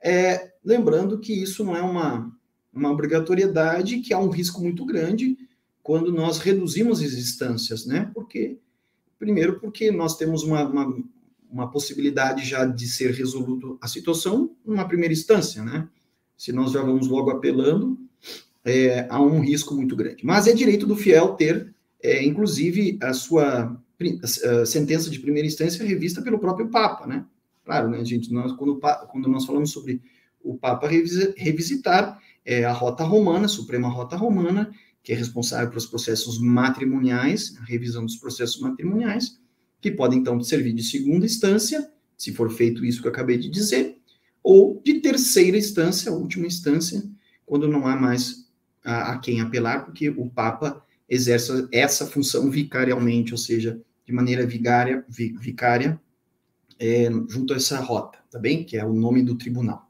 é, 0.01 0.53
lembrando 0.63 1.19
que 1.19 1.33
isso 1.33 1.63
não 1.63 1.75
é 1.75 1.81
uma, 1.81 2.31
uma 2.73 2.91
obrigatoriedade, 2.91 3.99
que 3.99 4.13
há 4.13 4.19
um 4.19 4.29
risco 4.29 4.61
muito 4.61 4.85
grande 4.85 5.37
quando 5.81 6.11
nós 6.11 6.39
reduzimos 6.39 7.01
as 7.01 7.13
instâncias, 7.13 7.85
né? 7.85 8.09
Porque, 8.13 8.57
primeiro, 9.19 9.59
porque 9.59 9.91
nós 9.91 10.17
temos 10.17 10.43
uma, 10.43 10.63
uma, 10.63 11.03
uma 11.49 11.71
possibilidade 11.71 12.45
já 12.45 12.65
de 12.65 12.87
ser 12.87 13.11
resoluto 13.11 13.77
a 13.81 13.87
situação 13.87 14.55
numa 14.65 14.87
primeira 14.87 15.13
instância, 15.13 15.63
né? 15.63 15.87
Se 16.37 16.51
nós 16.51 16.71
já 16.71 16.81
vamos 16.81 17.07
logo 17.07 17.29
apelando, 17.29 17.97
é, 18.65 19.07
há 19.09 19.21
um 19.21 19.39
risco 19.39 19.73
muito 19.73 19.95
grande. 19.95 20.25
Mas 20.25 20.47
é 20.47 20.53
direito 20.53 20.87
do 20.87 20.95
fiel 20.95 21.35
ter, 21.35 21.73
é, 22.01 22.23
inclusive, 22.23 22.97
a 23.01 23.13
sua 23.13 23.79
a 24.51 24.65
sentença 24.65 25.09
de 25.09 25.19
primeira 25.19 25.47
instância 25.47 25.85
revista 25.85 26.21
pelo 26.21 26.39
próprio 26.39 26.67
Papa, 26.67 27.07
né? 27.07 27.25
Claro, 27.63 27.89
né, 27.89 28.03
gente? 28.03 28.33
Nós, 28.33 28.51
quando, 28.51 28.77
quando 29.09 29.29
nós 29.29 29.45
falamos 29.45 29.71
sobre 29.71 30.01
o 30.43 30.57
Papa 30.57 30.89
revisitar 30.89 32.19
é, 32.43 32.65
a 32.65 32.73
Rota 32.73 33.05
Romana, 33.05 33.45
a 33.45 33.49
Suprema 33.49 33.87
Rota 33.87 34.17
Romana, 34.17 34.71
que 35.01 35.13
é 35.13 35.15
responsável 35.15 35.69
pelos 35.69 35.85
processos 35.85 36.39
matrimoniais, 36.39 37.55
a 37.61 37.63
revisão 37.63 38.05
dos 38.05 38.17
processos 38.17 38.59
matrimoniais, 38.59 39.39
que 39.81 39.91
podem, 39.91 40.19
então, 40.19 40.41
servir 40.41 40.73
de 40.73 40.83
segunda 40.83 41.25
instância, 41.25 41.89
se 42.17 42.33
for 42.33 42.51
feito 42.51 42.85
isso 42.85 43.01
que 43.01 43.07
eu 43.07 43.11
acabei 43.11 43.37
de 43.37 43.49
dizer, 43.49 43.97
ou 44.43 44.81
de 44.83 44.95
terceira 44.99 45.57
instância, 45.57 46.11
última 46.11 46.45
instância, 46.45 47.01
quando 47.45 47.67
não 47.67 47.87
há 47.87 47.95
mais 47.95 48.49
a, 48.83 49.13
a 49.13 49.17
quem 49.19 49.39
apelar, 49.39 49.85
porque 49.85 50.09
o 50.09 50.29
Papa 50.29 50.83
exerce 51.09 51.67
essa 51.71 52.05
função 52.05 52.49
vicarialmente, 52.49 53.31
ou 53.31 53.37
seja, 53.37 53.81
de 54.05 54.11
maneira 54.11 54.45
vigária, 54.45 55.05
vi, 55.07 55.33
vicária, 55.39 55.99
é, 56.79 57.09
junto 57.29 57.53
a 57.53 57.55
essa 57.55 57.79
rota, 57.79 58.19
tá 58.29 58.37
bem? 58.37 58.63
Que 58.65 58.77
é 58.77 58.85
o 58.85 58.93
nome 58.93 59.23
do 59.23 59.35
tribunal. 59.35 59.89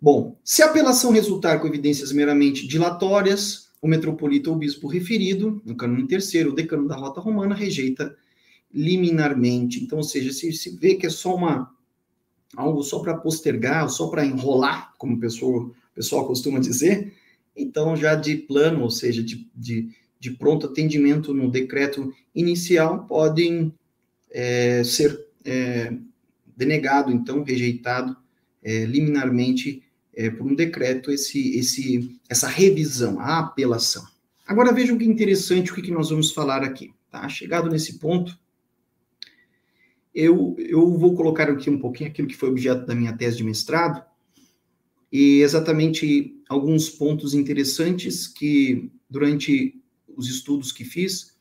Bom, 0.00 0.38
se 0.44 0.62
a 0.62 0.66
apelação 0.66 1.12
resultar 1.12 1.58
com 1.60 1.66
evidências 1.66 2.12
meramente 2.12 2.66
dilatórias, 2.66 3.70
o 3.80 3.88
metropolita 3.88 4.50
ou 4.50 4.56
bispo 4.56 4.88
referido, 4.88 5.62
no 5.64 5.74
cânone 5.74 6.06
terceiro, 6.06 6.50
o 6.50 6.54
decano 6.54 6.86
da 6.86 6.96
rota 6.96 7.20
romana, 7.20 7.54
rejeita 7.54 8.14
liminarmente. 8.72 9.82
Então, 9.82 9.98
ou 9.98 10.04
seja, 10.04 10.32
se, 10.32 10.52
se 10.52 10.76
vê 10.76 10.94
que 10.94 11.06
é 11.06 11.10
só 11.10 11.34
uma 11.34 11.74
algo 12.56 12.82
só 12.82 12.98
para 13.00 13.16
postergar, 13.16 13.88
só 13.88 14.08
para 14.08 14.24
enrolar, 14.24 14.94
como 14.98 15.16
o 15.16 15.20
pessoal, 15.20 15.70
pessoal 15.94 16.26
costuma 16.26 16.58
dizer, 16.58 17.12
então 17.56 17.96
já 17.96 18.14
de 18.14 18.36
plano, 18.36 18.82
ou 18.82 18.90
seja, 18.90 19.22
de, 19.22 19.48
de, 19.54 19.90
de 20.18 20.30
pronto 20.30 20.66
atendimento 20.66 21.34
no 21.34 21.50
decreto 21.50 22.12
inicial, 22.34 23.06
podem 23.06 23.72
é, 24.30 24.82
ser 24.84 25.26
é, 25.44 25.92
denegado, 26.56 27.12
então, 27.12 27.42
rejeitado 27.42 28.16
é, 28.62 28.84
liminarmente 28.84 29.82
é, 30.14 30.30
por 30.30 30.46
um 30.46 30.54
decreto 30.54 31.10
esse, 31.10 31.58
esse, 31.58 32.20
essa 32.28 32.48
revisão, 32.48 33.18
a 33.20 33.38
apelação. 33.38 34.04
Agora 34.46 34.72
vejam 34.72 34.98
que 34.98 35.04
interessante 35.04 35.70
o 35.70 35.74
que, 35.74 35.82
que 35.82 35.92
nós 35.92 36.10
vamos 36.10 36.32
falar 36.32 36.62
aqui. 36.62 36.92
Tá? 37.10 37.28
Chegado 37.28 37.68
nesse 37.70 37.98
ponto, 37.98 38.38
eu, 40.14 40.56
eu 40.58 40.96
vou 40.98 41.14
colocar 41.14 41.48
aqui 41.48 41.70
um 41.70 41.78
pouquinho 41.78 42.10
aquilo 42.10 42.28
que 42.28 42.36
foi 42.36 42.48
objeto 42.48 42.86
da 42.86 42.94
minha 42.94 43.16
tese 43.16 43.36
de 43.36 43.44
mestrado, 43.44 44.04
e 45.12 45.40
exatamente 45.40 46.40
alguns 46.48 46.88
pontos 46.88 47.34
interessantes 47.34 48.26
que, 48.26 48.90
durante 49.08 49.80
os 50.16 50.28
estudos 50.28 50.72
que 50.72 50.84
fiz, 50.84 51.36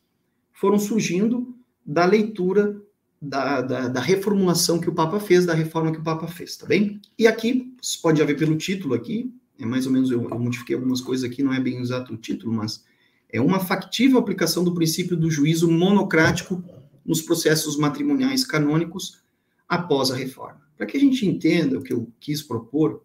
foram 0.53 0.79
surgindo 0.79 1.55
da 1.85 2.05
leitura 2.05 2.81
da, 3.21 3.61
da, 3.61 3.87
da, 3.87 3.99
reformulação 3.99 4.79
que 4.79 4.89
o 4.89 4.93
Papa 4.93 5.19
fez, 5.19 5.45
da 5.45 5.53
reforma 5.53 5.91
que 5.91 5.99
o 5.99 6.03
Papa 6.03 6.27
fez, 6.27 6.55
tá 6.55 6.65
bem? 6.65 7.01
E 7.17 7.27
aqui, 7.27 7.73
você 7.81 7.97
pode 8.01 8.23
ver 8.23 8.37
pelo 8.37 8.55
título 8.55 8.93
aqui, 8.93 9.33
é 9.59 9.65
mais 9.65 9.85
ou 9.85 9.91
menos, 9.91 10.09
eu, 10.09 10.27
eu 10.29 10.39
modifiquei 10.39 10.75
algumas 10.75 11.01
coisas 11.01 11.29
aqui, 11.29 11.43
não 11.43 11.53
é 11.53 11.59
bem 11.59 11.79
exato 11.79 12.13
o 12.13 12.17
título, 12.17 12.53
mas 12.53 12.85
é 13.27 13.41
uma 13.41 13.59
factível 13.59 14.17
aplicação 14.17 14.63
do 14.63 14.73
princípio 14.73 15.17
do 15.17 15.29
juízo 15.29 15.69
monocrático 15.69 16.63
nos 17.09 17.23
processos 17.23 17.75
matrimoniais 17.75 18.45
canônicos 18.45 19.23
após 19.67 20.11
a 20.11 20.15
reforma. 20.15 20.61
Para 20.77 20.85
que 20.85 20.95
a 20.95 20.99
gente 20.99 21.25
entenda 21.25 21.79
o 21.79 21.81
que 21.81 21.91
eu 21.91 22.07
quis 22.19 22.43
propor, 22.43 23.01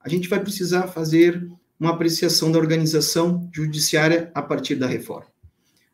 a 0.00 0.08
gente 0.08 0.26
vai 0.26 0.40
precisar 0.40 0.88
fazer 0.88 1.46
uma 1.78 1.90
apreciação 1.90 2.50
da 2.50 2.58
organização 2.58 3.50
judiciária 3.52 4.32
a 4.34 4.40
partir 4.40 4.76
da 4.76 4.86
reforma. 4.86 5.26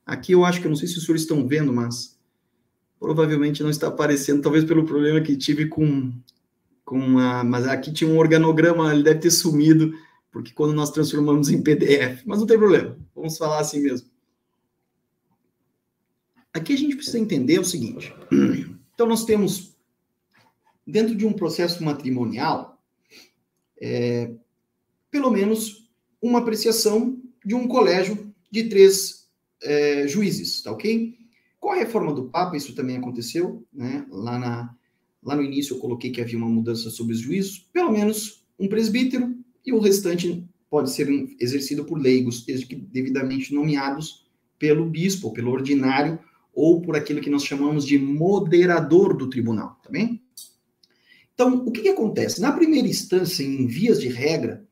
Aqui 0.07 0.31
eu 0.33 0.45
acho 0.45 0.61
que, 0.61 0.69
eu 0.69 0.71
não 0.71 0.77
sei 0.77 0.87
se 0.87 0.99
os 0.99 1.05
senhores 1.05 1.23
estão 1.23 1.49
vendo, 1.49 1.73
mas 1.73 2.17
provavelmente 3.01 3.61
não 3.61 3.71
está 3.71 3.89
aparecendo, 3.89 4.41
talvez 4.41 4.65
pelo 4.65 4.85
problema 4.85 5.21
que 5.21 5.37
tive 5.37 5.67
com, 5.67 6.13
com 6.85 7.19
a... 7.19 7.43
Mas 7.43 7.67
aqui 7.67 7.93
tinha 7.93 8.09
um 8.09 8.19
organograma, 8.19 8.95
ele 8.95 9.03
deve 9.03 9.19
ter 9.19 9.33
sumido, 9.33 9.93
porque 10.31 10.53
quando 10.53 10.75
nós 10.75 10.93
transformamos 10.93 11.51
em 11.51 11.61
PDF. 11.61 12.23
Mas 12.25 12.39
não 12.39 12.47
tem 12.47 12.57
problema, 12.57 12.97
vamos 13.17 13.37
falar 13.37 13.59
assim 13.59 13.81
mesmo. 13.81 14.08
Aqui 16.59 16.73
a 16.73 16.77
gente 16.77 16.97
precisa 16.97 17.19
entender 17.19 17.59
o 17.59 17.65
seguinte. 17.65 18.13
Então, 18.99 19.07
nós 19.07 19.25
temos, 19.25 19.77
dentro 20.85 21.15
de 21.15 21.25
um 21.25 21.33
processo 21.33 21.85
matrimonial, 21.85 22.83
é, 23.81 24.35
pelo 25.09 25.31
menos 25.31 25.89
uma 26.21 26.41
apreciação 26.41 27.17
de 27.45 27.55
um 27.55 27.69
colégio 27.69 28.35
de 28.51 28.65
três 28.65 29.29
é, 29.63 30.09
juízes, 30.09 30.61
tá 30.63 30.73
ok? 30.73 31.17
Com 31.61 31.71
a 31.71 31.77
reforma 31.77 32.13
do 32.13 32.25
Papa, 32.25 32.57
isso 32.57 32.75
também 32.75 32.97
aconteceu, 32.97 33.65
né? 33.73 34.05
Lá, 34.11 34.37
na, 34.37 34.77
lá 35.23 35.37
no 35.37 35.45
início 35.45 35.77
eu 35.77 35.81
coloquei 35.81 36.11
que 36.11 36.21
havia 36.21 36.37
uma 36.37 36.49
mudança 36.49 36.91
sobre 36.91 37.15
os 37.15 37.21
juízos, 37.21 37.69
pelo 37.73 37.93
menos 37.93 38.45
um 38.59 38.67
presbítero 38.67 39.33
e 39.65 39.73
o 39.73 39.79
restante 39.79 40.45
pode 40.69 40.91
ser 40.91 41.09
exercido 41.39 41.85
por 41.85 42.01
leigos, 42.01 42.45
desde 42.45 42.67
que 42.67 42.75
devidamente 42.75 43.55
nomeados 43.55 44.27
pelo 44.59 44.85
bispo, 44.87 45.33
pelo 45.33 45.53
ordinário, 45.53 46.19
ou 46.59 46.83
por 46.83 46.97
aquilo 46.97 47.21
que 47.21 47.31
nós 47.31 47.45
chamamos 47.45 47.87
de 47.87 47.97
moderador 47.97 49.17
do 49.17 49.31
tribunal, 49.31 49.79
tá 49.81 49.89
bem? 49.89 50.21
Então, 51.33 51.65
o 51.65 51.71
que, 51.71 51.83
que 51.83 51.89
acontece? 51.89 52.41
Na 52.41 52.51
primeira 52.51 52.89
instância, 52.89 53.45
em 53.45 53.65
vias 53.69 54.01
de 54.01 54.09
regra, 54.09 54.67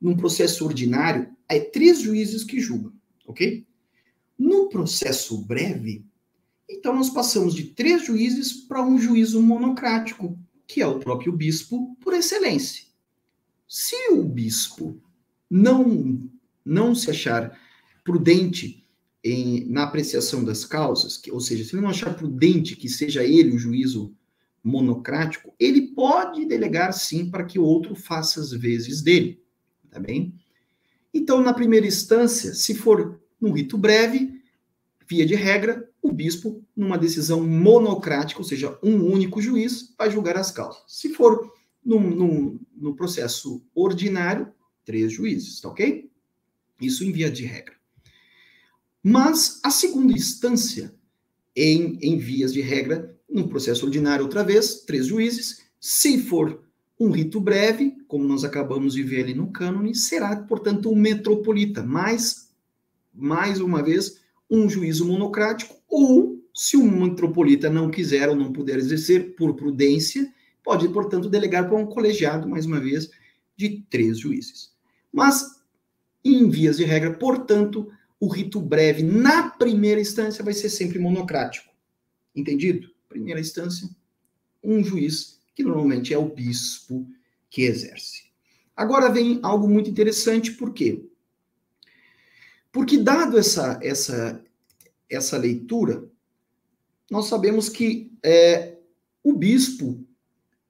num 0.00 0.16
processo 0.16 0.64
ordinário, 0.64 1.30
é 1.48 1.60
três 1.60 2.00
juízes 2.00 2.42
que 2.42 2.58
julgam, 2.58 2.92
ok? 3.24 3.64
No 4.36 4.68
processo 4.68 5.38
breve, 5.46 6.04
então 6.68 6.96
nós 6.96 7.10
passamos 7.10 7.54
de 7.54 7.62
três 7.62 8.04
juízes 8.04 8.52
para 8.52 8.82
um 8.82 8.98
juízo 8.98 9.40
monocrático, 9.40 10.36
que 10.66 10.82
é 10.82 10.86
o 10.88 10.98
próprio 10.98 11.32
bispo 11.32 11.96
por 12.00 12.12
excelência. 12.12 12.86
Se 13.68 13.94
o 14.10 14.24
bispo 14.24 15.00
não 15.48 16.28
não 16.64 16.92
se 16.92 17.08
achar 17.08 17.56
prudente 18.02 18.79
em, 19.22 19.64
na 19.66 19.84
apreciação 19.84 20.42
das 20.42 20.64
causas, 20.64 21.16
que, 21.16 21.30
ou 21.30 21.40
seja, 21.40 21.64
se 21.64 21.74
ele 21.74 21.82
não 21.82 21.90
achar 21.90 22.16
prudente 22.16 22.76
que 22.76 22.88
seja 22.88 23.24
ele 23.24 23.54
o 23.54 23.58
juízo 23.58 24.14
monocrático, 24.62 25.54
ele 25.58 25.88
pode 25.88 26.44
delegar 26.46 26.92
sim 26.92 27.30
para 27.30 27.44
que 27.44 27.58
o 27.58 27.64
outro 27.64 27.94
faça 27.94 28.40
as 28.40 28.50
vezes 28.50 29.02
dele, 29.02 29.42
tá 29.90 29.98
bem? 29.98 30.34
Então, 31.12 31.40
na 31.40 31.52
primeira 31.52 31.86
instância, 31.86 32.54
se 32.54 32.74
for 32.74 33.20
num 33.40 33.52
rito 33.52 33.76
breve, 33.76 34.40
via 35.06 35.26
de 35.26 35.34
regra, 35.34 35.88
o 36.00 36.12
bispo, 36.12 36.64
numa 36.74 36.96
decisão 36.96 37.46
monocrática, 37.46 38.40
ou 38.40 38.44
seja, 38.44 38.78
um 38.82 39.04
único 39.04 39.40
juiz, 39.40 39.94
vai 39.98 40.10
julgar 40.10 40.36
as 40.36 40.50
causas. 40.50 40.82
Se 40.86 41.10
for 41.10 41.52
no 41.84 42.60
no 42.76 42.94
processo 42.94 43.62
ordinário, 43.74 44.52
três 44.84 45.12
juízes, 45.12 45.60
tá 45.60 45.68
ok? 45.68 46.10
Isso 46.80 47.04
em 47.04 47.12
via 47.12 47.30
de 47.30 47.44
regra. 47.44 47.79
Mas 49.02 49.60
a 49.62 49.70
segunda 49.70 50.12
instância, 50.12 50.94
em, 51.56 51.98
em 52.02 52.18
vias 52.18 52.52
de 52.52 52.60
regra, 52.60 53.18
no 53.28 53.48
processo 53.48 53.86
ordinário, 53.86 54.24
outra 54.24 54.42
vez, 54.42 54.80
três 54.82 55.06
juízes. 55.06 55.62
Se 55.80 56.18
for 56.18 56.62
um 56.98 57.10
rito 57.10 57.40
breve, 57.40 57.96
como 58.06 58.26
nós 58.26 58.44
acabamos 58.44 58.94
de 58.94 59.02
ver 59.02 59.24
ali 59.24 59.34
no 59.34 59.50
cânone, 59.50 59.94
será, 59.94 60.36
portanto, 60.36 60.90
um 60.90 60.94
metropolita, 60.96 61.82
mais, 61.82 62.50
mais 63.14 63.60
uma 63.60 63.82
vez, 63.82 64.20
um 64.50 64.68
juízo 64.68 65.06
monocrático, 65.06 65.74
ou, 65.88 66.38
se 66.54 66.76
um 66.76 66.90
metropolita 66.90 67.70
não 67.70 67.90
quiser 67.90 68.28
ou 68.28 68.36
não 68.36 68.52
puder 68.52 68.78
exercer, 68.78 69.34
por 69.34 69.54
prudência, 69.54 70.30
pode, 70.62 70.88
portanto, 70.88 71.30
delegar 71.30 71.68
para 71.68 71.78
um 71.78 71.86
colegiado, 71.86 72.48
mais 72.48 72.66
uma 72.66 72.80
vez, 72.80 73.08
de 73.56 73.82
três 73.88 74.18
juízes. 74.18 74.72
Mas, 75.10 75.62
em 76.22 76.50
vias 76.50 76.76
de 76.76 76.84
regra, 76.84 77.14
portanto, 77.14 77.90
o 78.20 78.28
rito 78.28 78.60
breve, 78.60 79.02
na 79.02 79.48
primeira 79.48 79.98
instância, 79.98 80.44
vai 80.44 80.52
ser 80.52 80.68
sempre 80.68 80.98
monocrático. 80.98 81.72
Entendido? 82.36 82.90
Primeira 83.08 83.40
instância, 83.40 83.88
um 84.62 84.84
juiz, 84.84 85.40
que 85.54 85.64
normalmente 85.64 86.12
é 86.12 86.18
o 86.18 86.28
bispo 86.28 87.08
que 87.48 87.62
exerce. 87.62 88.24
Agora 88.76 89.10
vem 89.10 89.40
algo 89.42 89.66
muito 89.66 89.88
interessante, 89.88 90.52
por 90.52 90.72
quê? 90.74 91.02
Porque, 92.70 92.98
dado 92.98 93.38
essa, 93.38 93.80
essa, 93.82 94.44
essa 95.08 95.36
leitura, 95.36 96.08
nós 97.10 97.26
sabemos 97.26 97.68
que 97.68 98.12
é, 98.22 98.76
o 99.24 99.32
bispo 99.32 100.06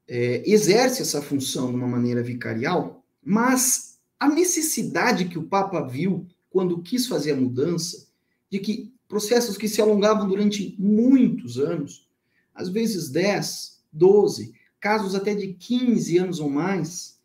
é, 0.09 0.43
exerce 0.49 1.03
essa 1.03 1.21
função 1.21 1.69
de 1.69 1.77
uma 1.77 1.87
maneira 1.87 2.23
vicarial, 2.23 3.05
mas 3.23 3.99
a 4.19 4.29
necessidade 4.29 5.27
que 5.27 5.39
o 5.39 5.45
Papa 5.45 5.87
viu 5.87 6.27
quando 6.51 6.83
quis 6.83 7.07
fazer 7.07 7.33
a 7.33 7.37
mudança, 7.37 8.07
de 8.51 8.59
que 8.59 8.93
processos 9.09 9.57
que 9.57 9.69
se 9.69 9.81
alongavam 9.81 10.29
durante 10.29 10.75
muitos 10.79 11.59
anos, 11.59 12.09
às 12.55 12.69
vezes 12.69 13.09
10, 13.09 13.81
12, 13.93 14.53
casos 14.81 15.15
até 15.15 15.35
de 15.35 15.55
15 15.55 16.19
anos 16.19 16.41
ou 16.41 16.51
mais, 16.51 17.19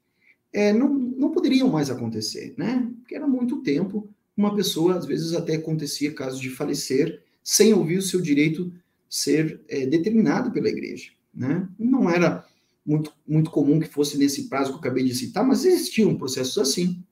é, 0.54 0.72
não, 0.72 0.94
não 0.94 1.32
poderiam 1.32 1.70
mais 1.70 1.90
acontecer, 1.90 2.54
né? 2.58 2.90
Porque 3.00 3.16
era 3.16 3.28
muito 3.28 3.62
tempo, 3.62 4.08
uma 4.38 4.56
pessoa, 4.56 4.96
às 4.96 5.06
vezes 5.06 5.34
até 5.34 5.56
acontecia 5.56 6.14
casos 6.14 6.40
de 6.40 6.50
falecer, 6.50 7.22
sem 7.44 7.74
ouvir 7.74 7.98
o 7.98 8.02
seu 8.02 8.22
direito 8.22 8.72
ser 9.10 9.62
é, 9.68 9.86
determinado 9.86 10.52
pela 10.52 10.70
igreja, 10.70 11.12
né? 11.34 11.68
Não 11.78 12.10
era 12.10 12.46
muito, 12.86 13.14
muito 13.28 13.50
comum 13.52 13.80
que 13.80 13.88
fosse 13.88 14.18
nesse 14.18 14.44
prazo 14.50 14.72
que 14.72 14.76
eu 14.76 14.80
acabei 14.80 15.04
de 15.04 15.16
citar, 15.16 15.46
mas 15.46 15.66
existiam 15.66 16.16
processos 16.16 16.58
assim 16.58 17.04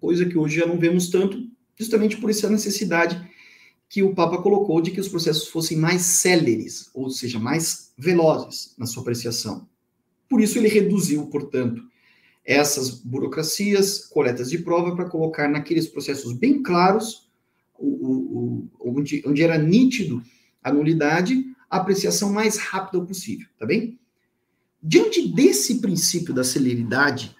coisa 0.00 0.24
que 0.24 0.38
hoje 0.38 0.58
já 0.58 0.66
não 0.66 0.78
vemos 0.78 1.08
tanto, 1.10 1.48
justamente 1.76 2.16
por 2.16 2.30
essa 2.30 2.48
necessidade 2.48 3.28
que 3.88 4.02
o 4.02 4.14
Papa 4.14 4.42
colocou 4.42 4.80
de 4.80 4.90
que 4.90 5.00
os 5.00 5.08
processos 5.08 5.48
fossem 5.48 5.76
mais 5.76 6.02
céleres, 6.02 6.90
ou 6.92 7.08
seja, 7.08 7.38
mais 7.38 7.92
velozes 7.96 8.74
na 8.76 8.86
sua 8.86 9.02
apreciação. 9.02 9.66
Por 10.28 10.40
isso 10.40 10.58
ele 10.58 10.68
reduziu, 10.68 11.26
portanto, 11.26 11.82
essas 12.44 12.90
burocracias, 12.90 14.06
coletas 14.06 14.50
de 14.50 14.58
prova, 14.58 14.94
para 14.94 15.08
colocar 15.08 15.48
naqueles 15.48 15.86
processos 15.86 16.32
bem 16.32 16.62
claros, 16.62 17.28
o, 17.78 17.86
o, 17.86 18.68
o, 18.78 18.98
onde, 18.98 19.22
onde 19.26 19.42
era 19.42 19.56
nítido 19.56 20.22
a 20.62 20.72
nulidade, 20.72 21.44
a 21.70 21.76
apreciação 21.78 22.32
mais 22.32 22.58
rápida 22.58 23.04
possível, 23.04 23.46
tá 23.58 23.64
bem? 23.64 23.98
Diante 24.82 25.28
desse 25.28 25.80
princípio 25.80 26.32
da 26.32 26.44
celeridade, 26.44 27.34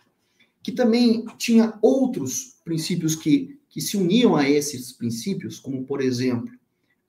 que 0.63 0.73
também 0.73 1.25
tinha 1.37 1.75
outros 1.81 2.57
princípios 2.65 3.15
que, 3.15 3.59
que 3.69 3.81
se 3.81 3.97
uniam 3.97 4.37
a 4.37 4.49
esses 4.49 4.93
princípios, 4.93 5.59
como, 5.59 5.85
por 5.85 6.01
exemplo, 6.01 6.53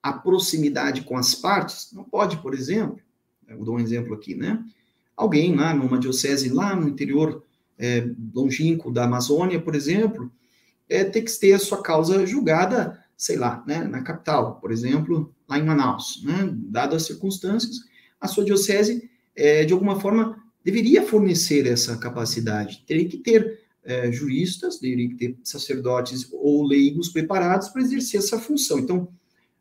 a 0.02 0.14
proximidade 0.14 1.02
com 1.02 1.18
as 1.18 1.36
partes. 1.36 1.92
Não 1.94 2.04
pode, 2.04 2.38
por 2.38 2.54
exemplo, 2.54 3.00
vou 3.56 3.66
dar 3.66 3.72
um 3.72 3.80
exemplo 3.80 4.14
aqui, 4.14 4.36
né? 4.36 4.64
Alguém 5.16 5.56
lá 5.56 5.74
numa 5.74 6.00
diocese 6.00 6.50
lá 6.50 6.76
no 6.76 6.88
interior 6.88 7.44
é, 7.78 8.10
longínquo 8.34 8.92
da 8.92 9.06
Amazônia, 9.06 9.60
por 9.60 9.76
exemplo, 9.76 10.32
é, 10.88 11.04
ter 11.04 11.22
que 11.22 11.32
ter 11.32 11.54
a 11.54 11.60
sua 11.60 11.82
causa 11.82 12.26
julgada, 12.26 13.04
sei 13.18 13.38
lá, 13.38 13.64
né, 13.68 13.84
na 13.84 14.02
capital, 14.02 14.60
por 14.60 14.72
exemplo, 14.72 15.34
lá 15.48 15.60
em 15.60 15.64
Manaus, 15.64 16.22
né? 16.24 16.50
Dadas 16.54 17.04
as 17.04 17.08
circunstâncias, 17.08 17.80
a 18.20 18.28
sua 18.28 18.46
diocese, 18.46 19.10
é, 19.36 19.66
de 19.66 19.74
alguma 19.74 20.00
forma, 20.00 20.42
deveria 20.70 21.04
fornecer 21.04 21.66
essa 21.66 21.98
capacidade. 21.98 22.84
Teria 22.86 23.10
que 23.10 23.18
ter 23.18 23.60
é, 23.84 24.12
juristas, 24.12 24.78
teria 24.78 25.10
que 25.10 25.16
ter 25.16 25.38
sacerdotes 25.44 26.28
ou 26.32 26.64
leigos 26.64 27.10
preparados 27.10 27.70
para 27.70 27.82
exercer 27.82 28.20
essa 28.20 28.40
função. 28.40 28.78
Então, 28.78 29.10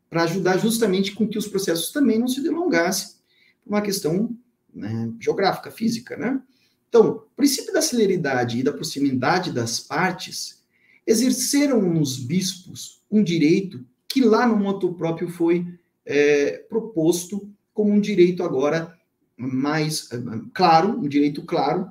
para 0.07 0.23
ajudar 0.23 0.57
justamente 0.57 1.13
com 1.13 1.27
que 1.27 1.37
os 1.37 1.47
processos 1.47 1.91
também 1.91 2.19
não 2.19 2.27
se 2.27 2.41
delongassem 2.41 3.15
por 3.63 3.71
uma 3.71 3.81
questão 3.81 4.35
né, 4.73 5.11
geográfica, 5.19 5.71
física, 5.71 6.15
né? 6.15 6.39
Então, 6.87 7.09
o 7.09 7.35
princípio 7.35 7.73
da 7.73 7.81
celeridade 7.81 8.59
e 8.59 8.63
da 8.63 8.71
proximidade 8.71 9.51
das 9.51 9.79
partes 9.79 10.63
exerceram 11.05 11.81
nos 11.81 12.17
bispos 12.17 13.01
um 13.09 13.23
direito 13.23 13.83
que 14.07 14.21
lá 14.21 14.47
no 14.47 14.57
moto 14.57 14.93
próprio 14.93 15.29
foi 15.29 15.65
é, 16.05 16.65
proposto 16.69 17.51
como 17.73 17.91
um 17.91 17.99
direito 17.99 18.43
agora 18.43 18.98
mais 19.39 20.11
eh, 20.11 20.17
claro, 20.53 20.99
um 20.99 21.07
direito 21.07 21.43
claro 21.43 21.89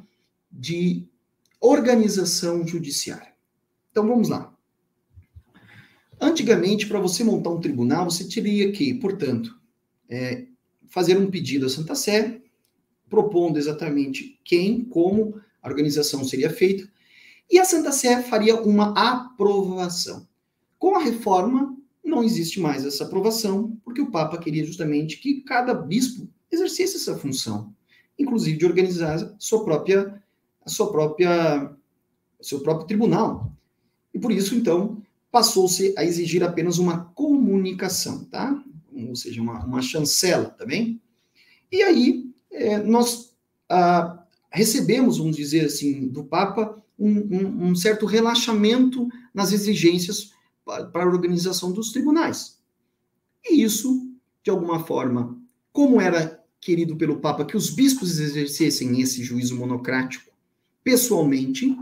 de 0.52 1.08
organização 1.60 2.66
judiciária. 2.66 3.32
Então 3.90 4.06
vamos 4.06 4.28
lá. 4.28 4.54
Antigamente, 6.20 6.86
para 6.86 7.00
você 7.00 7.24
montar 7.24 7.50
um 7.50 7.60
tribunal, 7.60 8.10
você 8.10 8.28
teria 8.28 8.70
que, 8.70 8.92
portanto, 8.94 9.58
é, 10.08 10.46
fazer 10.88 11.16
um 11.16 11.30
pedido 11.30 11.66
à 11.66 11.68
Santa 11.68 11.94
Sé, 11.94 12.40
propondo 13.08 13.56
exatamente 13.56 14.38
quem, 14.44 14.84
como 14.84 15.40
a 15.62 15.68
organização 15.68 16.24
seria 16.24 16.50
feita, 16.50 16.88
e 17.50 17.58
a 17.58 17.64
Santa 17.64 17.92
Sé 17.92 18.22
faria 18.22 18.60
uma 18.60 18.92
aprovação. 18.92 20.26
Com 20.78 20.96
a 20.96 21.02
reforma, 21.02 21.76
não 22.04 22.22
existe 22.22 22.60
mais 22.60 22.84
essa 22.84 23.04
aprovação, 23.04 23.78
porque 23.84 24.00
o 24.00 24.10
Papa 24.10 24.38
queria 24.38 24.64
justamente 24.64 25.18
que 25.18 25.40
cada 25.42 25.72
bispo 25.72 26.28
exercesse 26.50 26.96
essa 26.96 27.16
função, 27.16 27.72
inclusive 28.18 28.58
de 28.58 28.66
organizar 28.66 29.34
sua 29.38 29.64
própria, 29.64 30.22
a 30.64 30.68
sua 30.68 30.90
própria, 30.90 31.72
seu 32.40 32.60
próprio 32.60 32.86
tribunal. 32.86 33.52
E 34.12 34.18
por 34.18 34.32
isso, 34.32 34.54
então, 34.54 35.02
passou-se 35.30 35.94
a 35.96 36.04
exigir 36.04 36.42
apenas 36.42 36.78
uma 36.78 37.04
comunicação, 37.14 38.24
tá? 38.24 38.62
Ou 38.92 39.14
seja, 39.14 39.40
uma, 39.40 39.64
uma 39.64 39.82
chancela, 39.82 40.56
bem? 40.66 41.00
E 41.70 41.82
aí, 41.82 42.30
é, 42.50 42.78
nós 42.78 43.36
ah, 43.68 44.24
recebemos, 44.50 45.18
vamos 45.18 45.36
dizer 45.36 45.66
assim, 45.66 46.08
do 46.08 46.24
Papa, 46.24 46.82
um, 46.98 47.10
um, 47.10 47.68
um 47.68 47.74
certo 47.74 48.06
relaxamento 48.06 49.08
nas 49.32 49.52
exigências 49.52 50.32
para 50.64 51.04
a 51.04 51.06
organização 51.06 51.72
dos 51.72 51.92
tribunais. 51.92 52.58
E 53.48 53.62
isso, 53.62 54.10
de 54.42 54.50
alguma 54.50 54.84
forma, 54.84 55.38
como 55.72 56.00
era 56.00 56.37
querido 56.60 56.96
pelo 56.96 57.20
Papa 57.20 57.44
que 57.44 57.56
os 57.56 57.70
bispos 57.70 58.18
exercessem 58.18 59.00
esse 59.00 59.22
juízo 59.22 59.56
monocrático 59.56 60.30
pessoalmente, 60.82 61.76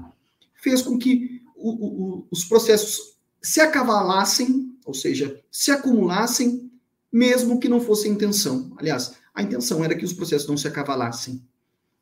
fez 0.55 0.83
com 0.83 0.99
que 0.99 1.43
o, 1.55 1.71
o, 1.71 2.27
os 2.31 2.45
processos 2.45 3.17
se 3.41 3.61
acavalassem 3.61 4.67
ou 4.87 4.95
seja, 4.95 5.43
se 5.51 5.73
acumulassem, 5.73 6.71
mesmo 7.13 7.59
que 7.59 7.69
não 7.69 7.81
fosse 7.81 8.07
a 8.07 8.11
intenção. 8.11 8.73
Aliás, 8.79 9.17
a 9.35 9.43
intenção 9.43 9.85
era 9.85 9.97
que 9.97 10.05
os 10.05 10.13
processos 10.13 10.49
não 10.49 10.57
se 10.57 10.69
acavalassem. 10.69 11.43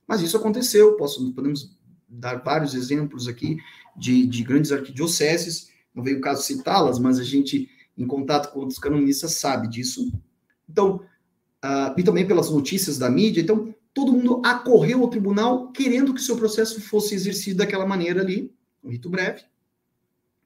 Mas 0.06 0.20
isso 0.20 0.36
aconteceu, 0.36 0.94
posso, 0.96 1.32
podemos 1.32 1.74
dar 2.06 2.42
vários 2.42 2.74
exemplos 2.74 3.26
aqui 3.26 3.56
de, 3.96 4.26
de 4.26 4.44
grandes 4.44 4.70
arquidioceses, 4.70 5.70
não 5.94 6.04
veio 6.04 6.18
o 6.18 6.20
caso 6.20 6.42
citá-las, 6.42 6.98
mas 6.98 7.18
a 7.18 7.24
gente, 7.24 7.70
em 7.96 8.06
contato 8.06 8.52
com 8.52 8.60
outros 8.60 8.78
canonistas, 8.78 9.32
sabe 9.36 9.66
disso. 9.66 10.12
Então, 10.68 11.00
uh, 11.64 11.98
e 11.98 12.02
também 12.02 12.26
pelas 12.26 12.50
notícias 12.50 12.98
da 12.98 13.08
mídia, 13.08 13.40
então, 13.40 13.74
todo 13.94 14.12
mundo 14.12 14.42
acorreu 14.44 15.00
ao 15.00 15.08
tribunal 15.08 15.72
querendo 15.72 16.12
que 16.12 16.20
seu 16.20 16.36
processo 16.36 16.80
fosse 16.82 17.14
exercido 17.14 17.58
daquela 17.58 17.86
maneira 17.86 18.20
ali, 18.20 18.52
um 18.82 18.90
rito 18.90 19.08
breve. 19.08 19.42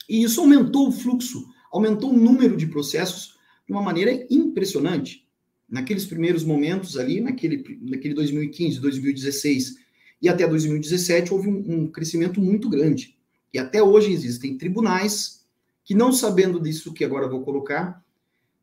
E 0.09 0.23
isso 0.23 0.41
aumentou 0.41 0.89
o 0.89 0.93
fluxo, 0.93 1.45
aumentou 1.73 2.11
o 2.11 2.17
número 2.17 2.57
de 2.57 2.67
processos 2.67 3.37
de 3.67 3.73
uma 3.73 3.83
maneira 3.83 4.27
impressionante. 4.31 5.27
Naqueles 5.69 6.07
primeiros 6.07 6.45
momentos 6.45 6.97
ali, 6.97 7.21
naquele, 7.21 7.79
naquele 7.83 8.15
2015, 8.15 8.81
2016 8.81 9.77
e 10.23 10.29
até 10.29 10.47
2017, 10.47 11.33
houve 11.33 11.49
um, 11.49 11.65
um 11.67 11.87
crescimento 11.89 12.41
muito 12.41 12.69
grande. 12.69 13.19
E 13.53 13.59
até 13.59 13.83
hoje 13.83 14.13
existem 14.13 14.57
tribunais 14.57 15.47
que, 15.85 15.95
não 15.95 16.13
sabendo 16.13 16.61
disso 16.61 16.93
que 16.93 17.05
agora 17.05 17.29
vou 17.29 17.43
colocar, 17.43 18.03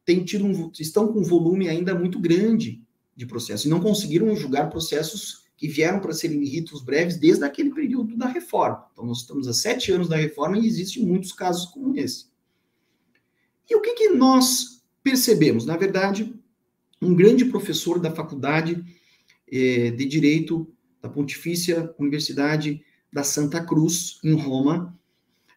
têm 0.06 0.24
tido 0.24 0.46
um, 0.46 0.72
estão 0.80 1.12
com 1.12 1.20
um 1.20 1.24
volume 1.24 1.68
ainda 1.68 1.96
muito 1.96 2.20
grande 2.20 2.82
de 3.16 3.26
processos 3.26 3.66
e 3.66 3.70
não 3.70 3.80
conseguiram 3.80 4.36
julgar 4.36 4.70
processos 4.70 5.46
que 5.58 5.68
vieram 5.68 6.00
para 6.00 6.14
serem 6.14 6.44
ritos 6.44 6.84
breves 6.84 7.18
desde 7.18 7.44
aquele 7.44 7.74
período 7.74 8.16
da 8.18 8.28
reforma. 8.28 8.86
Então, 8.92 9.06
nós 9.06 9.20
estamos 9.20 9.48
há 9.48 9.54
sete 9.54 9.92
anos 9.92 10.10
da 10.10 10.18
reforma 10.18 10.58
e 10.58 10.68
existem 10.68 11.06
muitos 11.06 11.32
casos 11.32 11.66
como 11.68 11.98
esse. 11.98 12.26
E 13.70 13.76
o 13.76 13.82
que, 13.82 13.94
que 13.94 14.10
nós 14.10 14.84
percebemos? 15.02 15.66
Na 15.66 15.78
verdade, 15.78 16.36
um 17.02 17.16
grande 17.16 17.46
professor 17.46 18.00
da 18.00 18.12
faculdade 18.12 18.84
eh, 19.52 19.92
de 19.92 20.06
Direito 20.06 20.68
da 21.02 21.10
Pontifícia 21.10 21.94
Universidade 21.98 22.84
da 23.12 23.24
Santa 23.24 23.64
Cruz, 23.64 24.20
em 24.24 24.34
Roma, 24.34 24.98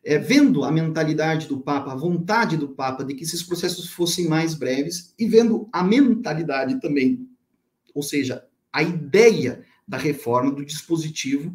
é, 0.08 0.16
vendo 0.16 0.64
a 0.64 0.72
mentalidade 0.72 1.46
do 1.46 1.60
Papa, 1.60 1.92
a 1.92 1.94
vontade 1.94 2.56
do 2.56 2.70
Papa 2.70 3.04
de 3.04 3.12
que 3.12 3.24
esses 3.24 3.42
processos 3.42 3.90
fossem 3.90 4.26
mais 4.26 4.54
breves, 4.54 5.12
e 5.18 5.28
vendo 5.28 5.68
a 5.70 5.84
mentalidade 5.84 6.80
também, 6.80 7.28
ou 7.94 8.02
seja, 8.02 8.42
a 8.72 8.82
ideia 8.82 9.66
da 9.86 9.98
reforma, 9.98 10.50
do 10.50 10.64
dispositivo, 10.64 11.54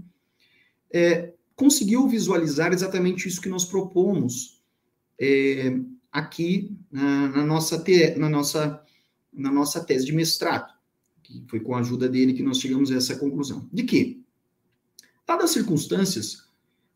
é, 0.94 1.34
conseguiu 1.56 2.08
visualizar 2.08 2.72
exatamente 2.72 3.28
isso 3.28 3.42
que 3.42 3.50
nós 3.50 3.66
propomos 3.66 4.62
é, 5.20 5.76
aqui 6.12 6.78
na, 6.92 7.30
na, 7.30 7.44
nossa 7.44 7.80
te, 7.80 8.14
na, 8.20 8.30
nossa, 8.30 8.84
na 9.34 9.52
nossa 9.52 9.84
tese 9.84 10.06
de 10.06 10.14
mestrado, 10.14 10.72
que 11.24 11.44
foi 11.48 11.60
com 11.60 11.74
a 11.74 11.80
ajuda 11.80 12.08
dele 12.08 12.34
que 12.34 12.44
nós 12.44 12.60
chegamos 12.60 12.92
a 12.92 12.98
essa 12.98 13.16
conclusão. 13.16 13.68
De 13.74 13.82
que, 13.82 14.24
dadas 15.26 15.46
as 15.46 15.52
circunstâncias, 15.52 16.48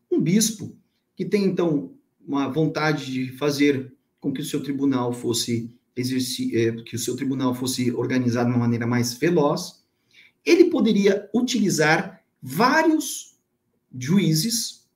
um 0.08 0.20
bispo 0.20 0.78
que 1.18 1.24
tem, 1.24 1.46
então, 1.46 1.90
uma 2.24 2.46
vontade 2.46 3.12
de 3.12 3.32
fazer 3.32 3.92
com 4.20 4.32
que 4.32 4.40
o 4.40 4.44
seu 4.44 4.62
tribunal 4.62 5.12
fosse 5.12 5.76
é, 5.96 6.70
que 6.84 6.94
o 6.94 6.98
seu 6.98 7.16
tribunal 7.16 7.52
fosse 7.56 7.90
organizado 7.90 8.48
de 8.48 8.54
uma 8.54 8.64
maneira 8.64 8.86
mais 8.86 9.14
veloz, 9.14 9.82
ele 10.46 10.66
poderia 10.66 11.28
utilizar 11.34 12.22
vários 12.40 13.36
juízes, 13.92 14.86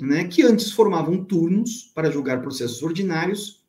né, 0.00 0.28
que 0.28 0.42
antes 0.42 0.70
formavam 0.70 1.24
turnos 1.24 1.90
para 1.92 2.08
julgar 2.08 2.40
processos 2.40 2.80
ordinários, 2.80 3.64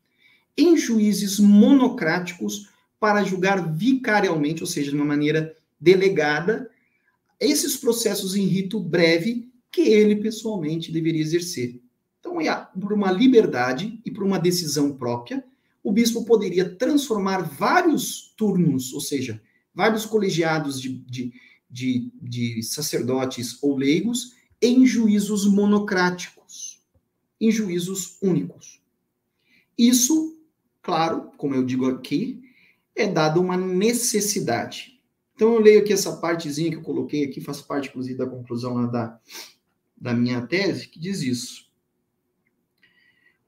em 0.55 0.77
juízes 0.77 1.39
monocráticos 1.39 2.69
para 2.99 3.23
julgar 3.23 3.75
vicarialmente, 3.75 4.61
ou 4.61 4.67
seja, 4.67 4.91
de 4.91 4.95
uma 4.95 5.05
maneira 5.05 5.57
delegada, 5.81 6.69
esses 7.39 7.75
processos 7.75 8.35
em 8.35 8.45
rito 8.45 8.79
breve 8.79 9.51
que 9.71 9.81
ele 9.81 10.17
pessoalmente 10.17 10.91
deveria 10.91 11.21
exercer. 11.21 11.81
Então, 12.35 12.41
é 12.41 12.67
por 12.79 12.91
uma 12.91 13.11
liberdade 13.11 14.01
e 14.03 14.11
por 14.11 14.23
uma 14.23 14.37
decisão 14.37 14.91
própria, 14.91 15.45
o 15.81 15.91
bispo 15.91 16.25
poderia 16.25 16.75
transformar 16.75 17.43
vários 17.43 18.33
turnos, 18.35 18.93
ou 18.93 18.99
seja, 18.99 19.41
vários 19.73 20.05
colegiados 20.05 20.81
de, 20.81 20.97
de, 21.05 21.33
de, 21.69 22.11
de 22.21 22.63
sacerdotes 22.63 23.61
ou 23.63 23.77
leigos, 23.77 24.33
em 24.61 24.85
juízos 24.85 25.45
monocráticos, 25.45 26.81
em 27.39 27.51
juízos 27.51 28.17
únicos. 28.21 28.81
Isso, 29.77 30.37
claro, 30.81 31.31
como 31.37 31.55
eu 31.55 31.63
digo 31.63 31.85
aqui, 31.87 32.41
é 32.95 33.07
dado 33.07 33.39
uma 33.39 33.55
necessidade. 33.55 34.99
Então 35.35 35.53
eu 35.53 35.59
leio 35.59 35.81
aqui 35.81 35.93
essa 35.93 36.17
partezinha 36.17 36.71
que 36.71 36.77
eu 36.77 36.81
coloquei 36.81 37.23
aqui, 37.23 37.39
faz 37.39 37.61
parte, 37.61 37.89
inclusive, 37.89 38.17
da 38.17 38.25
conclusão 38.25 38.89
da, 38.89 39.19
da 39.95 40.13
minha 40.13 40.45
tese, 40.45 40.87
que 40.87 40.99
diz 40.99 41.21
isso. 41.21 41.64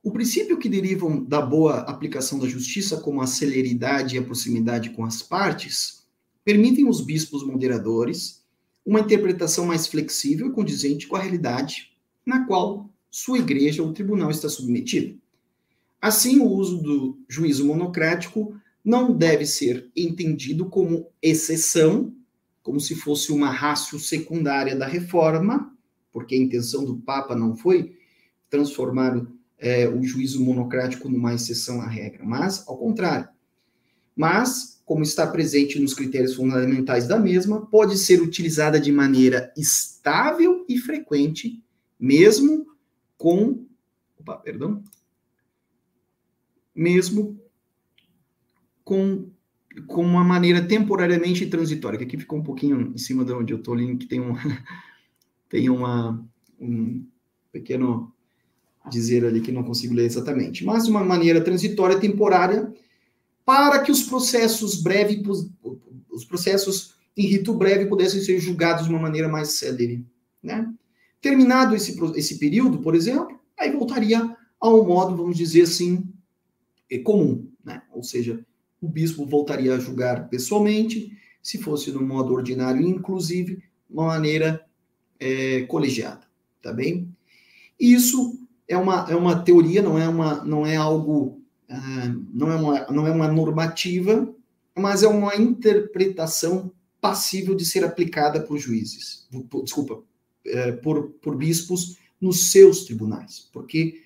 O 0.08 0.12
princípio 0.14 0.58
que 0.58 0.70
derivam 0.70 1.22
da 1.22 1.41
boa 1.41 1.80
aplicação 1.80 2.39
da 2.39 2.47
justiça, 2.47 2.95
como 2.95 3.20
a 3.20 3.28
celeridade 3.28 4.16
e 4.16 4.18
a 4.18 4.24
proximidade 4.24 4.91
com 4.91 5.03
as 5.03 5.22
partes, 5.22 6.08
permitem 6.45 6.88
os 6.88 7.01
bispos 7.01 7.45
moderadores 7.45 8.41
uma 8.86 9.01
interpretação 9.01 9.66
mais 9.66 9.86
flexível 9.86 10.47
e 10.47 10.53
condizente 10.53 11.08
com 11.08 11.18
a 11.18 11.20
realidade 11.20 11.91
na 12.26 12.45
qual 12.45 12.89
sua 13.12 13.39
igreja 13.39 13.84
ou 13.84 13.91
tribunal 13.91 14.32
está 14.32 14.47
submetido. 14.47 15.20
Assim, 16.01 16.39
o 16.39 16.47
uso 16.47 16.78
do 16.78 17.20
juízo 17.28 17.66
monocrático 17.66 18.55
não 18.86 19.12
deve 19.12 19.45
ser 19.45 19.91
entendido 19.93 20.68
como 20.68 21.10
exceção, 21.22 22.16
como 22.64 22.80
se 22.80 22.95
fosse 22.95 23.30
uma 23.34 23.51
rácio 23.51 23.99
secundária 23.99 24.74
da 24.74 24.88
reforma, 24.88 25.76
porque 26.14 26.34
a 26.34 26.38
intenção 26.38 26.86
do 26.86 26.95
Papa 26.95 27.36
não 27.36 27.58
foi 27.58 27.93
transformar 28.49 29.28
é, 29.58 29.88
o 29.88 30.03
juízo 30.03 30.43
monocrático 30.43 31.10
numa 31.10 31.34
exceção 31.34 31.82
à 31.82 31.88
regra, 31.88 32.24
mas 32.24 32.68
ao 32.68 32.78
contrário. 32.78 33.28
Mas 34.16 34.78
como 34.88 35.03
está 35.03 35.28
presente 35.28 35.78
nos 35.80 35.93
critérios 35.93 36.36
fundamentais 36.36 37.08
da 37.08 37.20
mesma, 37.20 37.66
pode 37.66 37.97
ser 37.97 38.22
utilizada 38.22 38.80
de 38.80 38.89
maneira 38.89 39.51
estável 39.58 40.66
e 40.70 40.78
frequente, 40.78 41.62
mesmo 41.99 42.66
com. 43.18 43.66
Opa, 44.18 44.38
perdão. 44.38 44.82
Mesmo 46.74 47.38
com, 48.82 49.30
com 49.88 50.05
uma 50.05 50.24
maneira 50.24 50.66
temporariamente 50.66 51.45
transitória, 51.47 51.97
que 51.97 52.05
aqui 52.05 52.18
ficou 52.18 52.39
um 52.39 52.43
pouquinho 52.43 52.93
em 52.93 52.97
cima 52.97 53.26
de 53.26 53.34
onde 53.34 53.51
eu 53.51 53.58
estou 53.58 53.74
ali, 53.74 53.97
que 53.97 54.05
tem, 54.05 54.22
um, 54.22 54.36
tem 55.49 55.70
uma, 55.70 56.26
um 56.58 57.05
pequeno 57.51 58.16
dizer 58.90 59.26
ali 59.26 59.42
que 59.42 59.52
não 59.52 59.64
consigo 59.64 59.94
ler 59.94 60.06
exatamente, 60.06 60.66
mas 60.66 60.86
de 60.86 60.92
uma 60.92 61.04
maneira 61.04 61.42
transitória, 61.42 62.00
temporária, 62.00 62.72
para 63.46 63.80
que 63.80 63.92
os 63.92 64.04
processos 64.04 64.82
breves, 64.82 65.20
os 66.12 66.26
processos 66.26 66.96
em 67.16 67.28
rito 67.28 67.54
breve 67.54 67.88
pudessem 67.88 68.22
ser 68.22 68.40
julgados 68.40 68.86
de 68.86 68.90
uma 68.90 69.00
maneira 69.00 69.28
mais 69.28 69.54
célere, 69.54 70.06
né? 70.42 70.72
Terminado 71.20 71.76
esse, 71.76 72.00
esse 72.16 72.38
período, 72.38 72.80
por 72.80 72.94
exemplo, 72.94 73.40
aí 73.58 73.72
voltaria 73.72 74.36
ao 74.60 74.86
modo, 74.86 75.16
vamos 75.16 75.36
dizer 75.36 75.64
assim, 75.64 76.08
é, 76.92 77.00
comum, 77.00 77.50
né? 77.64 77.82
Ou 77.92 78.04
seja, 78.04 78.46
o 78.80 78.88
bispo 78.88 79.26
voltaria 79.26 79.74
a 79.74 79.80
julgar 79.80 80.30
pessoalmente, 80.30 81.12
se 81.42 81.58
fosse 81.58 81.92
no 81.92 82.02
modo 82.02 82.34
ordinário, 82.34 82.86
inclusive, 82.86 83.64
uma 83.90 84.06
maneira 84.08 84.64
é, 85.20 85.62
colegiada, 85.62 86.22
tá 86.62 86.72
bem? 86.72 87.10
Isso 87.80 88.47
é 88.68 88.78
uma, 88.78 89.07
é 89.09 89.15
uma 89.15 89.39
teoria, 89.39 89.82
não 89.82 89.97
é, 89.97 90.07
uma, 90.07 90.43
não 90.43 90.65
é 90.65 90.76
algo 90.76 91.41
ah, 91.70 92.13
não, 92.34 92.51
é 92.51 92.55
uma, 92.55 92.88
não 92.88 93.07
é 93.07 93.11
uma 93.11 93.28
normativa, 93.28 94.34
mas 94.76 95.03
é 95.03 95.07
uma 95.07 95.36
interpretação 95.36 96.72
passível 97.01 97.55
de 97.55 97.65
ser 97.65 97.84
aplicada 97.84 98.41
por 98.41 98.57
juízes, 98.57 99.28
por, 99.49 99.63
desculpa, 99.63 100.01
é, 100.45 100.72
por, 100.72 101.09
por 101.22 101.36
bispos 101.36 101.97
nos 102.20 102.51
seus 102.51 102.86
tribunais, 102.86 103.49
porque 103.51 104.01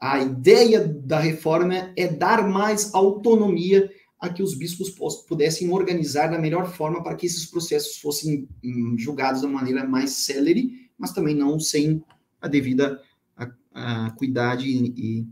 a 0.00 0.20
ideia 0.20 0.86
da 0.86 1.18
reforma 1.18 1.92
é 1.96 2.06
dar 2.06 2.46
mais 2.48 2.94
autonomia 2.94 3.90
a 4.20 4.28
que 4.28 4.42
os 4.42 4.54
bispos 4.54 4.90
pudessem 5.26 5.70
organizar 5.70 6.28
da 6.28 6.38
melhor 6.38 6.70
forma 6.72 7.02
para 7.02 7.14
que 7.14 7.26
esses 7.26 7.46
processos 7.46 7.98
fossem 7.98 8.48
hum, 8.64 8.96
julgados 8.98 9.42
da 9.42 9.48
maneira 9.48 9.84
mais 9.84 10.10
célere, 10.10 10.90
mas 10.96 11.12
também 11.12 11.34
não 11.34 11.58
sem 11.58 12.02
a 12.40 12.48
devida 12.48 13.00
a, 13.88 14.56
e, 14.60 15.26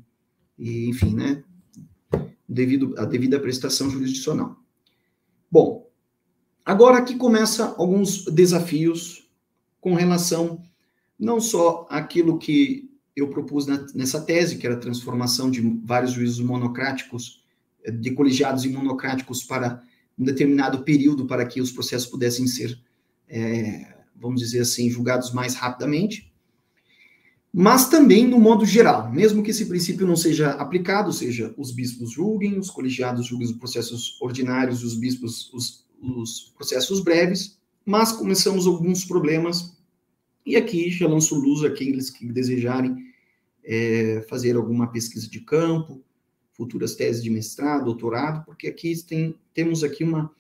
e, 0.59 0.89
enfim, 0.89 1.15
né, 1.15 1.43
devido, 2.49 2.95
a 2.99 3.05
devida 3.05 3.41
prestação 3.41 3.91
jurisdicional. 3.91 4.57
Bom, 5.51 5.91
agora 6.65 6.99
aqui 6.99 7.17
começa 7.17 7.75
alguns 7.77 8.25
desafios 8.25 9.29
com 9.81 9.95
relação 9.95 10.63
não 11.19 11.41
só 11.41 11.87
àquilo 11.91 12.39
que 12.39 12.91
eu 13.15 13.29
propus 13.29 13.67
na, 13.67 13.87
nessa 13.95 14.21
tese, 14.21 14.59
que 14.59 14.67
era 14.67 14.77
a 14.77 14.81
transformação 14.81 15.51
de 15.51 15.61
vários 15.85 16.13
juízos 16.13 16.45
monocráticos, 16.45 17.43
eh, 17.83 17.91
de 17.91 18.11
colegiados 18.11 18.65
e 18.65 18.69
monocráticos 18.69 19.43
para 19.43 19.83
um 20.19 20.25
determinado 20.25 20.83
período 20.83 21.27
para 21.27 21.47
que 21.47 21.61
os 21.61 21.73
processos 21.73 22.09
pudessem 22.09 22.47
ser, 22.47 22.79
é, 23.29 23.97
vamos 24.15 24.41
dizer 24.41 24.61
assim, 24.61 24.91
julgados 24.91 25.33
mais 25.33 25.55
rapidamente. 25.55 26.33
Mas 27.59 27.89
também 27.89 28.27
no 28.27 28.39
modo 28.39 28.67
geral, 28.67 29.11
mesmo 29.11 29.43
que 29.43 29.51
esse 29.51 29.65
princípio 29.65 30.07
não 30.07 30.15
seja 30.15 30.51
aplicado, 30.51 31.07
ou 31.07 31.13
seja, 31.15 31.55
os 31.57 31.73
bispos 31.73 32.13
julguem, 32.13 32.59
os 32.59 32.69
colegiados 32.69 33.25
julguem 33.25 33.47
os 33.47 33.55
processos 33.55 34.21
ordinários, 34.21 34.85
os 34.85 34.95
bispos 34.95 35.51
os, 35.55 35.87
os 35.99 36.53
processos 36.55 37.01
breves, 37.01 37.59
mas 37.83 38.13
começamos 38.13 38.67
alguns 38.67 39.07
problemas 39.07 39.75
e 40.45 40.55
aqui 40.55 40.91
já 40.91 41.09
lanço 41.09 41.35
luz 41.35 41.65
a 41.65 41.69
aqueles 41.69 42.11
que 42.11 42.31
desejarem 42.31 42.95
é, 43.65 44.23
fazer 44.29 44.55
alguma 44.55 44.89
pesquisa 44.93 45.27
de 45.27 45.41
campo, 45.41 46.05
futuras 46.53 46.95
teses 46.95 47.23
de 47.23 47.31
mestrado, 47.31 47.87
doutorado, 47.87 48.45
porque 48.45 48.67
aqui 48.67 48.95
tem, 49.03 49.35
temos 49.55 49.83
aqui 49.83 50.05
uma, 50.05 50.31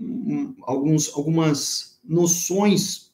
um, 0.00 0.54
alguns, 0.62 1.12
algumas 1.16 1.98
noções 2.04 3.12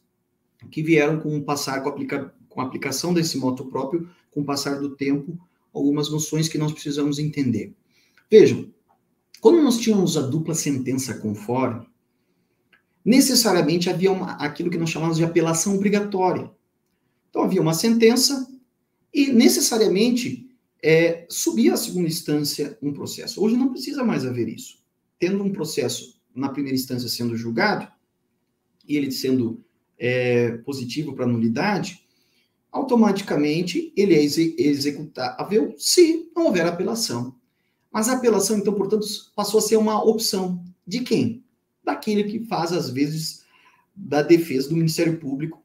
que 0.70 0.82
vieram 0.82 1.18
com 1.18 1.38
o 1.38 1.42
passar, 1.42 1.80
com 1.80 1.88
a, 1.88 1.92
aplica, 1.92 2.34
com 2.50 2.60
a 2.60 2.64
aplicação 2.64 3.14
desse 3.14 3.38
moto 3.38 3.64
próprio, 3.64 4.10
com 4.30 4.42
o 4.42 4.44
passar 4.44 4.78
do 4.78 4.90
tempo, 4.94 5.38
algumas 5.72 6.10
noções 6.10 6.48
que 6.48 6.58
nós 6.58 6.72
precisamos 6.72 7.18
entender. 7.18 7.72
Vejam, 8.30 8.68
quando 9.40 9.62
nós 9.62 9.78
tínhamos 9.78 10.18
a 10.18 10.22
dupla 10.22 10.54
sentença 10.54 11.14
conforme, 11.14 11.86
necessariamente 13.02 13.88
havia 13.88 14.12
uma, 14.12 14.32
aquilo 14.32 14.70
que 14.70 14.76
nós 14.76 14.90
chamamos 14.90 15.16
de 15.16 15.24
apelação 15.24 15.74
obrigatória. 15.74 16.50
Então, 17.30 17.42
havia 17.42 17.62
uma 17.62 17.72
sentença 17.72 18.46
e, 19.14 19.32
necessariamente, 19.32 20.50
é, 20.82 21.26
subia 21.28 21.74
à 21.74 21.76
segunda 21.76 22.08
instância 22.08 22.76
um 22.82 22.92
processo. 22.92 23.42
Hoje 23.42 23.56
não 23.56 23.70
precisa 23.70 24.04
mais 24.04 24.26
haver 24.26 24.48
isso. 24.48 24.78
Tendo 25.18 25.42
um 25.42 25.52
processo 25.52 26.20
na 26.34 26.48
primeira 26.48 26.76
instância 26.76 27.08
sendo 27.08 27.36
julgado, 27.36 27.88
e 28.86 28.96
ele 28.96 29.10
sendo 29.10 29.64
é, 29.98 30.52
positivo 30.58 31.14
para 31.14 31.26
nulidade, 31.26 32.04
automaticamente 32.72 33.92
ele 33.96 34.14
é 34.14 34.22
executável 34.22 35.74
se 35.76 36.30
não 36.34 36.46
houver 36.46 36.66
apelação. 36.66 37.34
Mas 37.92 38.08
a 38.08 38.12
apelação, 38.14 38.58
então, 38.58 38.74
portanto, 38.74 39.06
passou 39.34 39.58
a 39.58 39.62
ser 39.62 39.76
uma 39.76 40.02
opção 40.02 40.62
de 40.86 41.00
quem? 41.00 41.42
daquele 41.90 42.24
que 42.24 42.40
faz, 42.46 42.72
às 42.72 42.90
vezes, 42.90 43.44
da 43.94 44.22
defesa 44.22 44.68
do 44.68 44.76
Ministério 44.76 45.18
Público, 45.18 45.62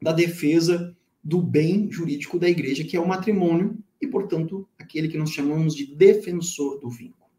da 0.00 0.12
defesa 0.12 0.96
do 1.22 1.40
bem 1.40 1.90
jurídico 1.90 2.38
da 2.38 2.48
igreja, 2.48 2.84
que 2.84 2.96
é 2.96 3.00
o 3.00 3.06
matrimônio, 3.06 3.78
e, 4.00 4.06
portanto, 4.06 4.68
aquele 4.78 5.08
que 5.08 5.18
nós 5.18 5.30
chamamos 5.30 5.76
de 5.76 5.94
defensor 5.94 6.80
do 6.80 6.90
vínculo. 6.90 7.30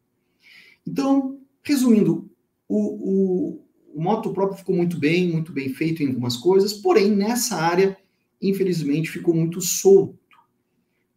Então, 0.88 1.40
resumindo, 1.62 2.30
o, 2.70 2.78
o, 2.78 3.66
o 3.96 4.02
moto 4.02 4.32
próprio 4.32 4.58
ficou 4.58 4.76
muito 4.76 4.98
bem, 4.98 5.30
muito 5.30 5.52
bem 5.52 5.70
feito 5.70 6.02
em 6.02 6.08
algumas 6.08 6.38
coisas, 6.38 6.74
porém, 6.74 7.12
nessa 7.12 7.58
área, 7.58 7.98
infelizmente, 8.50 9.10
ficou 9.10 9.34
muito 9.34 9.62
solto. 9.62 10.20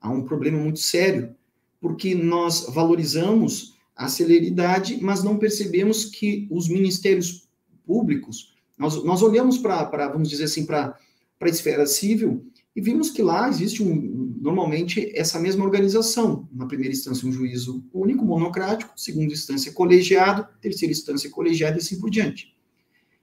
Há 0.00 0.10
um 0.10 0.22
problema 0.22 0.58
muito 0.58 0.78
sério, 0.78 1.34
porque 1.80 2.14
nós 2.14 2.66
valorizamos 2.68 3.74
a 3.94 4.08
celeridade, 4.08 4.98
mas 5.02 5.24
não 5.24 5.38
percebemos 5.38 6.04
que 6.04 6.46
os 6.50 6.68
ministérios 6.68 7.48
públicos, 7.86 8.54
nós, 8.76 9.02
nós 9.04 9.22
olhamos 9.22 9.58
para, 9.58 10.08
vamos 10.08 10.28
dizer 10.28 10.44
assim, 10.44 10.66
para 10.66 10.98
a 11.40 11.48
esfera 11.48 11.86
civil 11.86 12.46
e 12.76 12.80
vimos 12.80 13.10
que 13.10 13.22
lá 13.22 13.48
existe 13.48 13.82
um, 13.82 14.36
normalmente 14.38 15.10
essa 15.16 15.40
mesma 15.40 15.64
organização. 15.64 16.46
Na 16.52 16.66
primeira 16.66 16.92
instância, 16.92 17.26
um 17.26 17.32
juízo 17.32 17.82
único, 17.90 18.22
monocrático, 18.22 18.92
segunda 19.00 19.32
instância, 19.32 19.72
colegiado, 19.72 20.46
terceira 20.60 20.92
instância, 20.92 21.30
colegiado 21.30 21.78
e 21.78 21.80
assim 21.80 21.98
por 21.98 22.10
diante. 22.10 22.54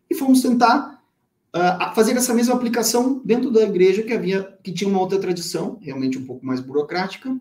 E 0.10 0.16
fomos 0.16 0.42
tentar 0.42 1.03
uh, 1.56 1.94
fazer 1.96 2.16
essa 2.18 2.34
mesma 2.34 2.56
aplicação 2.56 3.22
dentro 3.24 3.52
da 3.52 3.62
igreja 3.64 4.04
que 4.04 4.14
havia, 4.14 4.44
que 4.64 4.74
tinha 4.74 4.90
uma 4.90 5.00
outra 5.00 5.20
tradição, 5.20 5.78
realmente 5.82 6.18
um 6.18 6.26
pouco 6.26 6.46
mais 6.46 6.60
burocrática, 6.60 7.40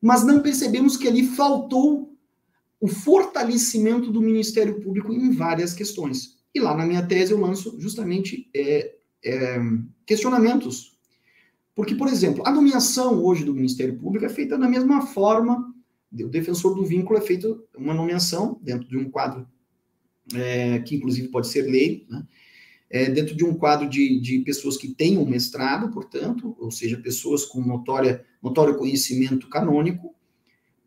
mas 0.00 0.24
não 0.24 0.40
percebemos 0.40 0.96
que 0.96 1.08
ali 1.08 1.26
faltou 1.26 2.16
o 2.80 2.86
fortalecimento 2.86 4.12
do 4.12 4.20
Ministério 4.20 4.80
Público 4.80 5.12
em 5.12 5.32
várias 5.32 5.72
questões. 5.72 6.38
E 6.54 6.60
lá 6.60 6.76
na 6.76 6.86
minha 6.86 7.04
tese 7.04 7.32
eu 7.32 7.40
lanço 7.40 7.76
justamente 7.80 8.48
é, 8.54 8.94
é, 9.24 9.58
questionamentos. 10.06 10.96
Porque, 11.74 11.94
por 11.94 12.08
exemplo, 12.08 12.44
a 12.46 12.50
nomeação 12.50 13.22
hoje 13.24 13.44
do 13.44 13.54
Ministério 13.54 13.96
Público 13.96 14.24
é 14.24 14.28
feita 14.28 14.58
da 14.58 14.68
mesma 14.68 15.06
forma, 15.06 15.72
o 16.12 16.28
defensor 16.28 16.74
do 16.74 16.84
vínculo 16.84 17.18
é 17.18 17.22
feito 17.22 17.64
uma 17.76 17.94
nomeação 17.94 18.58
dentro 18.62 18.88
de 18.88 18.96
um 18.96 19.10
quadro 19.10 19.46
é, 20.34 20.78
que 20.80 20.96
inclusive 20.96 21.28
pode 21.28 21.48
ser 21.48 21.62
lei, 21.62 22.06
né? 22.08 22.26
É, 22.90 23.10
dentro 23.10 23.34
de 23.34 23.44
um 23.44 23.54
quadro 23.54 23.88
de, 23.88 24.20
de 24.20 24.38
pessoas 24.40 24.76
que 24.76 24.88
têm 24.88 25.18
um 25.18 25.26
mestrado, 25.26 25.90
portanto, 25.90 26.56
ou 26.58 26.70
seja, 26.70 26.96
pessoas 26.96 27.44
com 27.44 27.60
notória, 27.60 28.24
notório 28.42 28.76
conhecimento 28.76 29.48
canônico, 29.48 30.14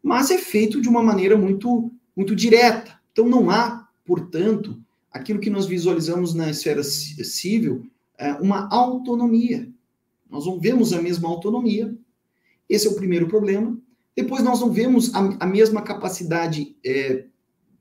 mas 0.01 0.31
é 0.31 0.37
feito 0.37 0.81
de 0.81 0.89
uma 0.89 1.03
maneira 1.03 1.37
muito, 1.37 1.91
muito 2.15 2.35
direta. 2.35 2.99
Então, 3.11 3.27
não 3.27 3.49
há, 3.51 3.87
portanto, 4.03 4.81
aquilo 5.11 5.39
que 5.39 5.49
nós 5.49 5.67
visualizamos 5.67 6.33
na 6.33 6.49
esfera 6.49 6.83
civil, 6.83 7.85
é, 8.17 8.33
uma 8.33 8.67
autonomia. 8.73 9.69
Nós 10.29 10.45
não 10.45 10.59
vemos 10.59 10.93
a 10.93 11.01
mesma 11.01 11.29
autonomia. 11.29 11.95
Esse 12.67 12.87
é 12.87 12.89
o 12.89 12.95
primeiro 12.95 13.27
problema. 13.27 13.77
Depois, 14.15 14.43
nós 14.43 14.59
não 14.59 14.71
vemos 14.71 15.13
a, 15.13 15.19
a 15.41 15.45
mesma 15.45 15.81
capacidade 15.81 16.75
é, 16.83 17.25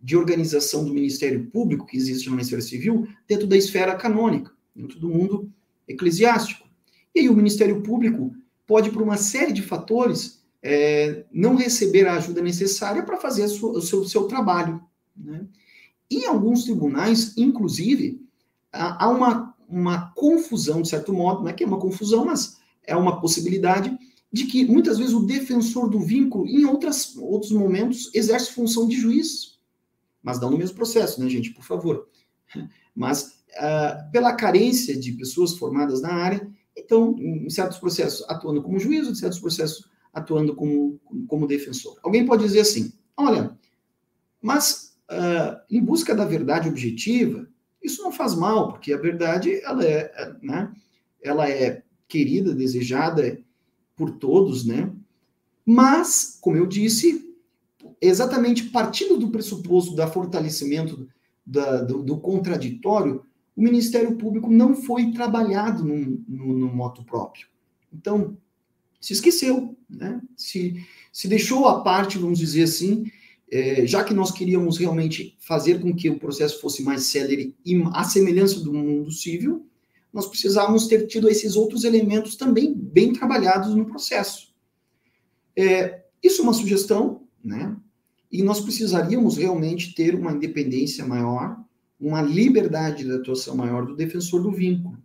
de 0.03 0.17
organização 0.17 0.85
do 0.85 0.95
Ministério 0.95 1.47
Público 1.51 1.87
que 1.87 1.97
existe 1.97 2.31
na 2.31 2.41
esfera 2.41 2.63
civil 2.63 3.07
dentro 3.29 3.47
da 3.47 3.57
esfera 3.57 3.95
canônica, 3.95 4.53
dentro 4.75 4.99
do 4.99 5.09
mundo 5.09 5.53
eclesiástico. 5.87 6.69
E 7.15 7.21
aí, 7.21 7.29
o 7.29 7.37
Ministério 7.37 7.83
Público 7.83 8.35
pode, 8.67 8.91
por 8.91 9.03
uma 9.03 9.17
série 9.17 9.53
de 9.53 9.63
fatores, 9.63 10.41
é, 10.63 11.25
não 11.33 11.57
receber 11.57 12.07
a 12.07 12.15
ajuda 12.15 12.41
necessária 12.41 13.03
para 13.03 13.17
fazer 13.17 13.49
sua, 13.49 13.73
o 13.73 13.83
seu, 13.83 14.05
seu 14.05 14.25
trabalho. 14.25 14.81
Né? 15.17 15.45
Em 16.11 16.27
alguns 16.27 16.65
tribunais, 16.65 17.35
inclusive, 17.37 18.21
há 18.73 19.09
uma, 19.09 19.55
uma 19.69 20.13
confusão, 20.15 20.83
de 20.83 20.89
certo 20.89 21.13
modo, 21.13 21.43
não 21.43 21.49
é 21.49 21.53
que 21.53 21.65
é 21.65 21.67
uma 21.67 21.79
confusão, 21.79 22.25
mas 22.25 22.59
é 22.85 22.97
uma 22.97 23.21
possibilidade 23.21 23.97
de 24.33 24.47
que 24.47 24.65
muitas 24.65 24.99
vezes 24.99 25.15
o 25.15 25.27
defensor 25.27 25.89
do 25.89 26.01
vínculo, 26.01 26.47
em 26.47 26.65
outras, 26.65 27.17
outros 27.17 27.53
momentos, 27.53 28.11
exerce 28.15 28.53
função 28.53 28.87
de 28.87 28.97
juiz. 28.97 29.59
Mas 30.23 30.41
não 30.41 30.51
no 30.51 30.59
mesmo 30.59 30.77
processo, 30.77 31.21
né, 31.21 31.29
gente? 31.29 31.51
Por 31.51 31.65
favor. 31.65 32.09
Mas 32.95 33.43
uh, 33.57 34.11
pela 34.13 34.35
carência 34.35 34.99
de 34.99 35.13
pessoas 35.13 35.57
formadas 35.57 36.01
na 36.03 36.13
área, 36.13 36.49
então, 36.77 37.15
em 37.19 37.49
certos 37.51 37.79
processos 37.79 38.25
atuando 38.29 38.63
como 38.63 38.79
juiz, 38.79 39.07
em 39.07 39.15
certos 39.15 39.39
processos 39.39 39.89
atuando 40.13 40.55
como, 40.55 41.01
como 41.27 41.47
defensor. 41.47 41.99
Alguém 42.03 42.27
pode 42.27 42.45
dizer 42.45 42.61
assim: 42.61 42.93
olha, 43.17 43.57
mas 44.41 44.97
uh, 45.11 45.61
em 45.71 45.83
busca 45.83 46.15
da 46.15 46.25
verdade 46.25 46.69
objetiva, 46.69 47.49
isso 47.83 48.03
não 48.03 48.13
faz 48.13 48.35
mal, 48.35 48.73
porque 48.73 48.93
a 48.93 48.99
verdade 48.99 49.61
ela 49.63 49.85
é, 49.85 50.35
né, 50.43 50.73
ela 51.23 51.49
é 51.49 51.83
querida, 52.09 52.55
desejada 52.55 53.41
por 53.97 54.13
todos, 54.13 54.65
né? 54.65 54.93
Mas, 55.65 56.39
como 56.41 56.57
eu 56.57 56.67
disse, 56.67 57.30
exatamente 58.01 58.65
partindo 58.65 59.19
do 59.19 59.31
pressuposto 59.31 59.95
da 59.95 60.07
fortalecimento 60.07 61.09
da, 61.45 61.83
do, 61.83 62.03
do, 62.03 62.19
contraditório, 62.19 63.25
o 63.57 63.63
Ministério 63.63 64.17
Público 64.17 64.51
não 64.51 64.75
foi 64.75 65.13
trabalhado 65.13 65.85
no, 65.85 66.69
moto 66.69 67.05
próprio. 67.05 67.47
Então, 67.93 68.37
se 69.01 69.13
esqueceu, 69.13 69.77
né? 69.89 70.21
se, 70.37 70.85
se 71.13 71.29
deixou 71.29 71.67
a 71.67 71.83
parte, 71.83 72.19
vamos 72.19 72.39
dizer 72.39 72.63
assim, 72.63 73.05
é, 73.51 73.85
já 73.87 74.05
que 74.05 74.15
nós 74.15 74.31
queríamos 74.31 74.79
realmente 74.79 75.37
fazer 75.41 75.81
com 75.81 75.95
que 75.95 76.09
o 76.09 76.19
processo 76.19 76.61
fosse 76.61 76.83
mais 76.83 77.05
célere 77.05 77.57
e 77.67 77.83
a 77.93 78.05
semelhança 78.05 78.61
do 78.61 78.73
mundo 78.73 79.11
civil, 79.11 79.67
nós 80.13 80.27
precisávamos 80.27 80.87
ter 80.87 81.07
tido 81.07 81.29
esses 81.29 81.57
outros 81.57 81.85
elementos 81.85 82.37
também 82.37 82.73
bem 82.75 83.13
trabalhados 83.13 83.75
no 83.75 83.87
processo. 83.87 84.53
É, 85.57 86.05
isso 86.23 86.41
é 86.41 86.45
uma 86.45 86.53
sugestão, 86.53 87.27
né? 87.45 87.77
E 88.31 88.43
nós 88.43 88.61
precisaríamos 88.61 89.37
realmente 89.37 89.95
ter 89.95 90.15
uma 90.15 90.33
independência 90.33 91.07
maior, 91.07 91.59
uma 92.01 92.23
liberdade 92.23 93.05
de 93.05 93.13
atuação 93.13 93.57
maior 93.57 93.87
do 93.87 93.97
defensor 93.97 94.43
do 94.43 94.53
vínculo, 94.53 94.99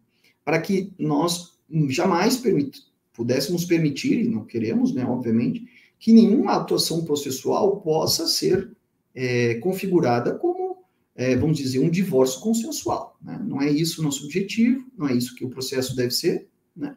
para 0.44 0.62
que 0.62 0.94
nós 0.98 1.58
jamais 1.90 2.38
permitamos 2.38 2.96
pudéssemos 3.16 3.64
permitir, 3.64 4.26
e 4.26 4.28
não 4.28 4.46
queremos, 4.46 4.94
né, 4.94 5.06
obviamente, 5.06 5.66
que 5.98 6.12
nenhuma 6.12 6.54
atuação 6.54 7.06
processual 7.06 7.80
possa 7.82 8.28
ser 8.28 8.70
é, 9.14 9.56
configurada 9.56 10.36
como, 10.36 10.84
é, 11.16 11.36
vamos 11.36 11.58
dizer, 11.58 11.80
um 11.80 11.90
divórcio 11.90 12.42
consensual. 12.42 13.18
Né? 13.22 13.42
Não 13.44 13.62
é 13.62 13.72
isso 13.72 14.02
o 14.02 14.04
nosso 14.04 14.26
objetivo, 14.26 14.86
não 14.98 15.08
é 15.08 15.14
isso 15.14 15.34
que 15.34 15.46
o 15.46 15.50
processo 15.50 15.96
deve 15.96 16.12
ser. 16.12 16.48
Né? 16.76 16.96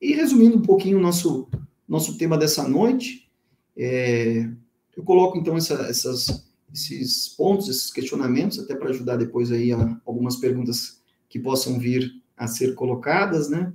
E 0.00 0.12
resumindo 0.12 0.58
um 0.58 0.62
pouquinho 0.62 0.98
o 0.98 1.00
nosso, 1.00 1.48
nosso 1.88 2.18
tema 2.18 2.36
dessa 2.36 2.66
noite, 2.66 3.30
é, 3.76 4.50
eu 4.98 5.04
coloco 5.04 5.38
então 5.38 5.56
essa, 5.56 5.74
essas, 5.88 6.44
esses 6.74 7.28
pontos, 7.28 7.68
esses 7.68 7.92
questionamentos, 7.92 8.58
até 8.58 8.74
para 8.74 8.90
ajudar 8.90 9.16
depois 9.16 9.52
aí 9.52 9.72
a, 9.72 9.96
algumas 10.04 10.34
perguntas 10.34 11.00
que 11.28 11.38
possam 11.38 11.78
vir 11.78 12.20
a 12.36 12.48
ser 12.48 12.74
colocadas, 12.74 13.48
né? 13.48 13.72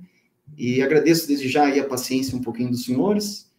E 0.54 0.82
agradeço 0.82 1.26
desde 1.26 1.48
já 1.48 1.64
aí 1.64 1.80
a 1.80 1.88
paciência 1.88 2.36
um 2.36 2.42
pouquinho 2.42 2.70
dos 2.70 2.84
senhores 2.84 3.50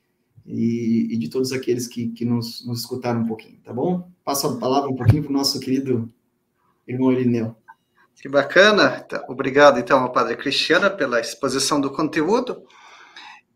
e, 0.45 1.07
e 1.09 1.18
de 1.18 1.28
todos 1.28 1.51
aqueles 1.51 1.88
que, 1.88 2.09
que 2.09 2.24
nos, 2.24 2.63
nos 2.68 2.82
escutaram 2.82 3.22
um 3.22 3.28
pouquinho, 3.28 3.57
tá 3.63 3.74
bom? 3.74 4.11
Passo 4.24 4.45
a 4.45 4.57
palavra 4.57 4.88
um 4.88 4.95
pouquinho 4.95 5.24
para 5.24 5.32
o 5.32 5.36
nosso 5.36 5.59
querido 5.59 6.07
irmão 6.88 7.11
Irineu. 7.11 7.55
Que 8.22 8.30
bacana. 8.30 9.07
Obrigado, 9.28 9.80
então, 9.80 10.03
ao 10.03 10.11
Padre 10.11 10.38
Cristiana 10.38 10.91
pela 10.91 11.20
exposição 11.20 11.82
do 11.82 11.89
conteúdo. 11.89 12.61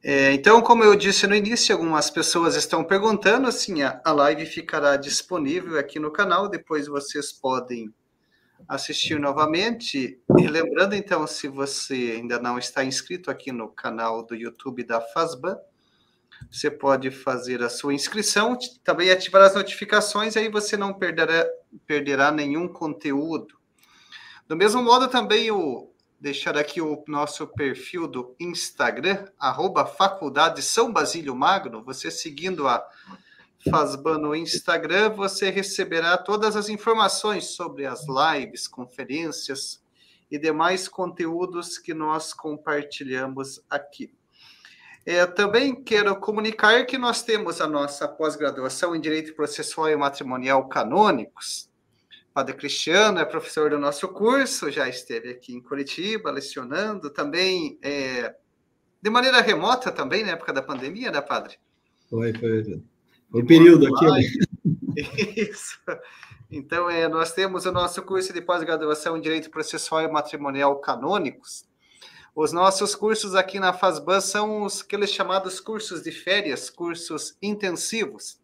É, 0.01 0.31
então, 0.31 0.61
como 0.61 0.83
eu 0.83 0.95
disse 0.95 1.27
no 1.27 1.35
início, 1.35 1.75
algumas 1.75 2.09
pessoas 2.09 2.55
estão 2.55 2.85
perguntando, 2.85 3.47
assim, 3.47 3.81
a, 3.81 4.01
a 4.05 4.13
live 4.13 4.45
ficará 4.45 4.95
disponível 4.95 5.77
aqui 5.77 5.99
no 5.99 6.09
canal, 6.09 6.47
depois 6.47 6.87
vocês 6.87 7.33
podem 7.33 7.93
assistir 8.67 9.19
novamente. 9.19 10.17
E 10.37 10.47
lembrando, 10.47 10.95
então, 10.95 11.27
se 11.27 11.49
você 11.49 12.13
ainda 12.15 12.39
não 12.39 12.57
está 12.57 12.83
inscrito 12.83 13.29
aqui 13.29 13.51
no 13.51 13.67
canal 13.67 14.25
do 14.25 14.35
YouTube 14.35 14.85
da 14.85 15.01
FASBAN, 15.01 15.57
você 16.49 16.71
pode 16.71 17.11
fazer 17.11 17.61
a 17.61 17.69
sua 17.69 17.93
inscrição, 17.93 18.57
também 18.83 19.11
ativar 19.11 19.41
as 19.41 19.53
notificações, 19.53 20.37
aí 20.37 20.49
você 20.49 20.77
não 20.77 20.93
perderá, 20.93 21.45
perderá 21.85 22.31
nenhum 22.31 22.69
conteúdo. 22.69 23.59
Do 24.47 24.55
mesmo 24.55 24.81
modo, 24.81 25.09
também 25.09 25.51
o 25.51 25.88
deixar 26.19 26.57
aqui 26.57 26.81
o 26.81 27.03
nosso 27.07 27.47
perfil 27.47 28.07
do 28.07 28.35
Instagram, 28.39 29.25
arroba 29.39 29.85
Faculdade 29.85 30.61
São 30.61 30.91
Basílio 30.91 31.35
Magno, 31.35 31.83
você 31.83 32.11
seguindo 32.11 32.67
a 32.67 32.85
Fazban 33.69 34.17
no 34.17 34.35
Instagram, 34.35 35.09
você 35.09 35.49
receberá 35.49 36.17
todas 36.17 36.55
as 36.55 36.69
informações 36.69 37.55
sobre 37.55 37.85
as 37.85 38.05
lives, 38.07 38.67
conferências 38.67 39.81
e 40.29 40.37
demais 40.37 40.87
conteúdos 40.87 41.77
que 41.77 41.93
nós 41.93 42.33
compartilhamos 42.33 43.61
aqui. 43.69 44.11
É, 45.05 45.25
também 45.25 45.83
quero 45.83 46.15
comunicar 46.19 46.85
que 46.85 46.97
nós 46.97 47.23
temos 47.23 47.59
a 47.61 47.67
nossa 47.67 48.07
pós-graduação 48.07 48.95
em 48.95 49.01
Direito 49.01 49.33
Processual 49.33 49.89
e 49.89 49.95
Matrimonial 49.95 50.67
Canônicos. 50.67 51.68
Padre 52.33 52.55
Cristiano 52.55 53.19
é 53.19 53.25
professor 53.25 53.69
do 53.69 53.79
nosso 53.79 54.07
curso, 54.07 54.71
já 54.71 54.87
esteve 54.87 55.29
aqui 55.29 55.53
em 55.53 55.61
Curitiba 55.61 56.31
lecionando, 56.31 57.09
também 57.09 57.79
é, 57.81 58.35
de 59.01 59.09
maneira 59.09 59.41
remota 59.41 59.91
também, 59.91 60.23
na 60.23 60.31
época 60.31 60.53
da 60.53 60.61
pandemia, 60.61 61.11
né, 61.11 61.21
Padre? 61.21 61.57
Foi, 62.09 62.33
foi. 62.33 62.81
O 63.31 63.45
período 63.45 63.87
aqui. 63.87 64.05
Né? 64.05 64.19
Isso. 65.37 65.79
Então, 66.51 66.89
é, 66.89 67.07
nós 67.07 67.31
temos 67.31 67.65
o 67.65 67.71
nosso 67.71 68.01
curso 68.01 68.33
de 68.33 68.41
pós-graduação 68.41 69.15
em 69.15 69.21
Direito 69.21 69.49
Processual 69.51 70.01
e 70.01 70.11
Matrimonial 70.11 70.79
Canônicos. 70.79 71.63
Os 72.35 72.51
nossos 72.51 72.95
cursos 72.95 73.35
aqui 73.35 73.59
na 73.59 73.73
FASBAN 73.73 74.21
são 74.21 74.63
os 74.63 74.81
aqueles 74.81 75.11
chamados 75.11 75.59
cursos 75.59 76.01
de 76.01 76.11
férias, 76.11 76.69
cursos 76.69 77.37
intensivos. 77.41 78.38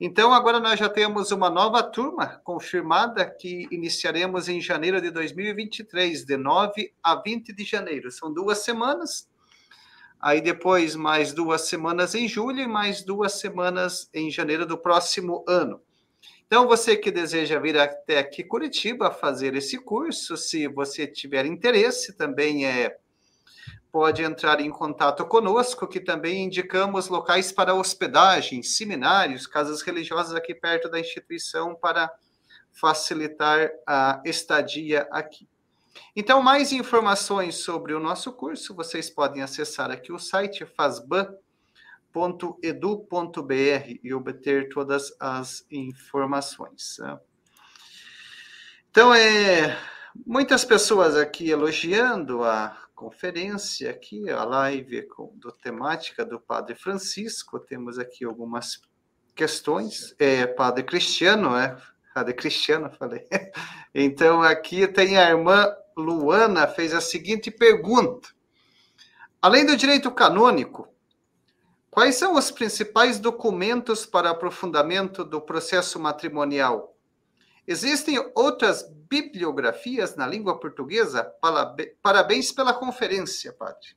Então, 0.00 0.32
agora 0.32 0.58
nós 0.58 0.78
já 0.78 0.88
temos 0.88 1.30
uma 1.30 1.50
nova 1.50 1.82
turma 1.82 2.40
confirmada 2.42 3.28
que 3.28 3.68
iniciaremos 3.70 4.48
em 4.48 4.60
janeiro 4.60 5.00
de 5.00 5.10
2023, 5.10 6.24
de 6.24 6.36
9 6.36 6.92
a 7.02 7.16
20 7.16 7.52
de 7.52 7.64
janeiro. 7.64 8.10
São 8.10 8.32
duas 8.32 8.58
semanas 8.58 9.28
Aí 10.20 10.42
depois 10.42 10.94
mais 10.94 11.32
duas 11.32 11.62
semanas 11.62 12.14
em 12.14 12.28
julho 12.28 12.60
e 12.60 12.68
mais 12.68 13.02
duas 13.02 13.40
semanas 13.40 14.10
em 14.12 14.30
janeiro 14.30 14.66
do 14.66 14.76
próximo 14.76 15.42
ano. 15.48 15.80
Então, 16.46 16.68
você 16.68 16.94
que 16.94 17.10
deseja 17.10 17.58
vir 17.58 17.78
até 17.78 18.18
aqui 18.18 18.44
Curitiba 18.44 19.10
fazer 19.10 19.54
esse 19.54 19.78
curso, 19.78 20.36
se 20.36 20.68
você 20.68 21.06
tiver 21.06 21.46
interesse, 21.46 22.12
também 22.12 22.66
é 22.66 22.98
pode 23.92 24.22
entrar 24.22 24.60
em 24.60 24.70
contato 24.70 25.24
conosco, 25.26 25.86
que 25.86 26.00
também 26.00 26.44
indicamos 26.44 27.08
locais 27.08 27.50
para 27.50 27.74
hospedagem, 27.74 28.62
seminários, 28.62 29.46
casas 29.46 29.82
religiosas 29.82 30.34
aqui 30.34 30.54
perto 30.54 30.88
da 30.88 31.00
instituição 31.00 31.74
para 31.74 32.10
facilitar 32.72 33.70
a 33.86 34.20
estadia 34.24 35.08
aqui. 35.10 35.48
Então, 36.14 36.42
mais 36.42 36.72
informações 36.72 37.56
sobre 37.56 37.92
o 37.92 38.00
nosso 38.00 38.32
curso, 38.32 38.74
vocês 38.74 39.10
podem 39.10 39.42
acessar 39.42 39.90
aqui 39.90 40.12
o 40.12 40.18
site 40.18 40.64
fasban.edu.br 40.64 41.58
e 44.02 44.14
obter 44.14 44.68
todas 44.68 45.12
as 45.18 45.64
informações. 45.70 46.98
Então, 48.90 49.12
é, 49.14 49.76
muitas 50.26 50.64
pessoas 50.64 51.16
aqui 51.16 51.50
elogiando 51.50 52.44
a 52.44 52.76
conferência 53.00 53.90
aqui, 53.90 54.28
a 54.28 54.44
live 54.44 55.08
com, 55.08 55.32
do 55.34 55.50
temática 55.50 56.22
do 56.22 56.38
Padre 56.38 56.74
Francisco. 56.74 57.58
Temos 57.58 57.98
aqui 57.98 58.26
algumas 58.26 58.82
questões. 59.34 60.14
É, 60.18 60.46
Padre 60.46 60.84
Cristiano, 60.84 61.56
é? 61.56 61.80
Padre 62.14 62.34
Cristiano, 62.34 62.90
falei. 62.90 63.26
Então, 63.92 64.40
aqui 64.40 64.86
tem 64.86 65.18
a 65.18 65.30
irmã 65.30 65.66
Luana 65.96 66.68
fez 66.68 66.94
a 66.94 67.00
seguinte 67.00 67.50
pergunta: 67.50 68.28
Além 69.42 69.66
do 69.66 69.76
direito 69.76 70.12
canônico, 70.12 70.86
quais 71.90 72.14
são 72.14 72.36
os 72.36 72.52
principais 72.52 73.18
documentos 73.18 74.06
para 74.06 74.30
aprofundamento 74.30 75.24
do 75.24 75.40
processo 75.40 75.98
matrimonial? 75.98 76.96
Existem 77.70 78.18
outras 78.34 78.84
bibliografias 79.08 80.16
na 80.16 80.26
língua 80.26 80.58
portuguesa? 80.58 81.24
Parabéns 82.02 82.50
pela 82.50 82.74
conferência, 82.74 83.52
Padre. 83.52 83.90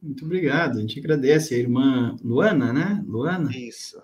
Muito 0.00 0.24
obrigado. 0.24 0.78
A 0.78 0.80
gente 0.80 1.00
agradece 1.00 1.52
a 1.52 1.58
irmã 1.58 2.14
Luana, 2.22 2.72
né? 2.72 3.04
Luana? 3.04 3.50
Isso. 3.50 4.00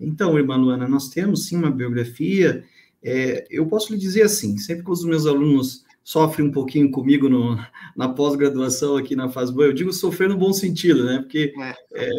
Então, 0.00 0.38
irmã 0.38 0.56
Luana, 0.56 0.88
nós 0.88 1.10
temos 1.10 1.46
sim 1.46 1.58
uma 1.58 1.70
biografia. 1.70 2.64
É, 3.02 3.44
eu 3.50 3.66
posso 3.66 3.92
lhe 3.92 3.98
dizer 3.98 4.22
assim, 4.22 4.56
sempre 4.56 4.86
que 4.86 4.90
os 4.90 5.04
meus 5.04 5.26
alunos 5.26 5.84
sofre 6.02 6.42
um 6.42 6.50
pouquinho 6.50 6.90
comigo 6.90 7.28
no, 7.28 7.58
na 7.94 8.08
pós-graduação 8.08 8.96
aqui 8.96 9.14
na 9.14 9.28
FASBAN. 9.28 9.64
Eu 9.64 9.72
digo 9.74 9.92
sofrer 9.92 10.30
no 10.30 10.38
bom 10.38 10.54
sentido, 10.54 11.04
né? 11.04 11.18
Porque 11.18 11.52
é. 11.60 11.74
É, 11.92 12.10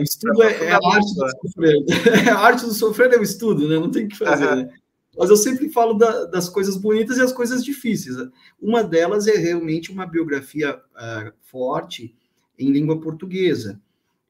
o 0.00 0.02
estudo 0.02 0.42
é, 0.42 0.64
é, 0.64 0.72
a 0.72 0.78
arte 0.82 1.14
do 1.14 1.30
sofrer. 1.40 1.76
a 2.34 2.38
arte 2.40 2.64
do 2.66 2.74
sofrer 2.74 3.12
é 3.12 3.18
o 3.18 3.22
estudo, 3.22 3.68
né? 3.68 3.76
Não 3.76 3.92
tem 3.92 4.06
o 4.06 4.08
que 4.08 4.18
fazer, 4.18 4.56
né? 4.56 4.68
Mas 5.16 5.30
eu 5.30 5.36
sempre 5.36 5.68
falo 5.70 5.94
da, 5.94 6.24
das 6.24 6.48
coisas 6.48 6.76
bonitas 6.76 7.18
e 7.18 7.22
as 7.22 7.32
coisas 7.32 7.64
difíceis. 7.64 8.16
Uma 8.60 8.82
delas 8.82 9.26
é 9.26 9.36
realmente 9.36 9.92
uma 9.92 10.06
biografia 10.06 10.76
uh, 10.76 11.32
forte 11.40 12.14
em 12.58 12.70
língua 12.70 13.00
portuguesa. 13.00 13.80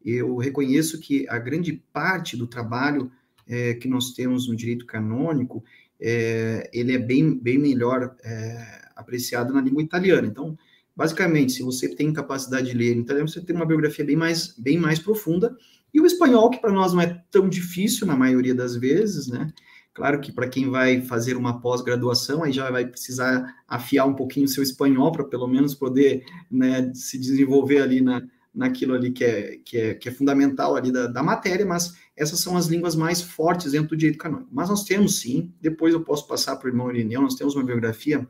Eu 0.05 0.37
reconheço 0.37 1.01
que 1.01 1.27
a 1.29 1.39
grande 1.39 1.83
parte 1.93 2.37
do 2.37 2.47
trabalho 2.47 3.11
é, 3.47 3.75
que 3.75 3.89
nós 3.89 4.13
temos 4.13 4.49
no 4.49 4.57
direito 4.57 4.87
canônico, 4.87 5.65
é, 6.01 6.69
ele 6.73 6.93
é 6.93 6.99
bem, 6.99 7.35
bem 7.39 7.59
melhor 7.59 8.15
é, 8.23 8.83
apreciado 8.97 9.53
na 9.53 9.61
língua 9.61 9.83
italiana. 9.83 10.27
Então, 10.27 10.59
basicamente, 10.95 11.53
se 11.53 11.63
você 11.63 11.89
tem 11.95 12.13
capacidade 12.13 12.71
de 12.71 12.77
ler 12.77 12.97
em 12.97 13.01
italiano, 13.01 13.29
você 13.29 13.41
tem 13.41 13.55
uma 13.55 13.67
biografia 13.67 14.05
bem 14.05 14.17
mais, 14.17 14.55
bem 14.59 14.79
mais 14.79 14.99
profunda. 14.99 15.57
E 15.93 16.01
o 16.01 16.07
espanhol, 16.07 16.51
que 16.51 16.61
para 16.61 16.73
nós 16.73 16.93
não 16.93 17.01
é 17.01 17.23
tão 17.31 17.49
difícil 17.49 18.07
na 18.07 18.17
maioria 18.17 18.55
das 18.55 18.75
vezes, 18.75 19.29
né? 19.29 19.53
Claro 19.95 20.21
que 20.21 20.33
para 20.33 20.49
quem 20.49 20.69
vai 20.69 21.01
fazer 21.03 21.37
uma 21.37 21.61
pós-graduação, 21.61 22.43
aí 22.43 22.53
já 22.53 22.69
vai 22.69 22.85
precisar 22.85 23.63
afiar 23.69 24.07
um 24.07 24.15
pouquinho 24.15 24.47
o 24.47 24.49
seu 24.49 24.63
espanhol 24.63 25.13
para 25.13 25.23
pelo 25.23 25.47
menos 25.47 25.73
poder 25.73 26.25
né, 26.51 26.93
se 26.93 27.17
desenvolver 27.17 27.81
ali 27.81 28.01
na, 28.01 28.21
naquilo 28.53 28.93
ali 28.93 29.13
que 29.13 29.25
é, 29.25 29.59
que 29.65 29.79
é, 29.79 29.95
que 29.95 30.09
é 30.09 30.13
fundamental 30.13 30.75
ali 30.75 30.91
da, 30.91 31.07
da 31.07 31.23
matéria, 31.23 31.65
mas 31.65 31.95
essas 32.17 32.41
são 32.41 32.57
as 32.57 32.67
línguas 32.67 32.97
mais 32.97 33.23
fortes 33.23 33.71
dentro 33.71 33.91
do 33.91 33.97
direito 33.97 34.19
canônico. 34.19 34.51
Mas 34.53 34.69
nós 34.69 34.83
temos 34.83 35.21
sim, 35.21 35.53
depois 35.61 35.95
eu 35.95 36.01
posso 36.01 36.27
passar 36.27 36.57
para 36.57 36.67
o 36.67 36.71
irmão 36.71 36.91
Irineu, 36.91 37.23
nós 37.23 37.37
temos 37.37 37.55
uma 37.55 37.65
biografia 37.65 38.27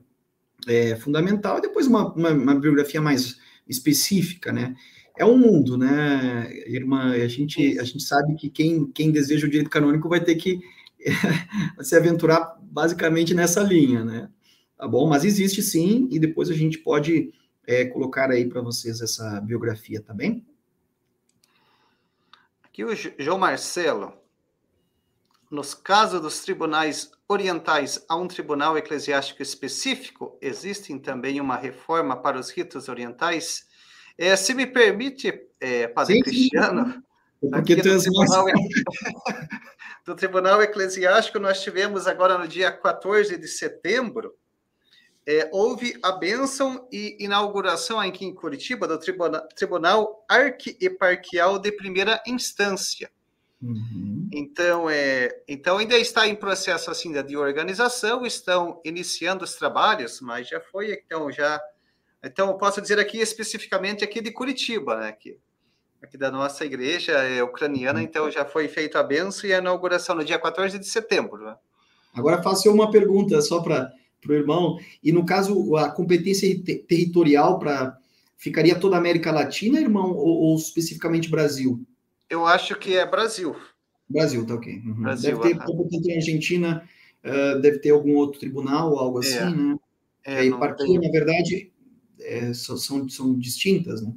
é, 0.67 0.97
fundamental, 0.97 1.59
e 1.59 1.63
depois 1.63 1.87
uma, 1.87 2.13
uma, 2.13 2.31
uma, 2.31 2.55
biografia 2.55 3.01
mais 3.01 3.39
específica, 3.67 4.53
né? 4.53 4.75
É 5.17 5.25
um 5.25 5.39
mundo, 5.39 5.79
né, 5.79 6.51
irmã? 6.67 7.13
A 7.13 7.29
gente, 7.29 7.79
a 7.79 7.85
gente 7.85 8.03
sabe 8.03 8.35
que 8.35 8.51
quem, 8.51 8.87
quem 8.87 9.13
deseja 9.13 9.47
o 9.47 9.51
direito 9.51 9.71
canônico 9.71 10.09
vai 10.09 10.23
ter 10.23 10.35
que 10.35 10.61
se 11.81 11.97
aventurar 11.97 12.59
basicamente 12.63 13.35
nessa 13.35 13.63
linha, 13.63 14.05
né? 14.05 14.31
Tá 14.77 14.89
bom? 14.89 15.09
Mas 15.09 15.25
existe 15.25 15.63
sim, 15.63 16.09
e 16.11 16.19
depois 16.19 16.51
a 16.51 16.55
gente 16.55 16.79
pode 16.79 17.33
é, 17.67 17.85
colocar 17.87 18.31
aí 18.31 18.49
para 18.49 18.61
vocês 18.61 19.01
essa 19.01 19.41
biografia, 19.41 20.01
tá 20.01 20.13
bem? 20.13 20.47
Aqui 22.63 22.85
o 22.85 22.95
João 23.19 23.39
Marcelo, 23.39 24.13
nos 25.51 25.75
casos 25.75 26.21
dos 26.21 26.41
tribunais 26.41 27.11
orientais 27.29 28.05
a 28.09 28.17
um 28.17 28.27
tribunal 28.27 28.77
eclesiástico 28.77 29.43
específico, 29.43 30.37
existem 30.41 30.99
também 30.99 31.41
uma 31.41 31.57
reforma 31.57 32.17
para 32.17 32.39
os 32.39 32.51
ritos 32.51 32.89
orientais 32.89 33.67
É, 34.17 34.37
se 34.37 34.55
me 34.55 34.67
permite, 34.67 35.33
é, 35.61 35.89
Padre 35.89 36.15
sim, 36.15 36.23
Cristiano, 36.23 36.93
sim. 37.41 37.51
Porque 37.51 37.77
tu 37.77 37.89
és 37.89 38.03
tribunal, 38.03 38.47
do 40.05 40.15
Tribunal 40.15 40.63
Eclesiástico, 40.63 41.39
nós 41.39 41.63
tivemos 41.63 42.07
agora 42.07 42.37
no 42.37 42.47
dia 42.47 42.71
14 42.71 43.37
de 43.39 43.49
setembro, 43.49 44.35
é, 45.27 45.49
houve 45.51 45.99
a 46.03 46.13
bênção 46.13 46.87
e 46.93 47.17
inauguração 47.19 47.99
aqui 47.99 48.27
em 48.27 48.35
Curitiba 48.35 48.87
do 48.87 48.99
Tribunal, 48.99 49.49
Tribunal 49.57 50.25
Arquieparquial 50.29 51.59
de 51.59 51.73
Primeira 51.73 52.23
Instância. 52.27 53.11
Uhum. 53.63 54.29
Então, 54.31 54.91
é, 54.91 55.31
então, 55.49 55.79
ainda 55.79 55.97
está 55.97 56.29
em 56.29 56.37
processo 56.37 56.91
assim 56.91 57.11
de 57.23 57.37
organização, 57.39 58.27
estão 58.27 58.83
iniciando 58.85 59.45
os 59.45 59.55
trabalhos, 59.55 60.21
mas 60.21 60.47
já 60.47 60.61
foi, 60.61 60.93
então, 60.93 61.33
já. 61.33 61.59
Então, 62.23 62.49
eu 62.49 62.59
posso 62.59 62.83
dizer 62.83 62.99
aqui 62.99 63.19
especificamente 63.19 64.05
aqui 64.05 64.21
de 64.21 64.31
Curitiba, 64.31 64.97
né? 64.99 65.13
Que, 65.13 65.39
aqui 66.05 66.19
da 66.19 66.31
nossa 66.31 66.65
igreja 66.65 67.13
é 67.13 67.43
ucraniana, 67.43 67.99
uhum. 67.99 68.05
então 68.05 68.31
já 68.31 68.45
foi 68.45 68.69
feita 68.69 69.01
a 69.01 69.03
benção 69.03 69.49
e 69.49 69.55
a 69.55 69.59
inauguração 69.59 70.15
no 70.15 70.25
dia 70.25 70.39
14 70.39 70.79
de 70.79 70.87
setembro. 70.87 71.45
Né? 71.45 71.57
Agora 72.15 72.43
faço 72.43 72.71
uma 72.71 72.91
pergunta 72.91 73.41
só 73.41 73.61
para 73.61 73.93
o 74.29 74.33
irmão. 74.33 74.79
E 75.03 75.11
no 75.11 75.25
caso, 75.25 75.77
a 75.77 75.91
competência 75.91 76.49
territorial 76.87 77.59
para 77.59 77.97
ficaria 78.37 78.79
toda 78.79 78.97
a 78.97 78.99
América 78.99 79.33
Latina, 79.33 79.81
irmão, 79.81 80.13
ou, 80.15 80.43
ou, 80.43 80.57
especificamente 80.57 81.31
Brasil? 81.31 81.83
Eu 82.29 82.47
acho 82.47 82.77
que 82.77 82.97
é 82.97 83.07
Brasil. 83.07 83.57
Brasil, 84.09 84.47
tá 84.47 84.55
ok. 84.55 84.83
Uhum. 84.85 85.03
Brasil, 85.03 85.39
deve 85.39 85.55
ter, 85.55 85.65
como 85.65 85.89
tem 85.89 86.17
Argentina, 86.17 86.87
uh, 87.25 87.61
deve 87.61 87.79
ter 87.79 87.91
algum 87.91 88.15
outro 88.15 88.39
tribunal 88.39 88.99
algo 88.99 89.19
assim, 89.19 89.39
é. 89.39 89.51
né? 89.51 89.77
É, 90.27 90.45
eparquia, 90.47 90.99
na 90.99 91.11
verdade, 91.11 91.71
é, 92.19 92.55
são, 92.55 93.09
são 93.09 93.39
distintas, 93.39 94.01
né? 94.01 94.11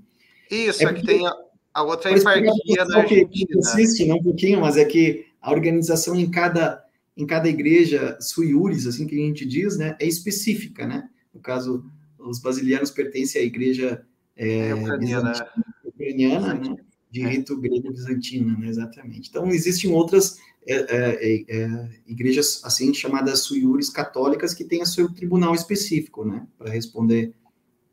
Isso, 0.50 0.82
é, 0.82 0.90
é 0.90 0.94
que 0.94 1.06
tem 1.06 1.28
a, 1.28 1.36
a 1.78 1.84
outra 1.84 2.12
eparquia 2.12 2.86
da 2.86 3.02
Argentina. 3.02 3.28
Que 3.30 3.60
assiste, 3.60 4.06
não 4.06 4.18
um 4.18 4.24
pouquinho, 4.24 4.62
mas 4.62 4.78
é 4.78 4.86
que 4.86 5.28
a 5.40 5.52
organização 5.52 6.16
em 6.16 6.30
cada 6.30 6.84
em 7.16 7.26
cada 7.26 7.50
igreja 7.50 8.16
sui 8.22 8.50
iuris, 8.50 8.86
assim 8.86 9.08
que 9.08 9.16
a 9.16 9.26
gente 9.26 9.44
diz, 9.44 9.76
né, 9.76 9.98
é 10.00 10.06
específica, 10.06 10.86
né? 10.86 11.10
No 11.34 11.40
caso, 11.40 11.84
os 12.20 12.40
basilianos 12.40 12.92
pertencem 12.92 13.42
à 13.42 13.44
igreja 13.44 14.06
é, 14.36 14.68
é 14.70 14.76
ucraniana, 14.76 15.34
ucraniana 15.84 16.54
né? 16.54 16.76
de 17.10 17.24
é. 17.24 17.30
rito 17.30 17.60
grego 17.60 17.92
bizantino, 17.92 18.56
né? 18.60 18.68
Exatamente. 18.68 19.30
Então, 19.30 19.48
existem 19.50 19.92
outras 19.92 20.38
é, 20.68 20.76
é, 20.76 21.46
é, 21.48 21.90
igrejas, 22.06 22.62
assim, 22.64 22.94
chamadas 22.94 23.40
sui 23.40 23.62
iuris 23.62 23.90
católicas, 23.90 24.54
que 24.54 24.64
têm 24.64 24.86
seu 24.86 25.12
tribunal 25.12 25.56
específico, 25.56 26.24
né? 26.24 26.46
Para 26.56 26.72
responder 26.72 27.34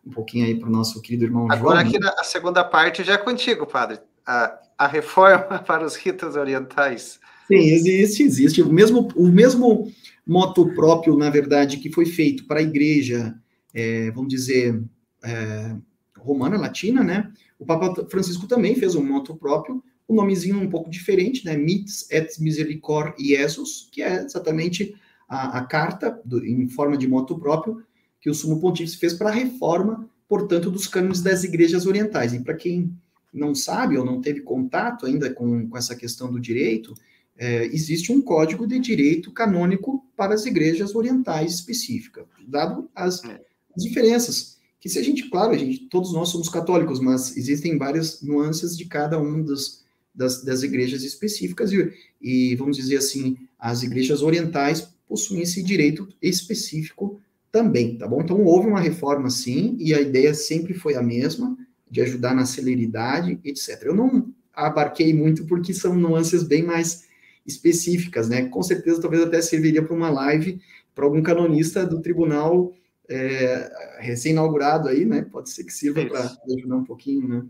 um 0.07 0.11
pouquinho 0.11 0.47
aí 0.47 0.55
para 0.55 0.69
o 0.69 0.73
nosso 0.73 1.01
querido 1.01 1.25
irmão 1.25 1.51
Agora, 1.51 1.81
João. 1.81 1.89
aqui 1.89 1.99
né? 1.99 2.11
a 2.19 2.25
segunda 2.25 2.63
parte 2.63 3.03
já 3.03 3.15
é 3.15 3.19
contigo, 3.19 3.67
padre. 3.67 3.99
A, 4.27 4.59
a 4.79 4.87
reforma 4.87 5.59
para 5.67 5.85
os 5.85 5.97
ritos 5.97 6.37
orientais. 6.37 7.19
Sim, 7.49 7.57
existe, 7.57 8.23
existe. 8.23 8.63
O 8.63 8.73
mesmo, 8.73 9.09
o 9.17 9.29
mesmo 9.29 9.91
moto 10.27 10.73
próprio, 10.75 11.17
na 11.17 11.31
verdade, 11.31 11.79
que 11.79 11.93
foi 11.93 12.07
feito 12.07 12.47
para 12.47 12.61
a 12.61 12.63
igreja, 12.63 13.35
é, 13.73 14.11
vamos 14.11 14.29
dizer, 14.29 14.83
é, 15.23 15.77
romana, 16.19 16.57
latina, 16.57 17.03
né? 17.03 17.31
O 17.59 17.67
Papa 17.67 18.07
Francisco 18.11 18.47
também 18.47 18.75
fez 18.75 18.95
um 18.95 19.05
moto 19.05 19.35
próprio, 19.37 19.83
um 20.09 20.15
nomezinho 20.15 20.59
um 20.59 20.69
pouco 20.69 20.91
diferente, 20.91 21.45
né? 21.45 21.57
Mites 21.57 22.11
et 22.11 22.29
Misericord 22.41 23.15
Jesus, 23.19 23.89
que 23.93 24.03
é 24.03 24.25
exatamente 24.25 24.95
a, 25.29 25.59
a 25.59 25.65
carta 25.65 26.21
do, 26.25 26.45
em 26.45 26.69
forma 26.69 26.97
de 26.97 27.07
moto 27.07 27.39
próprio 27.39 27.83
que 28.25 28.31
o 28.31 28.35
Sumo 28.35 28.59
Pontífice 28.59 28.97
fez 28.97 29.13
para 29.13 29.29
a 29.29 29.33
reforma, 29.33 30.09
portanto, 30.27 30.71
dos 30.71 30.87
cânones 30.87 31.21
das 31.21 31.45
igrejas 31.45 31.85
orientais. 31.85 32.33
E 32.33 32.41
para 32.41 32.55
quem 32.55 32.91
não 33.31 33.55
sabe 33.55 33.99
ou 33.99 34.05
não 34.05 34.23
teve 34.23 34.41
contato 34.41 35.05
ainda 35.05 35.29
com, 35.29 35.69
com 35.69 35.77
essa 35.77 35.95
questão 35.95 36.33
do 36.33 36.41
direito, 36.41 36.95
é, 37.37 37.67
existe 37.67 38.11
um 38.11 38.23
código 38.23 38.67
de 38.67 38.79
direito 38.79 39.31
canônico 39.31 40.03
para 40.17 40.33
as 40.33 40.47
igrejas 40.47 40.95
orientais 40.95 41.53
específicas, 41.53 42.25
dado 42.49 42.89
as, 42.95 43.23
é. 43.25 43.43
as 43.77 43.85
diferenças. 43.85 44.57
Que 44.81 44.89
se 44.89 44.99
a 44.99 45.03
gente, 45.03 45.29
claro, 45.29 45.53
a 45.53 45.59
gente, 45.59 45.81
todos 45.91 46.15
nós 46.15 46.31
somos 46.31 46.49
católicos, 46.49 47.01
mas 47.01 47.37
existem 47.37 47.77
várias 47.77 48.23
nuances 48.23 48.75
de 48.75 48.87
cada 48.87 49.21
um 49.21 49.43
dos, 49.43 49.85
das, 50.15 50.43
das 50.43 50.63
igrejas 50.63 51.03
específicas, 51.03 51.71
e, 51.73 51.93
e 52.23 52.57
vamos 52.57 52.79
dizer 52.79 52.97
assim, 52.97 53.37
as 53.59 53.83
igrejas 53.83 54.23
orientais 54.23 54.89
possuem 55.07 55.43
esse 55.43 55.63
direito 55.63 56.09
específico 56.23 57.21
também, 57.55 57.97
tá 57.97 58.09
bom? 58.09 58.21
Então 58.21 58.43
houve 58.43 58.67
uma 58.67 58.81
reforma 58.81 59.31
sim, 59.31 59.77
e 59.79 59.95
a 59.95 60.01
ideia 60.01 60.35
sempre 60.35 60.75
foi 60.75 60.97
a 60.97 61.03
mesma, 61.03 61.57
de 61.89 62.01
ajudar 62.01 62.35
na 62.35 62.45
celeridade, 62.45 63.39
etc. 63.45 63.81
Eu 63.85 63.95
não 63.95 64.35
abarquei 64.53 65.15
muito 65.15 65.47
porque 65.47 65.73
são 65.73 65.95
nuances 65.95 66.43
bem 66.43 66.65
mais 66.65 67.05
específicas, 67.47 68.29
né? 68.29 68.47
Com 68.49 68.61
certeza, 68.61 69.01
talvez 69.01 69.23
até 69.23 69.41
serviria 69.41 69.85
para 69.85 69.95
uma 69.95 70.11
live 70.11 70.61
para 70.97 71.05
algum 71.05 71.23
canonista 71.23 71.87
do 71.87 72.03
tribunal 72.03 72.73
é, 73.09 73.71
recém-inaugurado 74.01 74.89
aí, 74.89 75.05
né? 75.05 75.23
Pode 75.23 75.49
ser 75.51 75.63
que 75.63 75.73
sirva 75.73 76.05
para 76.07 76.37
ajudar 76.57 76.77
um 76.77 76.85
pouquinho, 76.85 77.29
né? 77.29 77.45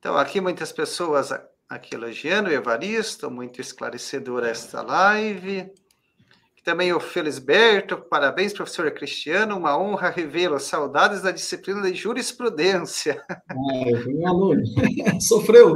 Então, 0.00 0.16
aqui 0.16 0.40
muitas 0.40 0.72
pessoas 0.72 1.30
aqui 1.68 1.94
elogiando 1.94 2.50
o 2.50 2.52
Evaristo, 2.52 3.30
muito 3.30 3.60
esclarecedora 3.60 4.48
esta 4.48 4.82
live. 4.82 5.70
Também 6.68 6.92
o 6.92 7.00
Felisberto, 7.00 7.96
parabéns, 7.96 8.52
professor 8.52 8.90
Cristiano, 8.90 9.56
uma 9.56 9.78
honra 9.78 10.10
revê-lo. 10.10 10.60
Saudades 10.60 11.22
da 11.22 11.30
disciplina 11.30 11.80
de 11.80 11.94
jurisprudência. 11.94 13.24
Eu 13.86 14.02
fui 14.02 14.14
um 14.14 14.28
aluno, 14.28 14.62
sofreu. 15.18 15.72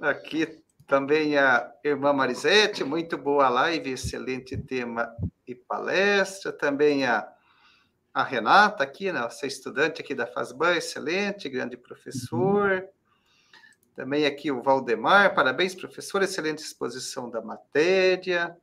Aqui 0.00 0.58
também 0.86 1.36
a 1.36 1.70
irmã 1.84 2.14
Marisete, 2.14 2.82
muito 2.82 3.18
boa 3.18 3.50
live, 3.50 3.90
excelente 3.90 4.56
tema 4.56 5.14
e 5.46 5.54
palestra. 5.54 6.50
Também 6.50 7.04
a, 7.04 7.28
a 8.14 8.24
Renata 8.24 8.84
aqui, 8.84 9.12
nossa 9.12 9.46
estudante 9.46 10.00
aqui 10.00 10.14
da 10.14 10.26
FASBAN, 10.26 10.76
excelente, 10.76 11.46
grande 11.50 11.76
professor. 11.76 12.70
Uhum. 12.70 12.88
Também 13.94 14.26
aqui 14.26 14.50
o 14.50 14.62
Valdemar, 14.62 15.34
parabéns, 15.34 15.74
professor, 15.74 16.22
excelente 16.22 16.58
exposição 16.58 17.30
da 17.30 17.40
matéria. 17.40 18.56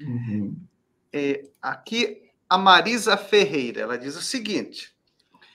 Uhum. 0.00 0.56
E 1.12 1.48
aqui 1.62 2.22
a 2.48 2.58
Marisa 2.58 3.16
Ferreira, 3.16 3.82
ela 3.82 3.96
diz 3.96 4.16
o 4.16 4.22
seguinte: 4.22 4.96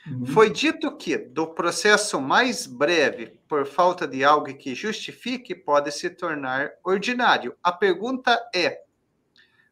Uhum. 0.05 0.25
Foi 0.25 0.49
dito 0.49 0.95
que, 0.97 1.17
do 1.17 1.47
processo 1.47 2.19
mais 2.19 2.67
breve, 2.67 3.39
por 3.47 3.65
falta 3.65 4.05
de 4.05 4.23
algo 4.23 4.53
que 4.53 4.75
justifique, 4.75 5.55
pode 5.55 5.91
se 5.93 6.09
tornar 6.09 6.71
ordinário. 6.84 7.55
A 7.63 7.71
pergunta 7.71 8.38
é: 8.53 8.81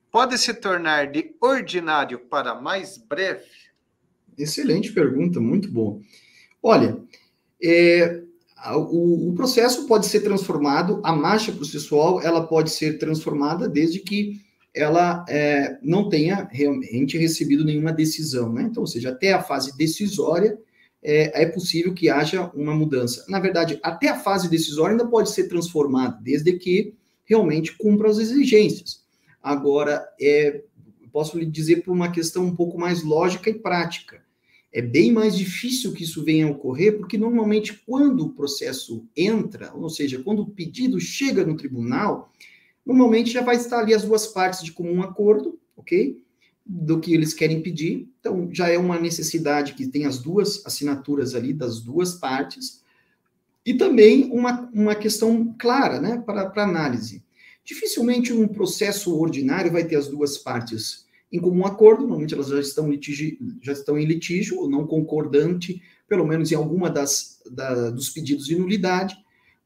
pode 0.10 0.38
se 0.38 0.54
tornar 0.54 1.12
de 1.12 1.36
ordinário 1.42 2.20
para 2.20 2.56
mais 2.56 2.98
breve? 2.98 3.46
Excelente 4.38 4.94
pergunta, 4.94 5.42
muito 5.42 5.70
bom. 5.70 6.02
Olha, 6.64 6.98
é, 7.62 8.24
o, 8.70 9.30
o, 9.30 9.34
processo 9.34 9.88
pode 9.88 10.06
ser 10.06 10.22
transformado, 10.22 11.00
a 11.04 11.14
marcha 11.14 11.52
processual 11.52 12.22
ela 12.22 12.46
pode 12.46 12.70
ser 12.70 13.00
transformada 13.00 13.68
desde 13.68 14.00
que 14.00 14.40
ela 14.74 15.26
é, 15.28 15.78
não 15.82 16.08
tenha 16.10 16.48
realmente 16.50 17.18
recebido 17.18 17.66
nenhuma 17.66 17.92
decisão, 17.92 18.54
né? 18.54 18.64
Então, 18.64 18.82
ou 18.82 18.88
seja, 18.88 19.10
até 19.10 19.34
a 19.34 19.44
fase 19.44 19.76
decisória 19.78 20.58
é, 21.04 21.44
é, 21.44 21.46
possível 21.46 21.94
que 21.94 22.10
haja 22.10 22.52
uma 22.54 22.74
mudança. 22.74 23.26
Na 23.28 23.40
verdade, 23.40 23.80
até 23.84 24.10
a 24.10 24.20
fase 24.20 24.50
decisória 24.50 24.94
ainda 24.94 25.08
pode 25.08 25.32
ser 25.32 25.48
transformada, 25.48 26.20
desde 26.22 26.54
que 26.54 26.94
realmente 27.26 27.76
cumpra 27.78 28.10
as 28.10 28.20
exigências. 28.20 29.04
Agora, 29.42 30.08
é, 30.22 30.62
posso 31.12 31.38
lhe 31.38 31.46
dizer 31.46 31.84
por 31.84 31.92
uma 31.92 32.12
questão 32.12 32.46
um 32.46 32.56
pouco 32.56 32.78
mais 32.78 33.04
lógica 33.04 33.50
e 33.50 33.56
prática. 33.56 34.24
É 34.74 34.82
bem 34.82 35.12
mais 35.12 35.36
difícil 35.36 35.92
que 35.94 36.04
isso 36.04 36.24
venha 36.24 36.48
a 36.48 36.50
ocorrer, 36.50 36.98
porque 36.98 37.18
normalmente 37.18 37.74
quando 37.86 38.26
o 38.26 38.30
processo 38.30 39.06
entra, 39.16 39.74
ou 39.74 39.90
seja, 39.90 40.22
quando 40.24 40.44
o 40.44 40.50
pedido 40.50 40.98
chega 40.98 41.46
no 41.46 41.58
tribunal, 41.58 42.32
normalmente 42.86 43.32
já 43.32 43.42
vai 43.42 43.58
estar 43.58 43.80
ali 43.80 43.94
as 43.94 44.04
duas 44.04 44.28
partes 44.28 44.64
de 44.64 44.72
comum 44.72 45.02
acordo, 45.02 45.60
ok? 45.76 46.24
Do 46.66 47.02
que 47.02 47.14
eles 47.14 47.34
querem 47.34 47.62
pedir. 47.62 48.08
Então, 48.20 48.50
já 48.54 48.70
é 48.70 48.78
uma 48.78 48.98
necessidade 48.98 49.74
que 49.74 49.88
tem 49.88 50.06
as 50.06 50.20
duas 50.20 50.66
assinaturas 50.66 51.36
ali 51.36 51.54
das 51.54 51.82
duas 51.82 52.14
partes. 52.14 52.82
E 53.66 53.74
também 53.74 54.30
uma, 54.32 54.70
uma 54.74 54.96
questão 54.96 55.54
clara, 55.60 56.00
né, 56.00 56.24
para, 56.26 56.50
para 56.50 56.64
análise. 56.64 57.24
Dificilmente 57.64 58.32
um 58.32 58.48
processo 58.48 59.20
ordinário 59.20 59.72
vai 59.72 59.84
ter 59.84 59.98
as 59.98 60.08
duas 60.08 60.38
partes 60.38 61.06
em 61.32 61.40
comum 61.40 61.66
acordo, 61.66 62.02
normalmente 62.02 62.34
elas 62.34 62.48
já 62.48 62.60
estão, 62.60 62.90
litígio, 62.90 63.38
já 63.62 63.72
estão 63.72 63.98
em 63.98 64.06
litígio, 64.06 64.60
ou 64.60 64.70
não 64.70 64.86
concordante, 64.86 65.82
pelo 66.08 66.26
menos 66.28 66.52
em 66.52 66.56
alguma 66.56 66.90
das 66.90 67.42
da, 67.50 67.90
dos 67.90 68.10
pedidos 68.10 68.46
de 68.46 68.56
nulidade, 68.56 69.16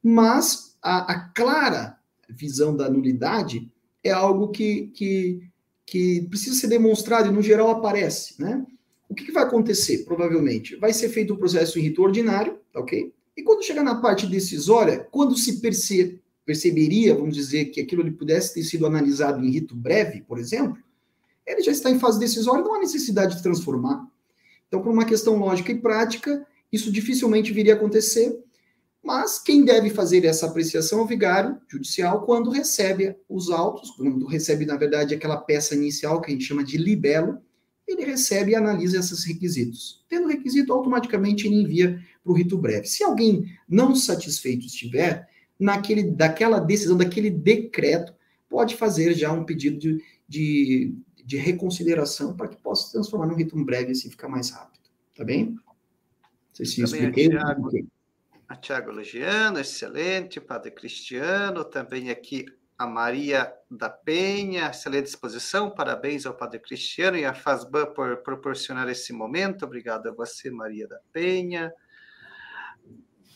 mas 0.01 0.77
a, 0.81 1.11
a 1.11 1.19
clara 1.29 1.97
visão 2.29 2.75
da 2.75 2.89
nulidade 2.89 3.71
é 4.03 4.11
algo 4.11 4.49
que, 4.49 4.87
que, 4.93 5.41
que 5.85 6.21
precisa 6.29 6.55
ser 6.55 6.67
demonstrado 6.67 7.29
e, 7.29 7.31
no 7.31 7.41
geral, 7.41 7.69
aparece. 7.69 8.39
Né? 8.39 8.63
O 9.09 9.15
o 9.15 9.17
que, 9.17 9.25
que 9.25 9.31
vai 9.31 9.43
acontecer? 9.43 10.03
Provavelmente 10.03 10.75
vai 10.75 10.91
ser 10.91 11.07
feito 11.07 11.31
o 11.31 11.35
um 11.35 11.39
processo 11.39 11.79
em 11.79 11.83
rito 11.83 12.01
ordinário, 12.01 12.59
tá 12.73 12.81
ok? 12.81 13.13
E 13.37 13.43
quando 13.43 13.63
chegar 13.63 13.81
na 13.81 13.95
parte 13.95 14.27
decisória, 14.27 15.07
quando 15.09 15.37
se 15.37 15.61
perce 15.61 16.19
perceberia, 16.45 17.15
vamos 17.15 17.33
dizer, 17.33 17.65
que 17.65 17.81
aquilo 17.81 18.03
ele 18.03 18.11
pudesse 18.11 18.53
ter 18.53 18.61
sido 18.61 18.85
analisado 18.85 19.43
em 19.43 19.49
rito 19.49 19.75
breve, 19.75 20.21
por 20.21 20.37
exemplo, 20.37 20.77
ele 21.45 21.61
já 21.61 21.71
está 21.71 21.89
em 21.89 21.99
fase 21.99 22.19
decisória, 22.19 22.63
não 22.63 22.75
há 22.75 22.79
necessidade 22.79 23.35
de 23.35 23.43
transformar. 23.43 24.05
Então, 24.67 24.81
por 24.81 24.91
uma 24.91 25.05
questão 25.05 25.35
lógica 25.37 25.71
e 25.71 25.79
prática, 25.79 26.45
isso 26.71 26.91
dificilmente 26.91 27.53
viria 27.53 27.73
a 27.73 27.77
acontecer, 27.77 28.37
mas 29.03 29.37
quem 29.37 29.63
deve 29.63 29.91
fazer 29.91 30.25
essa 30.25 30.47
apreciação 30.47 30.99
é 30.99 31.03
o 31.03 31.07
vigário 31.07 31.57
judicial 31.67 32.23
quando 32.25 32.49
recebe 32.49 33.15
os 33.29 33.51
autos, 33.51 33.91
quando 33.91 34.25
recebe, 34.25 34.65
na 34.65 34.75
verdade, 34.75 35.13
aquela 35.13 35.37
peça 35.37 35.75
inicial 35.75 36.19
que 36.19 36.31
a 36.31 36.33
gente 36.33 36.45
chama 36.45 36.63
de 36.63 36.77
libelo, 36.77 37.37
ele 37.87 38.03
recebe 38.03 38.51
e 38.51 38.55
analisa 38.55 38.97
esses 38.97 39.23
requisitos. 39.23 40.03
Tendo 40.09 40.27
requisito, 40.27 40.73
automaticamente 40.73 41.45
ele 41.45 41.61
envia 41.61 41.99
para 42.23 42.31
o 42.31 42.35
rito 42.35 42.57
breve. 42.57 42.87
Se 42.87 43.03
alguém 43.03 43.45
não 43.69 43.95
satisfeito 43.95 44.65
estiver, 44.65 45.29
naquele, 45.59 46.03
daquela 46.03 46.59
decisão, 46.59 46.97
daquele 46.97 47.29
decreto, 47.29 48.13
pode 48.49 48.75
fazer 48.75 49.13
já 49.13 49.31
um 49.31 49.43
pedido 49.43 49.77
de, 49.77 50.03
de, 50.27 50.95
de 51.25 51.37
reconsideração 51.37 52.35
para 52.37 52.47
que 52.47 52.55
possa 52.57 52.85
se 52.85 52.91
transformar 52.93 53.25
num 53.25 53.35
rito 53.35 53.55
breve 53.65 53.89
e 53.89 53.91
assim 53.91 54.11
ficar 54.11 54.29
mais 54.29 54.51
rápido. 54.51 54.85
Tá 55.15 55.23
bem? 55.23 55.51
Não 55.51 55.61
sei 56.53 56.65
se 56.65 56.83
expliquei. 56.83 57.29
Tiago, 57.29 57.71
a 58.47 58.55
Tiago 58.55 58.91
elogiando, 58.91 59.59
excelente, 59.59 60.39
Padre 60.39 60.69
Cristiano, 60.71 61.65
também 61.65 62.11
aqui 62.11 62.45
a 62.77 62.85
Maria 62.85 63.51
da 63.71 63.89
Penha, 63.89 64.69
excelente 64.69 65.07
exposição, 65.07 65.71
parabéns 65.71 66.25
ao 66.25 66.35
Padre 66.35 66.59
Cristiano 66.59 67.17
e 67.17 67.25
à 67.25 67.33
FASBAN 67.33 67.87
por 67.93 68.17
proporcionar 68.17 68.87
esse 68.89 69.13
momento, 69.13 69.65
obrigado 69.65 70.07
a 70.07 70.13
você, 70.13 70.51
Maria 70.51 70.87
da 70.87 70.99
Penha. 71.11 71.73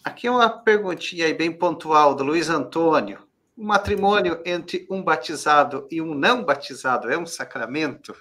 Aqui 0.03 0.29
uma 0.29 0.49
perguntinha 0.49 1.33
bem 1.33 1.51
pontual 1.51 2.13
do 2.13 2.23
Luiz 2.23 2.49
Antônio. 2.49 3.28
O 3.59 3.63
matrimônio 3.65 4.39
entre 4.45 4.87
um 4.89 5.03
batizado 5.03 5.85
e 5.91 6.01
um 6.01 6.15
não 6.15 6.45
batizado 6.45 7.09
é 7.09 7.17
um 7.17 7.25
sacramento? 7.25 8.15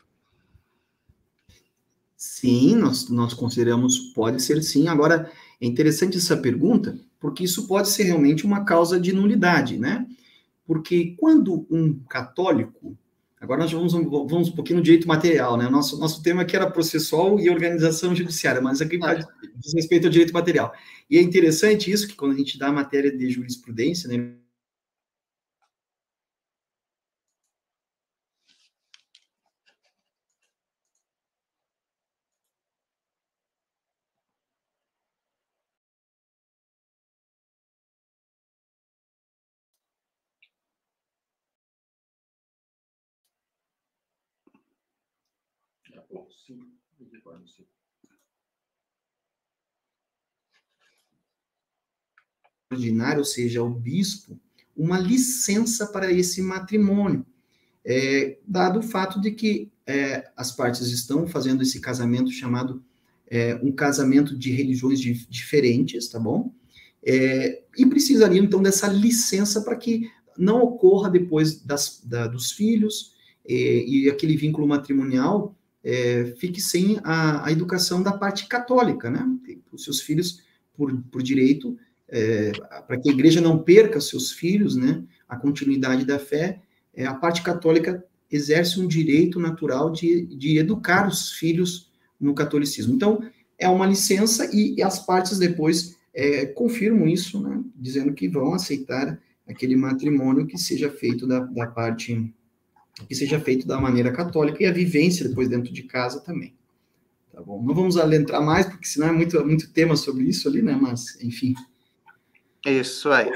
Sim, 2.17 2.75
nós, 2.75 3.09
nós 3.09 3.35
consideramos, 3.35 4.01
pode 4.17 4.43
ser 4.43 4.61
sim. 4.65 4.89
Agora, 4.89 5.31
é 5.61 5.65
interessante 5.65 6.17
essa 6.17 6.37
pergunta, 6.37 6.99
porque 7.21 7.45
isso 7.45 7.69
pode 7.69 7.89
ser 7.89 8.03
realmente 8.03 8.45
uma 8.45 8.65
causa 8.65 8.99
de 8.99 9.13
nulidade, 9.13 9.79
né? 9.79 10.09
Porque 10.67 11.15
quando 11.17 11.65
um 11.71 12.01
católico 12.09 12.99
Agora 13.41 13.61
nós 13.61 13.71
vamos, 13.71 13.93
vamos 13.93 14.49
um 14.49 14.53
pouquinho 14.57 14.79
no 14.79 14.85
direito 14.85 15.07
material, 15.07 15.57
né? 15.57 15.69
Nosso, 15.69 15.97
nosso 16.01 16.21
tema 16.25 16.43
aqui 16.43 16.57
era 16.57 16.69
processual 16.69 17.39
e 17.39 17.49
organização 17.49 18.13
judiciária, 18.13 18.61
mas 18.61 18.81
aqui 18.81 18.99
ah. 19.01 19.15
diz 19.15 19.75
respeito 19.75 20.07
ao 20.07 20.11
direito 20.11 20.35
material. 20.35 20.73
E 21.09 21.17
é 21.17 21.23
interessante 21.23 21.89
isso, 21.89 22.09
que 22.09 22.17
quando 22.17 22.33
a 22.33 22.37
gente 22.37 22.59
dá 22.59 22.67
a 22.67 22.73
matéria 22.73 23.17
de 23.17 23.31
jurisprudência, 23.31 24.09
né, 24.09 24.35
Ordinário, 52.71 53.21
ou 53.21 53.25
seja, 53.25 53.63
o 53.63 53.71
bispo, 53.71 54.39
uma 54.77 54.99
licença 54.99 55.87
para 55.87 56.13
esse 56.13 56.43
matrimônio, 56.43 57.27
é, 57.85 58.39
dado 58.47 58.81
o 58.81 58.83
fato 58.83 59.21
de 59.21 59.31
que 59.31 59.73
é, 59.87 60.31
as 60.37 60.53
partes 60.53 60.87
estão 60.89 61.27
fazendo 61.27 61.63
esse 61.63 61.81
casamento 61.81 62.31
chamado 62.31 62.85
é, 63.27 63.55
um 63.57 63.73
casamento 63.73 64.37
de 64.37 64.51
religiões 64.51 65.01
de, 65.01 65.27
diferentes, 65.29 66.09
tá 66.09 66.19
bom? 66.19 66.53
É, 67.03 67.63
e 67.77 67.87
precisariam 67.87 68.45
então 68.45 68.63
dessa 68.63 68.87
licença 68.89 69.63
para 69.63 69.77
que 69.77 70.11
não 70.37 70.63
ocorra 70.63 71.11
depois 71.11 71.63
das, 71.63 72.03
da, 72.05 72.27
dos 72.27 72.53
filhos 72.53 73.15
é, 73.49 73.55
e 73.55 74.11
aquele 74.11 74.37
vínculo 74.37 74.67
matrimonial 74.67 75.58
é, 75.83 76.35
fique 76.39 76.61
sem 76.61 76.99
a, 77.05 77.47
a, 77.47 77.53
educação 77.53 78.03
da 78.03 78.13
parte 78.13 78.47
católica, 78.47 79.11
né? 79.11 79.25
Os 79.73 79.85
seus 79.85 80.01
filhos, 80.01 80.43
por, 80.77 80.95
por 81.11 81.23
direito, 81.23 81.77
é, 82.09 82.53
para 82.87 82.99
que 82.99 83.09
a 83.09 83.13
igreja 83.13 83.41
não 83.41 83.59
perca 83.59 84.01
seus 84.01 84.33
filhos, 84.33 84.77
né? 84.77 85.03
A 85.29 85.37
continuidade 85.37 86.05
da 86.05 86.19
fé, 86.19 86.61
é, 86.95 87.07
a 87.07 87.15
parte 87.15 87.43
católica 87.43 88.05
exerce 88.31 88.81
um 88.81 88.87
direito 88.87 89.39
natural 89.39 89.91
de, 89.91 90.27
de 90.27 90.59
educar 90.59 91.07
os 91.07 91.33
filhos 91.33 91.91
no 92.21 92.35
catolicismo. 92.35 92.95
Então, 92.95 93.23
é 93.59 93.69
uma 93.69 93.87
licença 93.87 94.49
e, 94.53 94.83
as 94.83 95.05
partes 95.05 95.39
depois 95.39 95.97
é, 96.15 96.47
confirmam 96.47 97.07
isso, 97.07 97.41
né? 97.41 97.63
Dizendo 97.77 98.13
que 98.13 98.29
vão 98.29 98.55
aceitar 98.55 99.21
aquele 99.47 99.77
matrimônio 99.77 100.47
que 100.47 100.59
seja 100.59 100.91
feito 100.91 101.27
da, 101.27 101.41
da 101.41 101.67
parte 101.67 102.33
que 103.07 103.15
seja 103.15 103.39
feito 103.39 103.67
da 103.67 103.81
maneira 103.81 104.13
católica 104.13 104.63
e 104.63 104.67
a 104.67 104.73
vivência 104.73 105.29
depois 105.29 105.49
dentro 105.49 105.73
de 105.73 105.83
casa 105.85 106.21
também. 106.21 106.55
Tá 107.33 107.41
bom? 107.41 107.63
Não 107.63 107.75
vamos 107.75 107.97
adentrar 107.97 108.43
mais, 108.43 108.67
porque 108.67 108.87
senão 108.87 109.09
é 109.09 109.13
muito, 109.13 109.45
muito 109.45 109.73
tema 109.73 109.95
sobre 109.95 110.25
isso 110.25 110.49
ali, 110.49 110.61
né? 110.61 110.77
Mas, 110.81 111.23
enfim. 111.23 111.55
Isso 112.67 113.11
aí. 113.11 113.33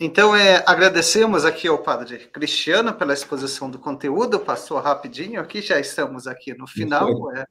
Então, 0.00 0.34
é, 0.34 0.64
agradecemos 0.66 1.44
aqui 1.44 1.68
ao 1.68 1.78
Padre 1.78 2.18
Cristiano 2.32 2.92
pela 2.92 3.12
exposição 3.12 3.70
do 3.70 3.78
conteúdo, 3.78 4.40
passou 4.40 4.80
rapidinho 4.80 5.40
aqui, 5.40 5.62
já 5.62 5.78
estamos 5.78 6.26
aqui 6.26 6.52
no 6.54 6.66
final. 6.66 7.32
É, 7.36 7.46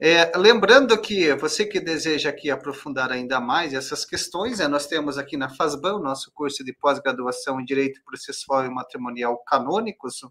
é, 0.00 0.32
lembrando 0.34 0.98
que 0.98 1.34
você 1.34 1.66
que 1.66 1.78
deseja 1.78 2.30
aqui 2.30 2.50
aprofundar 2.50 3.12
ainda 3.12 3.38
mais 3.38 3.74
essas 3.74 4.02
questões, 4.02 4.58
é, 4.58 4.66
nós 4.66 4.86
temos 4.86 5.18
aqui 5.18 5.36
na 5.36 5.50
FASBAN, 5.50 5.96
o 5.96 6.02
nosso 6.02 6.32
curso 6.32 6.64
de 6.64 6.72
pós-graduação 6.72 7.60
em 7.60 7.66
Direito 7.66 8.02
Processual 8.02 8.64
e 8.64 8.70
Matrimonial 8.70 9.36
Canônicos. 9.46 10.22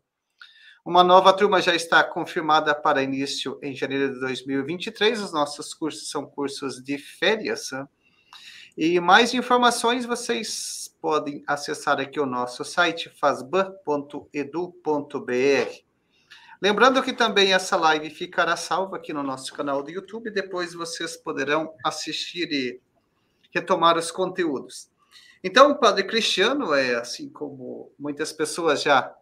Uma 0.84 1.04
nova 1.04 1.32
turma 1.34 1.62
já 1.62 1.76
está 1.76 2.04
confirmada 2.04 2.74
para 2.74 3.04
início 3.04 3.60
em 3.62 3.76
janeiro 3.76 4.12
de 4.12 4.20
2023. 4.22 5.22
Os 5.22 5.32
nossos 5.32 5.72
cursos 5.72 6.10
são 6.10 6.26
cursos 6.26 6.84
de 6.84 6.98
férias. 6.98 7.70
Né? 7.72 7.88
E 8.76 9.00
mais 9.00 9.36
informações 9.36 10.04
vocês 10.04 10.96
podem 11.00 11.44
acessar 11.46 12.00
aqui 12.00 12.20
o 12.20 12.26
nosso 12.26 12.66
site 12.66 13.08
fasban.edu.br. 13.10 15.89
Lembrando 16.62 17.02
que 17.02 17.14
também 17.14 17.54
essa 17.54 17.78
live 17.78 18.10
ficará 18.10 18.58
salva 18.58 18.98
aqui 18.98 19.14
no 19.14 19.24
nosso 19.24 19.54
canal 19.54 19.82
do 19.82 19.90
YouTube, 19.90 20.30
depois 20.30 20.74
vocês 20.74 21.16
poderão 21.16 21.74
assistir 21.86 22.52
e 22.52 22.82
retomar 23.54 23.98
os 23.98 24.12
conteúdos. 24.12 24.92
Então, 25.42 25.72
o 25.72 25.80
Padre 25.80 26.04
Cristiano, 26.04 26.74
é 26.74 26.96
assim 26.96 27.30
como 27.30 27.94
muitas 27.98 28.34
pessoas 28.34 28.82
já 28.82 29.16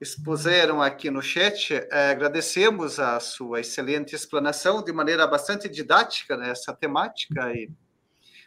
expuseram 0.00 0.82
aqui 0.82 1.08
no 1.08 1.22
chat, 1.22 1.72
é, 1.72 2.10
agradecemos 2.10 2.98
a 2.98 3.20
sua 3.20 3.60
excelente 3.60 4.14
explanação 4.14 4.82
de 4.82 4.92
maneira 4.92 5.24
bastante 5.26 5.68
didática 5.68 6.36
nessa 6.36 6.72
né, 6.72 6.78
temática 6.80 7.52
e 7.52 7.70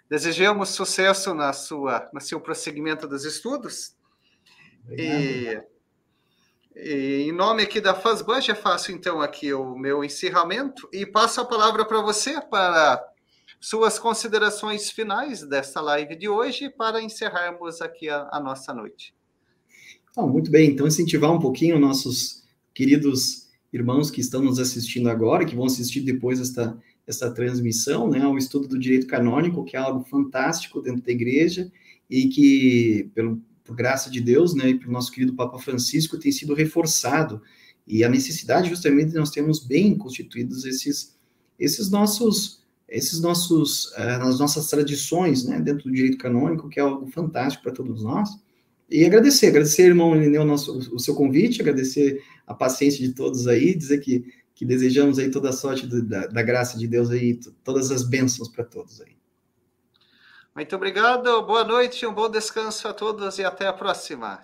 desejamos 0.09 0.69
sucesso 0.69 1.33
na 1.33 1.53
sua, 1.53 2.09
no 2.13 2.19
seu 2.19 2.41
prosseguimento 2.41 3.07
dos 3.07 3.23
estudos. 3.23 3.95
Obrigado. 4.83 5.21
E 5.21 5.76
em 6.79 7.31
nome 7.31 7.63
aqui 7.63 7.81
da 7.81 7.95
FASBAN, 7.95 8.39
já 8.39 8.53
faço 8.53 8.91
então 8.91 9.19
aqui 9.19 9.51
o 9.51 9.75
meu 9.75 10.03
encerramento 10.03 10.87
e 10.93 11.05
passo 11.05 11.41
a 11.41 11.45
palavra 11.45 11.83
para 11.83 12.01
você 12.01 12.39
para 12.39 13.03
suas 13.59 13.97
considerações 13.97 14.91
finais 14.91 15.41
desta 15.41 15.81
live 15.81 16.15
de 16.15 16.29
hoje 16.29 16.69
para 16.69 17.01
encerrarmos 17.01 17.81
aqui 17.81 18.07
a, 18.07 18.29
a 18.31 18.39
nossa 18.39 18.73
noite. 18.73 19.15
Bom, 20.15 20.27
muito 20.27 20.51
bem, 20.51 20.69
então 20.69 20.85
incentivar 20.85 21.31
um 21.31 21.39
pouquinho 21.39 21.79
nossos 21.79 22.43
queridos 22.75 23.47
irmãos 23.73 24.11
que 24.11 24.21
estão 24.21 24.43
nos 24.43 24.59
assistindo 24.59 25.09
agora, 25.09 25.45
que 25.45 25.55
vão 25.55 25.65
assistir 25.65 26.01
depois 26.01 26.39
esta, 26.39 26.77
esta 27.07 27.31
transmissão, 27.31 28.07
né, 28.07 28.21
ao 28.21 28.37
estudo 28.37 28.67
do 28.67 28.79
direito 28.79 29.07
canônico, 29.07 29.65
que 29.65 29.75
é 29.75 29.79
algo 29.79 30.03
fantástico 30.03 30.81
dentro 30.81 31.01
da 31.01 31.11
igreja 31.11 31.71
e 32.07 32.27
que, 32.27 33.09
pelo, 33.15 33.41
por 33.67 33.75
graça 33.75 34.09
de 34.09 34.21
Deus, 34.21 34.55
né, 34.55 34.69
e 34.69 34.79
pelo 34.79 34.91
nosso 34.91 35.11
querido 35.11 35.33
Papa 35.33 35.59
Francisco, 35.59 36.17
tem 36.17 36.31
sido 36.31 36.53
reforçado. 36.53 37.41
E 37.85 38.03
a 38.03 38.09
necessidade, 38.09 38.69
justamente, 38.69 39.11
de 39.11 39.17
nós 39.17 39.29
termos 39.29 39.59
bem 39.59 39.97
constituídos 39.97 40.65
esses, 40.65 41.15
esses 41.59 41.91
nossos, 41.91 42.61
esses 42.87 43.19
nossos, 43.19 43.87
uh, 43.91 44.23
as 44.23 44.39
nossas 44.39 44.67
tradições, 44.69 45.43
né, 45.43 45.59
dentro 45.59 45.83
do 45.83 45.95
direito 45.95 46.17
canônico, 46.17 46.69
que 46.69 46.79
é 46.79 46.83
algo 46.83 47.05
fantástico 47.11 47.63
para 47.63 47.73
todos 47.73 48.03
nós. 48.03 48.29
E 48.89 49.05
agradecer, 49.05 49.47
agradecer, 49.47 49.83
irmão 49.83 50.15
Lineu, 50.15 50.43
o, 50.43 50.45
nosso, 50.45 50.77
o 50.95 50.99
seu 50.99 51.13
convite, 51.13 51.61
agradecer 51.61 52.23
a 52.45 52.53
paciência 52.53 53.05
de 53.05 53.13
todos 53.13 53.47
aí, 53.47 53.75
dizer 53.75 53.99
que 53.99 54.25
que 54.57 54.65
desejamos 54.65 55.19
aí 55.19 55.29
toda 55.29 55.49
a 55.49 55.53
sorte 55.53 55.85
do, 55.85 56.01
da, 56.01 56.25
da, 56.25 56.41
graça 56.41 56.79
de 56.79 56.87
Deus 56.87 57.11
aí, 57.11 57.39
todas 57.63 57.91
as 57.91 58.01
bênçãos 58.01 58.49
para 58.49 58.65
todos 58.65 58.99
aí. 58.99 59.15
Muito 60.57 60.75
obrigado, 60.75 61.43
boa 61.43 61.63
noite, 61.63 62.03
um 62.07 62.11
bom 62.11 62.27
descanso 62.27 62.87
a 62.87 62.93
todos 62.93 63.37
e 63.37 63.43
até 63.43 63.67
a 63.67 63.73
próxima. 63.73 64.39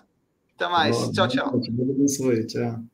Até 0.54 0.68
mais, 0.68 0.96
tchau, 1.10 1.26
tchau. 1.26 1.58
Deus 1.58 1.90
abençoe, 1.90 2.46
tchau. 2.46 2.84